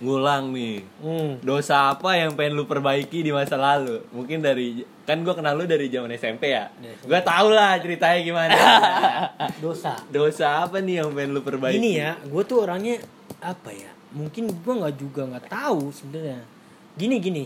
ngulang 0.03 0.51
nih 0.51 0.83
Hmm. 0.99 1.39
dosa 1.47 1.95
apa 1.95 2.18
yang 2.18 2.35
pengen 2.35 2.59
lu 2.59 2.66
perbaiki 2.66 3.22
di 3.22 3.30
masa 3.30 3.55
lalu 3.55 4.03
mungkin 4.11 4.43
dari 4.43 4.83
kan 5.07 5.22
gue 5.22 5.30
kenal 5.30 5.55
lu 5.55 5.62
dari 5.62 5.87
zaman 5.87 6.11
SMP 6.11 6.51
ya 6.51 6.74
gue 6.83 7.20
tau 7.22 7.47
lah 7.47 7.78
ceritanya 7.78 8.18
gimana 8.18 8.55
Dosa. 9.62 9.95
dosa 10.11 10.66
apa 10.66 10.83
nih 10.83 10.99
yang 10.99 11.14
pengen 11.14 11.30
lu 11.30 11.41
perbaiki 11.41 11.78
Ini 11.78 11.93
ya, 11.95 12.12
gue 12.18 12.43
tuh 12.43 12.66
orangnya 12.66 12.99
apa 13.43 13.74
ya? 13.74 13.90
Mungkin 14.14 14.49
gue 14.49 14.74
nggak 14.78 14.97
juga 14.97 15.26
nggak 15.26 15.51
tahu 15.51 15.90
sebenarnya. 15.90 16.40
Gini 16.95 17.18
gini, 17.18 17.45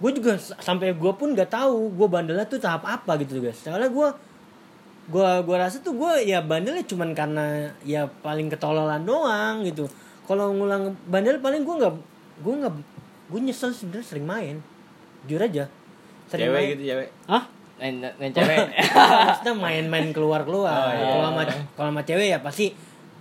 gue 0.00 0.10
juga 0.12 0.36
sampai 0.38 0.92
gue 0.92 1.12
pun 1.16 1.32
nggak 1.32 1.50
tahu 1.50 1.92
gue 1.96 2.08
bandelnya 2.08 2.44
tuh 2.44 2.60
tahap 2.60 2.84
apa 2.84 3.16
gitu 3.24 3.40
guys. 3.40 3.56
Soalnya 3.56 3.88
gue 3.88 4.08
gue 5.10 5.30
gue 5.42 5.56
rasa 5.56 5.82
tuh 5.82 5.96
gue 5.96 6.28
ya 6.28 6.38
bandelnya 6.44 6.86
cuman 6.86 7.16
karena 7.16 7.74
ya 7.82 8.06
paling 8.20 8.52
ketololan 8.52 9.02
doang 9.02 9.64
gitu. 9.64 9.88
Kalau 10.28 10.52
ngulang 10.54 10.94
bandel 11.08 11.40
paling 11.42 11.64
gue 11.64 11.74
nggak 11.80 11.94
gue 12.44 12.54
nggak 12.62 12.74
gue 13.30 13.40
nyesel 13.40 13.72
sebenarnya 13.72 14.06
sering 14.06 14.26
main. 14.28 14.56
Jujur 15.24 15.40
aja. 15.40 15.64
Sering 16.30 16.52
cewek 16.52 16.60
main. 16.60 16.70
gitu 16.76 16.82
cewek 16.94 17.08
Hah? 17.26 17.44
Main, 17.80 17.94
main 18.20 18.32
cewek. 18.36 18.58
Maksudnya 19.24 19.54
main-main 19.56 20.06
keluar-keluar. 20.12 20.68
Oh, 20.68 20.92
iya. 20.92 21.04
Kalau 21.08 21.28
sama 21.32 21.42
kalau 21.74 21.90
sama 21.96 22.02
cewek 22.04 22.28
ya 22.28 22.38
pasti 22.44 22.76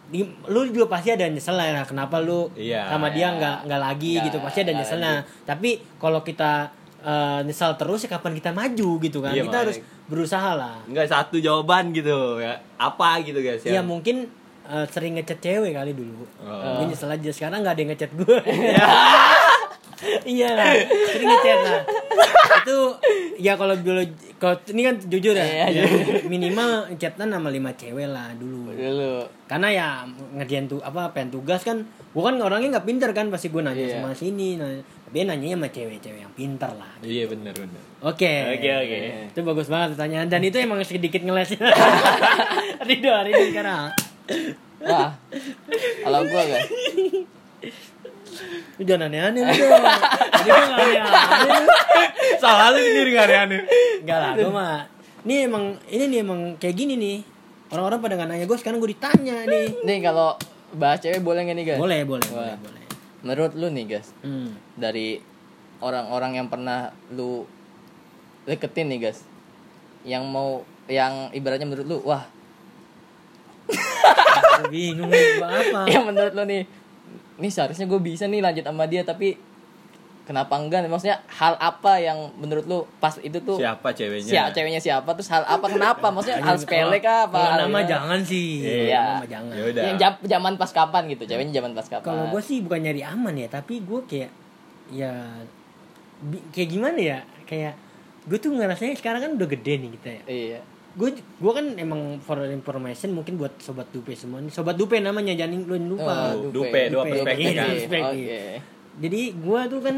di, 0.10 0.22
lu 0.46 0.66
juga 0.68 0.90
pasti 0.90 1.10
ada 1.10 1.24
nyesel 1.24 1.54
lah 1.54 1.66
ya, 1.66 1.82
kenapa 1.84 2.18
lu 2.18 2.50
Iya. 2.54 2.90
sama 2.90 3.10
dia 3.10 3.30
nggak 3.30 3.58
nggak 3.64 3.82
lagi 3.82 4.12
Nggak- 4.12 4.26
gitu 4.26 4.38
pasti 4.40 4.60
ada 4.60 4.74
nyeselnya 4.74 5.14
tapi 5.44 5.70
kalau 5.96 6.20
kita 6.20 6.74
eh, 7.00 7.40
nyesal 7.44 7.74
terus 7.74 8.04
ya 8.04 8.12
kapan 8.12 8.34
kita 8.34 8.52
maju 8.52 8.90
gitu 9.00 9.20
kan? 9.20 9.32
Iya, 9.32 9.42
kita 9.42 9.50
makanya. 9.50 9.64
harus 9.64 9.78
berusaha 10.06 10.52
lah. 10.52 10.76
Nggak 10.84 11.08
satu 11.08 11.38
jawaban 11.38 11.94
gitu 11.94 12.12
ya. 12.38 12.60
Apa 12.76 13.22
gitu 13.22 13.40
guys 13.40 13.62
ya? 13.62 13.80
Ya 13.80 13.82
mungkin 13.82 14.28
eh, 14.66 14.86
sering 14.86 15.16
ngechat 15.16 15.40
cewek 15.40 15.72
kali 15.72 15.94
dulu. 15.94 16.28
Oh. 16.42 16.76
gue 16.76 16.90
nyesel 16.90 17.08
aja. 17.08 17.30
Sekarang 17.30 17.62
nggak 17.62 17.72
ada 17.72 17.82
yang 17.82 17.92
ngechat 17.94 18.12
gue 18.12 18.36
iya 20.26 20.50
lah. 20.54 20.72
Sering 21.12 21.28
ngechat 21.28 21.60
lah 21.62 21.82
itu 22.60 22.78
ya 23.40 23.56
kalau 23.56 23.72
dulu 23.74 24.04
kalau 24.36 24.56
ini 24.68 24.82
kan 24.84 24.96
jujur 25.02 25.32
ya, 25.32 25.68
Iya, 25.68 25.84
ya, 25.84 25.84
minimal 26.26 26.92
chatan 26.96 27.32
sama 27.32 27.48
lima 27.48 27.72
cewek 27.74 28.06
lah 28.06 28.32
dulu. 28.36 28.72
Dulu. 28.72 29.24
karena 29.50 29.68
ya 29.72 29.88
ngerjain 30.38 30.70
tuh 30.70 30.78
apa 30.80 31.10
pengen 31.10 31.34
tugas 31.34 31.66
kan 31.66 31.82
gue 31.90 32.22
kan 32.22 32.38
orangnya 32.38 32.78
nggak 32.78 32.86
pinter 32.86 33.10
kan 33.12 33.34
pasti 33.34 33.50
gue 33.50 33.62
nanya 33.62 33.82
Iya. 33.82 33.96
sama 33.98 34.12
sini 34.14 34.56
nanya. 34.56 34.82
Tapi 35.10 35.26
nanya 35.26 35.58
sama 35.58 35.68
cewek-cewek 35.68 36.22
yang 36.22 36.34
pinter 36.38 36.70
lah. 36.70 36.94
Iya 37.02 37.26
bener 37.26 37.50
bener. 37.52 37.82
Oke. 38.00 38.30
Oke, 38.54 38.70
oke. 38.70 38.98
itu 39.34 39.40
bagus 39.42 39.68
banget 39.68 39.98
pertanyaan. 39.98 40.30
Dan 40.30 40.46
itu 40.46 40.62
emang 40.62 40.78
sedikit 40.86 41.20
ngeles. 41.20 41.58
Rido 42.88 43.10
Rido 43.26 43.44
sekarang. 43.50 43.90
Wah. 44.86 45.10
Kalau 46.00 46.22
gua 46.30 46.44
guys. 46.46 46.70
Lu 48.80 48.84
jangan 48.88 49.12
aneh-aneh 49.12 49.42
lu 49.44 49.54
dong. 49.54 49.84
Jadi 50.40 50.50
gue 50.50 50.66
nggak 50.70 50.80
aneh-aneh. 50.80 51.66
Salah 52.42 52.72
lu 52.72 52.80
sendiri 52.80 53.10
gak 53.16 53.28
aneh 53.28 53.62
enggak 54.02 54.20
lah 54.20 54.32
gue 54.38 54.52
mah. 54.52 54.80
Ini 55.28 55.36
emang 55.52 55.64
ini 55.92 56.04
nih 56.08 56.20
emang 56.24 56.40
kayak 56.58 56.76
gini 56.76 56.94
nih. 56.96 57.18
Orang-orang 57.70 58.00
pada 58.02 58.14
nggak 58.18 58.30
nanya 58.30 58.46
gue 58.48 58.58
sekarang 58.58 58.78
gue 58.82 58.92
ditanya 58.94 59.46
nih. 59.46 59.68
Nih 59.86 59.98
kalau 60.02 60.40
bahas 60.74 61.02
cewek 61.02 61.22
boleh 61.22 61.42
nggak 61.46 61.58
nih 61.58 61.66
guys? 61.74 61.80
boleh 61.82 62.00
boleh 62.06 62.28
boleh 62.30 62.56
boleh. 62.62 62.84
Menurut 63.20 63.52
lu 63.58 63.68
nih 63.74 63.86
guys, 63.98 64.16
hmm. 64.24 64.80
dari 64.80 65.20
orang-orang 65.84 66.40
yang 66.40 66.48
pernah 66.48 66.96
lu 67.12 67.44
deketin 68.48 68.88
nih 68.88 69.10
guys, 69.10 69.28
yang 70.08 70.24
mau 70.24 70.64
yang 70.88 71.30
ibaratnya 71.36 71.68
menurut 71.68 71.86
lu, 71.86 71.98
wah, 72.08 72.26
bingung 74.72 75.12
apa? 75.12 75.86
Yang 75.94 76.04
menurut 76.10 76.34
lu 76.34 76.44
nih, 76.50 76.62
nih 77.40 77.50
seharusnya 77.50 77.86
gue 77.86 78.00
bisa 78.00 78.24
nih 78.24 78.40
lanjut 78.40 78.62
sama 78.62 78.84
dia 78.84 79.02
tapi 79.02 79.40
kenapa 80.22 80.54
enggak? 80.56 80.86
Maksudnya 80.86 81.18
hal 81.28 81.58
apa 81.58 81.98
yang 81.98 82.30
menurut 82.36 82.62
lu 82.64 82.80
pas 82.98 83.18
itu 83.18 83.40
tuh 83.40 83.58
siapa 83.58 83.90
ceweknya 83.90 84.30
siapa 84.30 84.50
ceweknya 84.52 84.78
siapa 84.78 85.10
terus 85.10 85.26
hal 85.28 85.42
apa 85.44 85.66
kenapa? 85.66 86.08
Maksudnya 86.08 86.38
hal 86.40 86.54
sepele 86.56 87.00
kah 87.00 87.26
apa? 87.26 87.34
Kalau 87.34 87.56
nama 87.58 87.80
gimana? 87.80 87.90
jangan 87.90 88.20
sih 88.22 88.48
Iya. 88.86 89.02
nama 89.18 89.26
jangan 89.26 89.54
ya 89.56 89.64
Yang 89.86 89.98
jam- 89.98 90.24
zaman 90.28 90.54
pas 90.56 90.70
kapan 90.70 91.04
gitu, 91.08 91.24
ceweknya 91.26 91.54
zaman 91.56 91.72
pas 91.74 91.88
kapan? 91.88 92.06
kalau 92.06 92.24
gue 92.30 92.42
sih 92.42 92.62
bukan 92.62 92.80
nyari 92.80 93.02
aman 93.02 93.34
ya 93.34 93.48
tapi 93.48 93.82
gue 93.82 94.00
kayak 94.06 94.30
ya 94.90 95.14
kayak 96.52 96.70
gimana 96.70 97.00
ya 97.00 97.18
kayak 97.46 97.74
gue 98.26 98.38
tuh 98.38 98.52
ngerasanya 98.52 98.94
sekarang 98.94 99.22
kan 99.24 99.32
udah 99.34 99.48
gede 99.48 99.74
nih 99.78 99.90
kita 99.96 100.10
ya 100.12 100.22
Iya. 100.28 100.60
Gue 101.00 101.10
gue 101.16 101.52
kan 101.54 101.66
emang 101.76 102.02
for 102.20 102.36
information 102.44 103.10
mungkin 103.10 103.34
buat 103.36 103.56
sobat 103.58 103.88
dupe 103.90 104.12
semua 104.12 104.38
nih 104.38 104.52
sobat 104.52 104.76
dupe 104.76 105.00
namanya 105.00 105.32
jangan 105.34 105.64
lu 105.64 105.96
lupa 105.96 106.36
Oh, 106.36 106.52
Dupe, 106.52 106.92
dua 106.92 107.02
Dupe. 107.02 107.12
perspektif 107.16 107.46
Iya, 107.46 107.54
kan? 107.54 107.64
dua 107.64 107.76
perspektif. 107.78 108.28
Oke. 108.28 108.44
jadi 109.00 109.22
gue 109.34 109.60
tuh 109.66 109.80
kan 109.80 109.96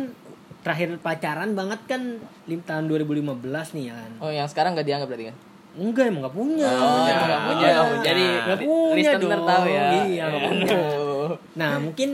terakhir 0.62 0.89
pacaran 1.02 1.49
banget 1.52 1.80
kan 1.84 2.02
lim 2.45 2.62
tahun 2.62 2.86
2015 2.86 3.41
nih 3.74 3.84
ya 3.84 3.93
kan 3.95 4.12
Oh, 4.22 4.30
yang 4.30 4.45
sekarang 4.45 4.72
gak 4.72 4.86
dianggap 4.86 5.10
berarti 5.10 5.26
kan? 5.28 5.38
enggak 5.74 6.06
emang 6.06 6.22
gak 6.22 6.36
punya 6.36 6.68
Oh, 6.70 6.78
punya. 6.78 7.14
Oh, 7.18 7.47
punya. 7.49 8.02
Jadi 8.04 8.26
li- 8.28 8.70
punya 8.91 9.12
dong. 9.18 9.47
tahu 9.47 9.66
ya. 9.66 9.84
Iya, 10.04 10.24
nggak 10.28 10.43
punya. 10.43 10.76
Oh. 10.78 11.32
Nah 11.56 11.72
mungkin 11.80 12.10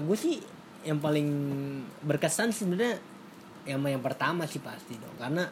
gue 0.00 0.16
sih 0.16 0.40
yang 0.82 0.98
paling 0.98 1.28
berkesan 2.00 2.48
sebenarnya 2.48 2.96
yang 3.62 3.78
yang 3.84 4.00
pertama 4.00 4.42
sih 4.42 4.58
pasti 4.58 4.96
dong 4.96 5.12
karena 5.14 5.44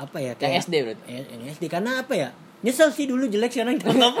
apa 0.00 0.16
ya 0.18 0.32
Yang 0.36 0.52
SD 0.64 0.74
berarti? 0.82 1.02
Eh, 1.06 1.24
yang 1.28 1.42
SD 1.50 1.64
karena 1.66 1.90
apa 2.00 2.14
ya? 2.14 2.28
Nyesel 2.60 2.88
sih 2.92 3.04
dulu 3.04 3.24
jelek 3.24 3.50
sekarang 3.50 3.76
ditangkap 3.78 4.14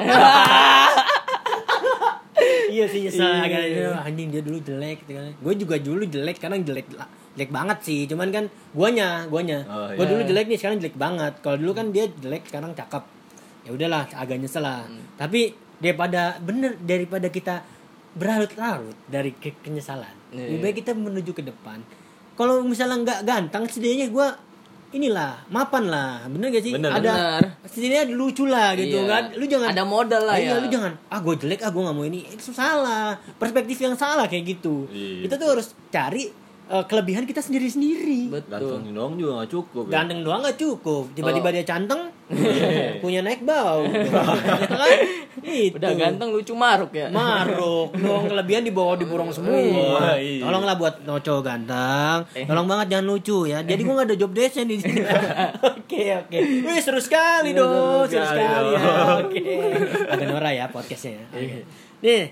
iya 2.70 2.84
sih 2.86 3.00
nyesel. 3.04 3.26
Agak 3.26 3.60
"Ah, 3.90 4.06
anjing 4.06 4.28
dia 4.30 4.40
dulu 4.40 4.58
jelek 4.60 5.04
gitu 5.04 5.12
kan. 5.14 5.32
Gue 5.36 5.54
juga 5.56 5.74
dulu 5.76 6.02
jelek 6.06 6.36
sekarang 6.38 6.62
jelek 6.62 6.86
jelek 7.34 7.50
banget 7.50 7.78
sih. 7.82 8.06
Cuman 8.06 8.28
kan 8.30 8.44
guanya 8.72 9.26
guanya. 9.26 9.64
Oh, 9.66 9.90
gue 9.90 10.00
iya. 10.00 10.10
dulu 10.10 10.22
jelek 10.24 10.46
nih 10.48 10.58
sekarang 10.58 10.76
jelek 10.78 10.96
banget. 10.96 11.32
Kalau 11.40 11.56
dulu 11.56 11.72
kan 11.72 11.86
dia 11.90 12.06
jelek 12.08 12.46
sekarang 12.46 12.72
cakep. 12.72 13.04
Ya 13.60 13.70
udahlah 13.72 14.08
agak 14.14 14.40
nyesel 14.40 14.64
lah. 14.64 14.84
Hmm. 14.84 15.04
tapi 15.16 15.52
daripada 15.80 16.36
bener 16.38 16.76
daripada 16.80 17.28
kita 17.28 17.60
berlarut-larut 18.12 18.96
dari 19.06 19.32
ke 19.32 19.56
kenyesalan 19.60 20.12
Iya. 20.30 20.46
lebih 20.46 20.58
baik 20.62 20.76
kita 20.80 20.92
menuju 20.94 21.32
ke 21.32 21.42
depan. 21.42 21.82
Kalau 22.36 22.62
misalnya 22.62 22.96
nggak 23.02 23.20
ganteng 23.26 23.64
setidaknya 23.66 24.08
gue 24.08 24.28
inilah 24.90 25.46
mapan 25.46 25.86
lah 25.86 26.26
bener 26.26 26.50
gak 26.50 26.60
sih 26.60 26.74
Bener. 26.74 26.90
ada 26.90 27.38
setidaknya 27.62 28.10
lucu 28.10 28.42
lah 28.44 28.74
gitu 28.74 28.98
Iya. 28.98 29.06
kan 29.06 29.24
lu 29.32 29.44
jangan 29.44 29.68
Ada 29.70 29.84
modal 29.84 30.22
lah 30.24 30.34
iya, 30.34 30.50
ya. 30.50 30.58
lu 30.58 30.66
jangan 30.66 30.92
ah 31.06 31.18
gue 31.18 31.34
jelek 31.36 31.60
ah 31.60 31.70
gue 31.70 31.78
nggak 31.80 31.94
mau 31.94 32.04
ini 32.04 32.20
itu 32.26 32.50
salah 32.50 33.14
perspektif 33.36 33.78
yang 33.78 33.94
salah 33.94 34.26
kayak 34.26 34.44
gitu 34.50 34.90
Iya. 34.90 35.24
kita 35.24 35.34
tuh 35.36 35.48
harus 35.48 35.66
cari 35.88 36.24
eh, 36.70 36.84
kelebihan 36.86 37.26
kita 37.26 37.42
sendiri 37.42 37.66
sendiri 37.66 38.30
Betul. 38.30 38.78
ganteng 38.78 38.94
doang 38.94 39.14
juga 39.14 39.32
gak 39.42 39.50
cukup 39.50 39.84
ya. 39.84 39.92
ganteng 39.92 40.20
doang 40.22 40.40
gak 40.40 40.54
cukup. 40.56 41.04
Tiba-tiba 41.12 41.48
dia 41.50 41.64
canteng 41.66 42.00
punya 43.02 43.20
naik 43.20 43.42
bau. 43.42 43.82
Ya 43.90 44.76
kan? 44.76 44.98
Itu 45.40 45.78
Udah 45.78 45.90
ganteng 45.94 46.28
lucu 46.34 46.52
maruk 46.52 46.92
ya. 46.92 47.06
maruk. 47.08 47.94
Dong 47.96 48.28
kelebihan 48.28 48.62
dibawa 48.62 48.94
diborong 48.94 49.30
semua. 49.30 49.56
Iya, 49.56 50.14
iya. 50.18 50.42
tolonglah 50.42 50.74
buat 50.76 50.94
noco 51.02 51.40
ganteng. 51.40 52.18
Eh. 52.34 52.44
tolong 52.44 52.66
banget 52.66 52.86
jangan 52.92 53.06
lucu 53.08 53.48
ya. 53.48 53.62
Jadi 53.62 53.80
gua 53.82 53.94
nggak 53.98 54.08
ada 54.10 54.16
job 54.18 54.32
desk 54.34 54.60
di 54.62 54.76
sini. 54.76 55.00
Oke 55.70 56.02
oke. 56.12 56.38
Wih 56.38 56.78
seru 56.78 57.00
sekali 57.02 57.50
dong. 57.50 58.06
Seru 58.06 58.22
sekali 58.22 58.68
ya 58.74 58.82
oke. 59.22 59.42
Agak 60.06 60.26
norak 60.28 60.52
ya 60.54 60.64
podcastnya 60.70 61.18
ya. 61.18 61.24
Iya. 61.34 61.34
Oke. 61.34 61.60
nih 62.00 62.22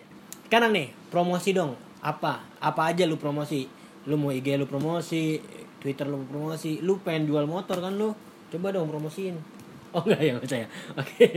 sekarang 0.47 0.71
nih 0.75 0.87
promosi 1.09 1.51
dong. 1.51 1.73
Apa? 1.99 2.45
Apa 2.59 2.95
aja 2.95 3.03
lu 3.03 3.19
promosi 3.19 3.67
lu 4.09 4.17
mau 4.17 4.33
IG 4.33 4.57
lu 4.57 4.65
promosi 4.65 5.37
Twitter 5.79 6.09
lu 6.09 6.25
promosi 6.25 6.81
lu 6.81 6.97
pengen 7.05 7.29
jual 7.29 7.45
motor 7.45 7.79
kan 7.79 7.93
lu 7.95 8.17
coba 8.49 8.73
dong 8.73 8.89
promosiin 8.89 9.37
oh 9.95 10.03
enggak 10.09 10.21
ya 10.25 10.33
saya 10.49 10.67
oke 10.97 11.29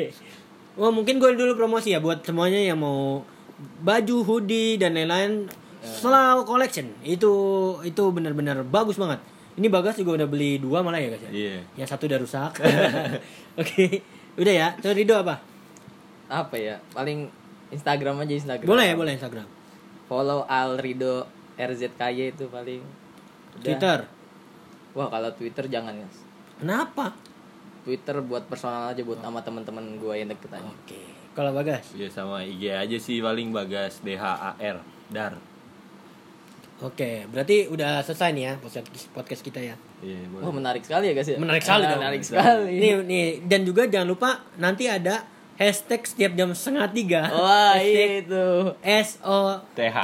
Wah 0.80 0.88
mungkin 0.88 1.20
gue 1.20 1.36
dulu 1.36 1.60
promosi 1.60 1.92
ya 1.92 2.00
buat 2.00 2.24
semuanya 2.24 2.56
yang 2.56 2.80
mau 2.80 3.28
baju, 3.84 4.24
hoodie 4.24 4.80
dan 4.80 4.96
lain-lain. 4.96 5.52
Slow 5.82 6.46
collection 6.46 6.94
itu 7.02 7.34
itu 7.82 8.04
benar-benar 8.14 8.62
bagus 8.64 8.96
banget. 9.02 9.20
Ini 9.58 9.68
bagas 9.68 9.98
juga 9.98 10.22
udah 10.22 10.28
beli 10.30 10.62
dua 10.62 10.86
malah 10.86 11.02
ya 11.02 11.10
guys 11.12 11.26
ya. 11.28 11.32
Iya. 11.34 11.58
Yang 11.76 11.90
satu 11.92 12.08
udah 12.08 12.20
rusak. 12.22 12.52
Oke, 13.62 14.00
udah 14.40 14.54
ya. 14.54 14.68
Terus 14.80 14.96
Rido 14.96 15.18
apa? 15.18 15.42
Apa 16.32 16.56
ya? 16.56 16.80
Paling 16.96 17.28
Instagram 17.74 18.24
aja 18.24 18.34
Instagram. 18.38 18.70
Boleh 18.70 18.86
ya, 18.94 18.96
boleh 18.96 19.12
Instagram. 19.18 19.48
Follow 20.08 20.46
Alrido 20.48 21.28
RZKY 21.60 22.36
itu 22.36 22.46
paling. 22.48 22.82
Udah. 23.58 23.66
Twitter. 23.66 24.00
Wah, 24.92 25.08
kalau 25.08 25.32
Twitter 25.36 25.66
jangan, 25.72 25.96
Guys. 25.96 26.20
Kenapa? 26.60 27.16
Twitter 27.82 28.22
buat 28.22 28.46
personal 28.46 28.94
aja 28.94 29.02
buat 29.02 29.18
sama 29.20 29.42
teman-teman 29.42 29.98
gue 29.98 30.14
yang 30.14 30.30
deket 30.30 30.54
aja. 30.54 30.70
Oke. 30.70 31.02
Kalau 31.32 31.56
bagas. 31.56 31.96
Iya 31.96 32.12
sama 32.12 32.44
IG 32.44 32.70
aja 32.70 32.98
sih 33.00 33.24
paling 33.24 33.56
bagas 33.56 34.04
D 34.04 34.20
H 34.20 34.26
A 34.28 34.52
R 34.60 34.78
dar. 35.10 35.40
Oke, 36.82 37.30
berarti 37.30 37.70
udah 37.70 38.02
selesai 38.02 38.34
nih 38.34 38.44
ya 38.52 38.54
podcast 38.58 38.86
podcast 39.16 39.42
kita 39.46 39.64
ya. 39.64 39.76
Iya 40.04 40.28
boleh. 40.28 40.44
Wah, 40.44 40.54
menarik 40.54 40.84
sekali 40.84 41.10
ya, 41.10 41.14
guys 41.16 41.30
ya. 41.30 41.38
Menarik 41.40 41.64
sekali 41.64 41.84
dong. 41.88 42.02
Menarik 42.04 42.24
sekali. 42.26 42.74
Nih 42.78 42.94
nih 43.06 43.28
dan 43.48 43.62
juga 43.64 43.88
jangan 43.88 44.10
lupa 44.12 44.44
nanti 44.60 44.92
ada 44.92 45.24
hashtag 45.56 46.04
setiap 46.04 46.36
jam 46.36 46.52
setengah 46.52 46.90
tiga. 46.92 47.22
Wah, 47.32 47.80
itu. 47.80 48.76
S 48.84 49.22
O 49.24 49.62
T. 49.72 49.88
H 49.88 49.98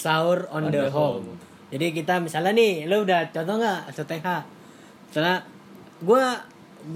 sahur 0.00 0.48
on, 0.48 0.72
the, 0.72 0.88
home. 0.88 1.36
Jadi 1.68 1.92
kita 1.92 2.16
misalnya 2.18 2.56
nih, 2.56 2.88
lu 2.88 3.04
udah 3.04 3.28
contoh 3.28 3.60
nggak 3.60 3.92
SOTH? 3.92 4.28
Misalnya 5.12 5.44
gua 6.00 6.40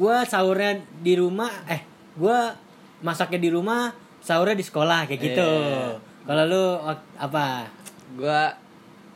gua 0.01 0.25
sahurnya 0.25 0.81
di 1.05 1.15
rumah, 1.21 1.53
eh 1.69 1.85
gua 2.17 2.57
masaknya 3.05 3.39
di 3.45 3.51
rumah, 3.53 3.93
sahurnya 4.25 4.57
di 4.57 4.65
sekolah 4.65 5.05
kayak 5.05 5.21
gitu. 5.21 5.45
Iya. 5.45 6.01
Kalau 6.25 6.45
lu 6.49 6.65
apa? 7.21 7.69
Gua 8.17 8.49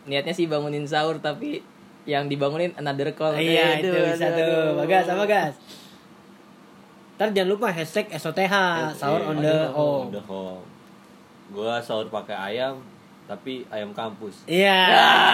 niatnya 0.04 0.36
sih 0.36 0.44
bangunin 0.44 0.84
sahur 0.84 1.16
tapi 1.24 1.64
yang 2.08 2.28
dibangunin 2.28 2.72
another 2.80 3.12
call. 3.12 3.36
iya 3.36 3.80
itu 3.80 3.92
aduh, 3.92 4.04
bisa 4.16 4.26
aduh, 4.32 4.40
tuh. 4.40 4.64
Bagas 4.84 5.04
sama 5.04 5.24
gas. 5.28 5.54
Ntar 7.18 7.34
jangan 7.34 7.50
lupa 7.50 7.68
hashtag 7.74 8.06
SOTH 8.14 8.54
sahur 8.96 9.20
on 9.26 9.42
the 9.42 9.56
On 9.68 9.74
home. 9.74 10.08
the 10.14 10.22
home. 10.22 10.64
Gua 11.52 11.80
sahur 11.80 12.08
pakai 12.08 12.36
ayam, 12.36 12.80
tapi 13.28 13.68
ayam 13.68 13.92
kampus. 13.92 14.48
Iya. 14.48 14.88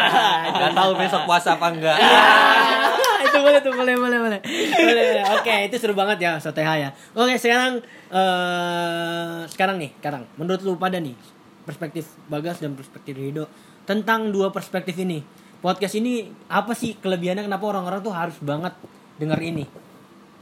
Gak 0.58 0.74
tahu 0.74 0.98
besok 0.98 1.22
puasa 1.30 1.54
apa 1.54 1.70
enggak. 1.70 1.94
itu 3.24 3.38
boleh 3.38 3.60
tuh 3.62 3.70
boleh 3.70 3.94
boleh 3.94 4.18
boleh. 4.18 4.40
Boleh 4.74 5.04
boleh. 5.14 5.24
oke 5.38 5.54
itu 5.70 5.76
seru 5.78 5.94
banget 5.94 6.18
ya 6.26 6.32
soteha 6.42 6.74
ya. 6.74 6.90
Oke 7.14 7.38
sekarang 7.38 7.78
eh 8.10 9.46
sekarang 9.46 9.78
nih 9.78 9.94
sekarang. 10.02 10.26
Menurut 10.34 10.60
lu 10.66 10.74
pada 10.74 10.98
nih 10.98 11.14
perspektif 11.62 12.18
bagas 12.26 12.58
dan 12.58 12.74
perspektif 12.74 13.14
Rido 13.14 13.46
tentang 13.86 14.34
dua 14.34 14.50
perspektif 14.50 14.98
ini. 14.98 15.22
Podcast 15.62 15.96
ini 15.96 16.28
apa 16.52 16.76
sih 16.76 16.98
kelebihannya? 16.98 17.46
Kenapa 17.46 17.64
orang-orang 17.72 18.04
tuh 18.04 18.12
harus 18.12 18.36
banget 18.42 18.76
denger 19.16 19.40
ini? 19.40 19.64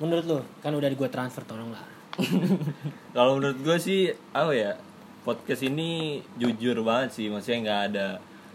Menurut 0.03 0.24
lu 0.26 0.38
kan 0.59 0.74
udah 0.74 0.90
gue 0.90 1.09
transfer 1.12 1.46
tolong 1.46 1.70
lah 1.70 1.86
Kalau 3.14 3.38
menurut 3.38 3.62
gue 3.62 3.76
sih 3.78 4.11
apa 4.34 4.50
ya 4.50 4.74
podcast 5.22 5.62
ini 5.62 6.18
jujur 6.36 6.82
banget 6.82 7.14
sih 7.14 7.26
maksudnya 7.30 7.58
nggak 7.62 7.82
ada 7.94 8.08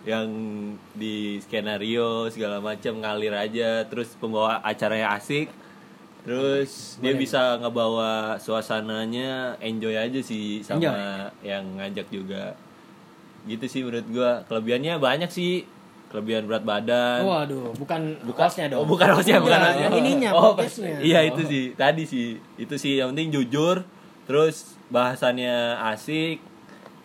yang 0.07 0.27
di 0.95 1.35
skenario 1.43 2.31
segala 2.31 2.63
macam 2.63 3.03
ngalir 3.03 3.35
aja. 3.35 3.83
Terus 3.87 4.15
pembawa 4.15 4.63
acaranya 4.63 5.15
asik 5.19 5.51
terus 6.27 6.99
dia 6.99 7.15
bisa 7.15 7.55
ngebawa 7.55 8.35
suasananya 8.35 9.55
enjoy 9.63 9.95
aja 9.95 10.19
sih 10.19 10.59
sama 10.63 11.31
yang 11.43 11.79
ngajak 11.79 12.07
juga. 12.11 12.55
Gitu 13.47 13.63
sih 13.67 13.81
menurut 13.83 14.07
gue 14.11 14.31
kelebihannya 14.47 14.99
banyak 14.99 15.31
sih. 15.31 15.63
Kelebihan 16.07 16.47
berat 16.47 16.63
badan. 16.63 17.27
Waduh 17.27 17.75
bukan 17.75 18.15
bukan 18.23 18.43
hostnya 18.47 18.71
dong. 18.71 18.83
oh, 18.83 18.87
bukan 18.87 19.11
hostnya 19.11 19.43
bukan 19.43 19.59
Iya, 19.59 19.67
hostnya. 19.67 19.83
yang 19.83 19.95
ininya 19.99 20.29
oh, 20.31 20.55
podcastnya. 20.55 20.95
iya 21.11 21.19
itu 21.27 21.41
sih. 21.43 21.65
Tadi 21.75 22.03
sih. 22.07 22.27
Itu 22.55 22.75
sih 22.79 22.95
yang 22.99 23.11
penting 23.11 23.31
jujur 23.35 23.83
terus 24.27 24.75
bahasannya 24.87 25.79
asik 25.95 26.39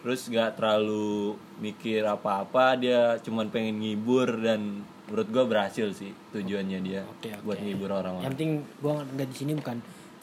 terus 0.03 0.27
nggak 0.27 0.59
terlalu 0.59 1.39
mikir 1.63 2.03
apa-apa 2.03 2.75
dia 2.75 3.17
cuman 3.23 3.49
pengen 3.55 3.79
ngibur 3.79 4.29
dan 4.43 4.83
menurut 5.07 5.29
gua 5.31 5.45
berhasil 5.47 5.95
sih 5.95 6.11
tujuannya 6.35 6.79
dia 6.83 7.07
Oke, 7.07 7.31
oke. 7.31 7.47
buat 7.47 7.59
ngibur 7.63 7.91
Yang 7.91 7.99
orang-orang 8.03 8.31
penting 8.35 8.51
gue 8.67 8.95
nggak 9.15 9.29
di 9.31 9.37
sini 9.39 9.53
bukan 9.55 9.77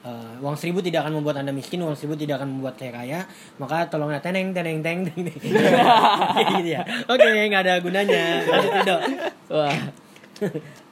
eh, 0.03 0.43
uang 0.43 0.55
seribu 0.55 0.79
tidak 0.79 1.03
akan 1.07 1.19
membuat 1.19 1.43
anda 1.43 1.51
miskin, 1.51 1.83
uang 1.83 1.95
seribu 1.95 2.15
tidak 2.15 2.39
akan 2.39 2.59
membuat 2.59 2.79
saya 2.79 2.91
kaya. 2.95 3.19
Maka 3.59 3.91
tolonglah 3.91 4.23
teneng 4.23 4.55
teneng 4.55 4.79
teng 4.79 5.03
teng. 5.03 5.27
teng. 5.27 5.39
gitu 6.55 6.69
ya. 6.71 6.87
Oke, 7.11 7.27
nggak 7.27 7.63
ada 7.67 7.73
gunanya. 7.83 8.23
Wah. 9.51 9.75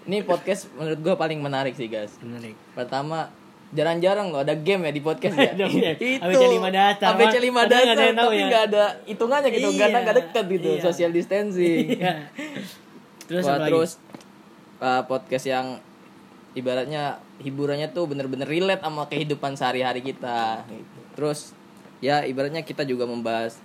Ini 0.07 0.23
podcast 0.27 0.67
menurut 0.75 0.99
gua 0.99 1.15
paling 1.15 1.39
menarik 1.39 1.75
sih, 1.75 1.88
guys. 1.88 2.19
Menarik. 2.19 2.55
Pertama, 2.75 3.31
jarang-jarang 3.68 4.32
loh 4.32 4.41
ada 4.41 4.55
game 4.55 4.88
ya 4.88 4.91
di 4.91 5.01
podcast 5.01 5.36
ya. 5.36 5.51
Itu 5.59 6.24
ABC 6.24 6.43
lima 6.47 6.70
dasar. 6.72 7.13
ABC 7.13 7.36
lima 7.38 7.68
Padahal 7.68 7.84
nggak 7.84 7.84
ada 7.84 7.95
dasar 7.95 8.07
yang 8.07 8.18
tahu 8.18 8.30
tapi 8.30 8.38
ya. 8.38 8.45
nggak 8.47 8.63
ada 8.63 8.84
hitungannya 9.03 9.49
gitu 9.51 9.68
Iya. 9.68 9.80
karena 9.80 9.97
nggak 9.99 10.18
dekat 10.24 10.45
gitu 10.47 10.70
Iya. 10.72 10.82
social 10.82 11.11
distancing 11.11 11.86
Iya. 11.99 12.13
Terus 13.28 13.43
Wah, 13.43 13.59
terus 13.59 13.91
uh, 14.80 15.03
podcast 15.03 15.45
yang 15.45 15.68
ibaratnya 16.53 17.03
hiburannya 17.38 17.91
tuh 17.91 18.07
bener-bener 18.07 18.47
relate 18.47 18.82
sama 18.82 19.05
kehidupan 19.05 19.53
sehari-hari 19.53 20.01
kita 20.01 20.63
gitu. 20.65 20.99
terus 21.13 21.53
ya 21.99 22.24
ibaratnya 22.24 22.63
kita 22.63 22.82
juga 22.82 23.05
membahas 23.05 23.59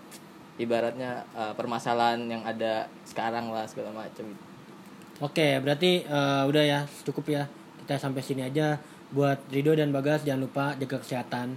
ibaratnya 0.56 1.24
uh, 1.32 1.54
permasalahan 1.56 2.20
yang 2.28 2.42
ada 2.44 2.84
sekarang 3.08 3.48
lah 3.48 3.64
segala 3.64 3.94
macam. 3.94 4.28
Oke, 5.22 5.62
berarti 5.62 6.02
eh, 6.02 6.42
udah 6.44 6.64
ya, 6.66 6.80
cukup 7.06 7.30
ya. 7.30 7.42
Kita 7.84 7.94
sampai 7.94 8.26
sini 8.26 8.42
aja. 8.42 8.74
Buat 9.12 9.44
Rido 9.48 9.72
dan 9.72 9.90
Bagas 9.90 10.24
jangan 10.24 10.40
lupa 10.42 10.72
jaga 10.74 10.96
kesehatan, 10.96 11.52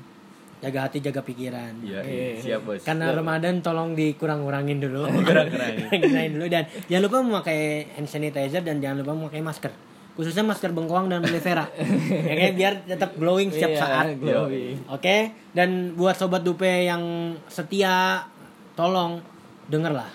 jaga 0.59 0.79
hati, 0.83 0.99
jaga 0.99 1.19
pikiran. 1.19 1.71
iya 1.79 2.03
iya, 2.03 2.27
siap 2.35 2.63
bos 2.63 2.83
Karena 2.83 3.11
Ramadan 3.11 3.59
tolong 3.59 3.95
dikurang-kurangin 3.95 4.77
dulu. 4.77 5.07
kurang-kurangin. 5.27 5.87
Kurangin 6.03 6.31
dulu 6.35 6.47
dan 6.47 6.63
jangan 6.85 7.03
lupa 7.03 7.17
memakai 7.21 7.59
hand 7.91 8.05
sanitizer 8.05 8.59
dan 8.59 8.79
jangan 8.79 9.01
lupa 9.01 9.15
memakai 9.15 9.39
masker. 9.39 9.71
Khususnya 10.15 10.43
masker 10.43 10.71
bengkoang 10.71 11.07
dan 11.07 11.19
aloe 11.21 11.39
vera. 11.39 11.67
ya 12.27 12.35
kan 12.37 12.51
biar 12.53 12.73
tetap 12.83 13.15
glowing 13.15 13.51
setiap 13.51 13.71
Iya, 13.71 13.79
saat. 13.79 14.05
glowing. 14.15 14.75
Oke, 14.87 15.17
dan 15.51 15.69
buat 15.91 16.15
sobat 16.15 16.39
dupe 16.39 16.63
yang 16.67 17.03
setia 17.47 18.23
tolong 18.73 19.19
denger 19.67 19.91
lah. 19.91 20.11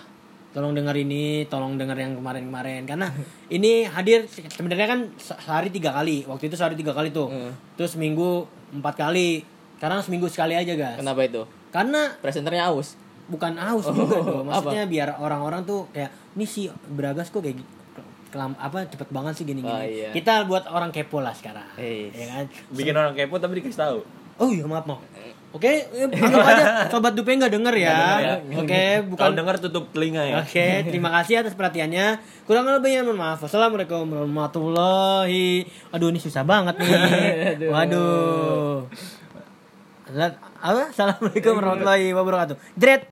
Tolong 0.51 0.73
denger 0.73 0.95
ini, 0.97 1.23
tolong 1.45 1.75
denger 1.75 1.95
yang 1.95 2.13
kemarin-kemarin 2.13 2.83
karena 2.83 3.07
ini 3.49 3.83
hadir 3.85 4.25
se- 4.25 4.43
sebenarnya 4.45 4.83
kan 4.85 4.99
se- 5.15 5.37
sehari 5.37 5.67
tiga 5.67 5.91
kali. 5.91 6.23
Waktu 6.23 6.47
itu 6.47 6.55
sehari 6.55 6.75
tiga 6.75 6.91
kali 6.91 7.09
tuh. 7.09 7.27
Hmm. 7.27 7.55
Terus 7.73 7.95
seminggu 7.95 8.43
empat 8.71 8.99
kali. 8.99 9.47
Sekarang 9.75 9.99
seminggu 9.99 10.27
sekali 10.27 10.53
aja 10.53 10.71
guys. 10.71 10.93
kenapa 10.95 11.23
itu 11.23 11.41
Karena 11.69 12.13
presenternya 12.15 12.67
aus 12.67 12.99
bukan 13.25 13.55
aus 13.55 13.87
juga 13.87 14.19
dong 14.19 14.43
maksudnya 14.43 14.83
biar 14.85 15.15
orang-orang 15.17 15.63
tuh 15.63 15.87
kayak 15.89 16.11
ini 16.31 16.43
si 16.43 16.61
Bragas 16.85 17.27
kok 17.27 17.39
kayak 17.39 17.63
kelam 18.27 18.53
apa 18.55 18.85
cepet 18.85 19.07
banget 19.07 19.33
sih 19.33 19.43
gini-gini 19.43 19.71
Oh, 19.71 19.79
iya. 19.81 20.11
kita 20.11 20.45
buat 20.45 20.67
orang 20.67 20.91
kepo 20.91 21.17
lah 21.17 21.31
sekarang 21.31 21.63
ya 22.11 22.25
kan 22.29 22.45
bikin 22.69 22.91
orang 22.91 23.11
kepo 23.13 23.35
tapi 23.35 23.57
dikasih 23.57 23.79
tahu 23.79 23.97
oh 24.37 24.49
iya 24.49 24.63
maaf 24.63 24.83
maaf 24.83 24.99
oke 25.51 25.67
eh, 25.67 26.07
anggap 26.07 26.47
aja 26.47 26.65
sobat 26.87 27.11
dupe 27.11 27.31
nggak 27.31 27.51
denger 27.51 27.75
ya 27.75 27.97
oke 28.55 28.83
bukan 29.11 29.19
kalau 29.19 29.33
dengar 29.35 29.55
tutup 29.59 29.91
telinga 29.91 30.23
ya 30.23 30.35
Oke, 30.41 30.87
terima 30.89 31.11
kasih 31.21 31.43
atas 31.43 31.53
perhatiannya. 31.55 32.19
Kurang 32.43 32.67
lebihnya 32.67 33.05
mohon 33.05 33.19
maaf. 33.19 33.39
Wassalamualaikum 33.39 34.03
warahmatullahi. 34.09 35.63
Aduh, 35.93 36.11
ini 36.11 36.19
susah 36.19 36.43
banget 36.43 36.75
nih. 36.75 36.91
Waduh. 37.73 38.83
Apa? 40.59 40.91
Assalamualaikum 40.91 41.55
warahmatullahi 41.55 42.11
wabarakatuh. 42.11 42.55
Dret. 42.75 43.07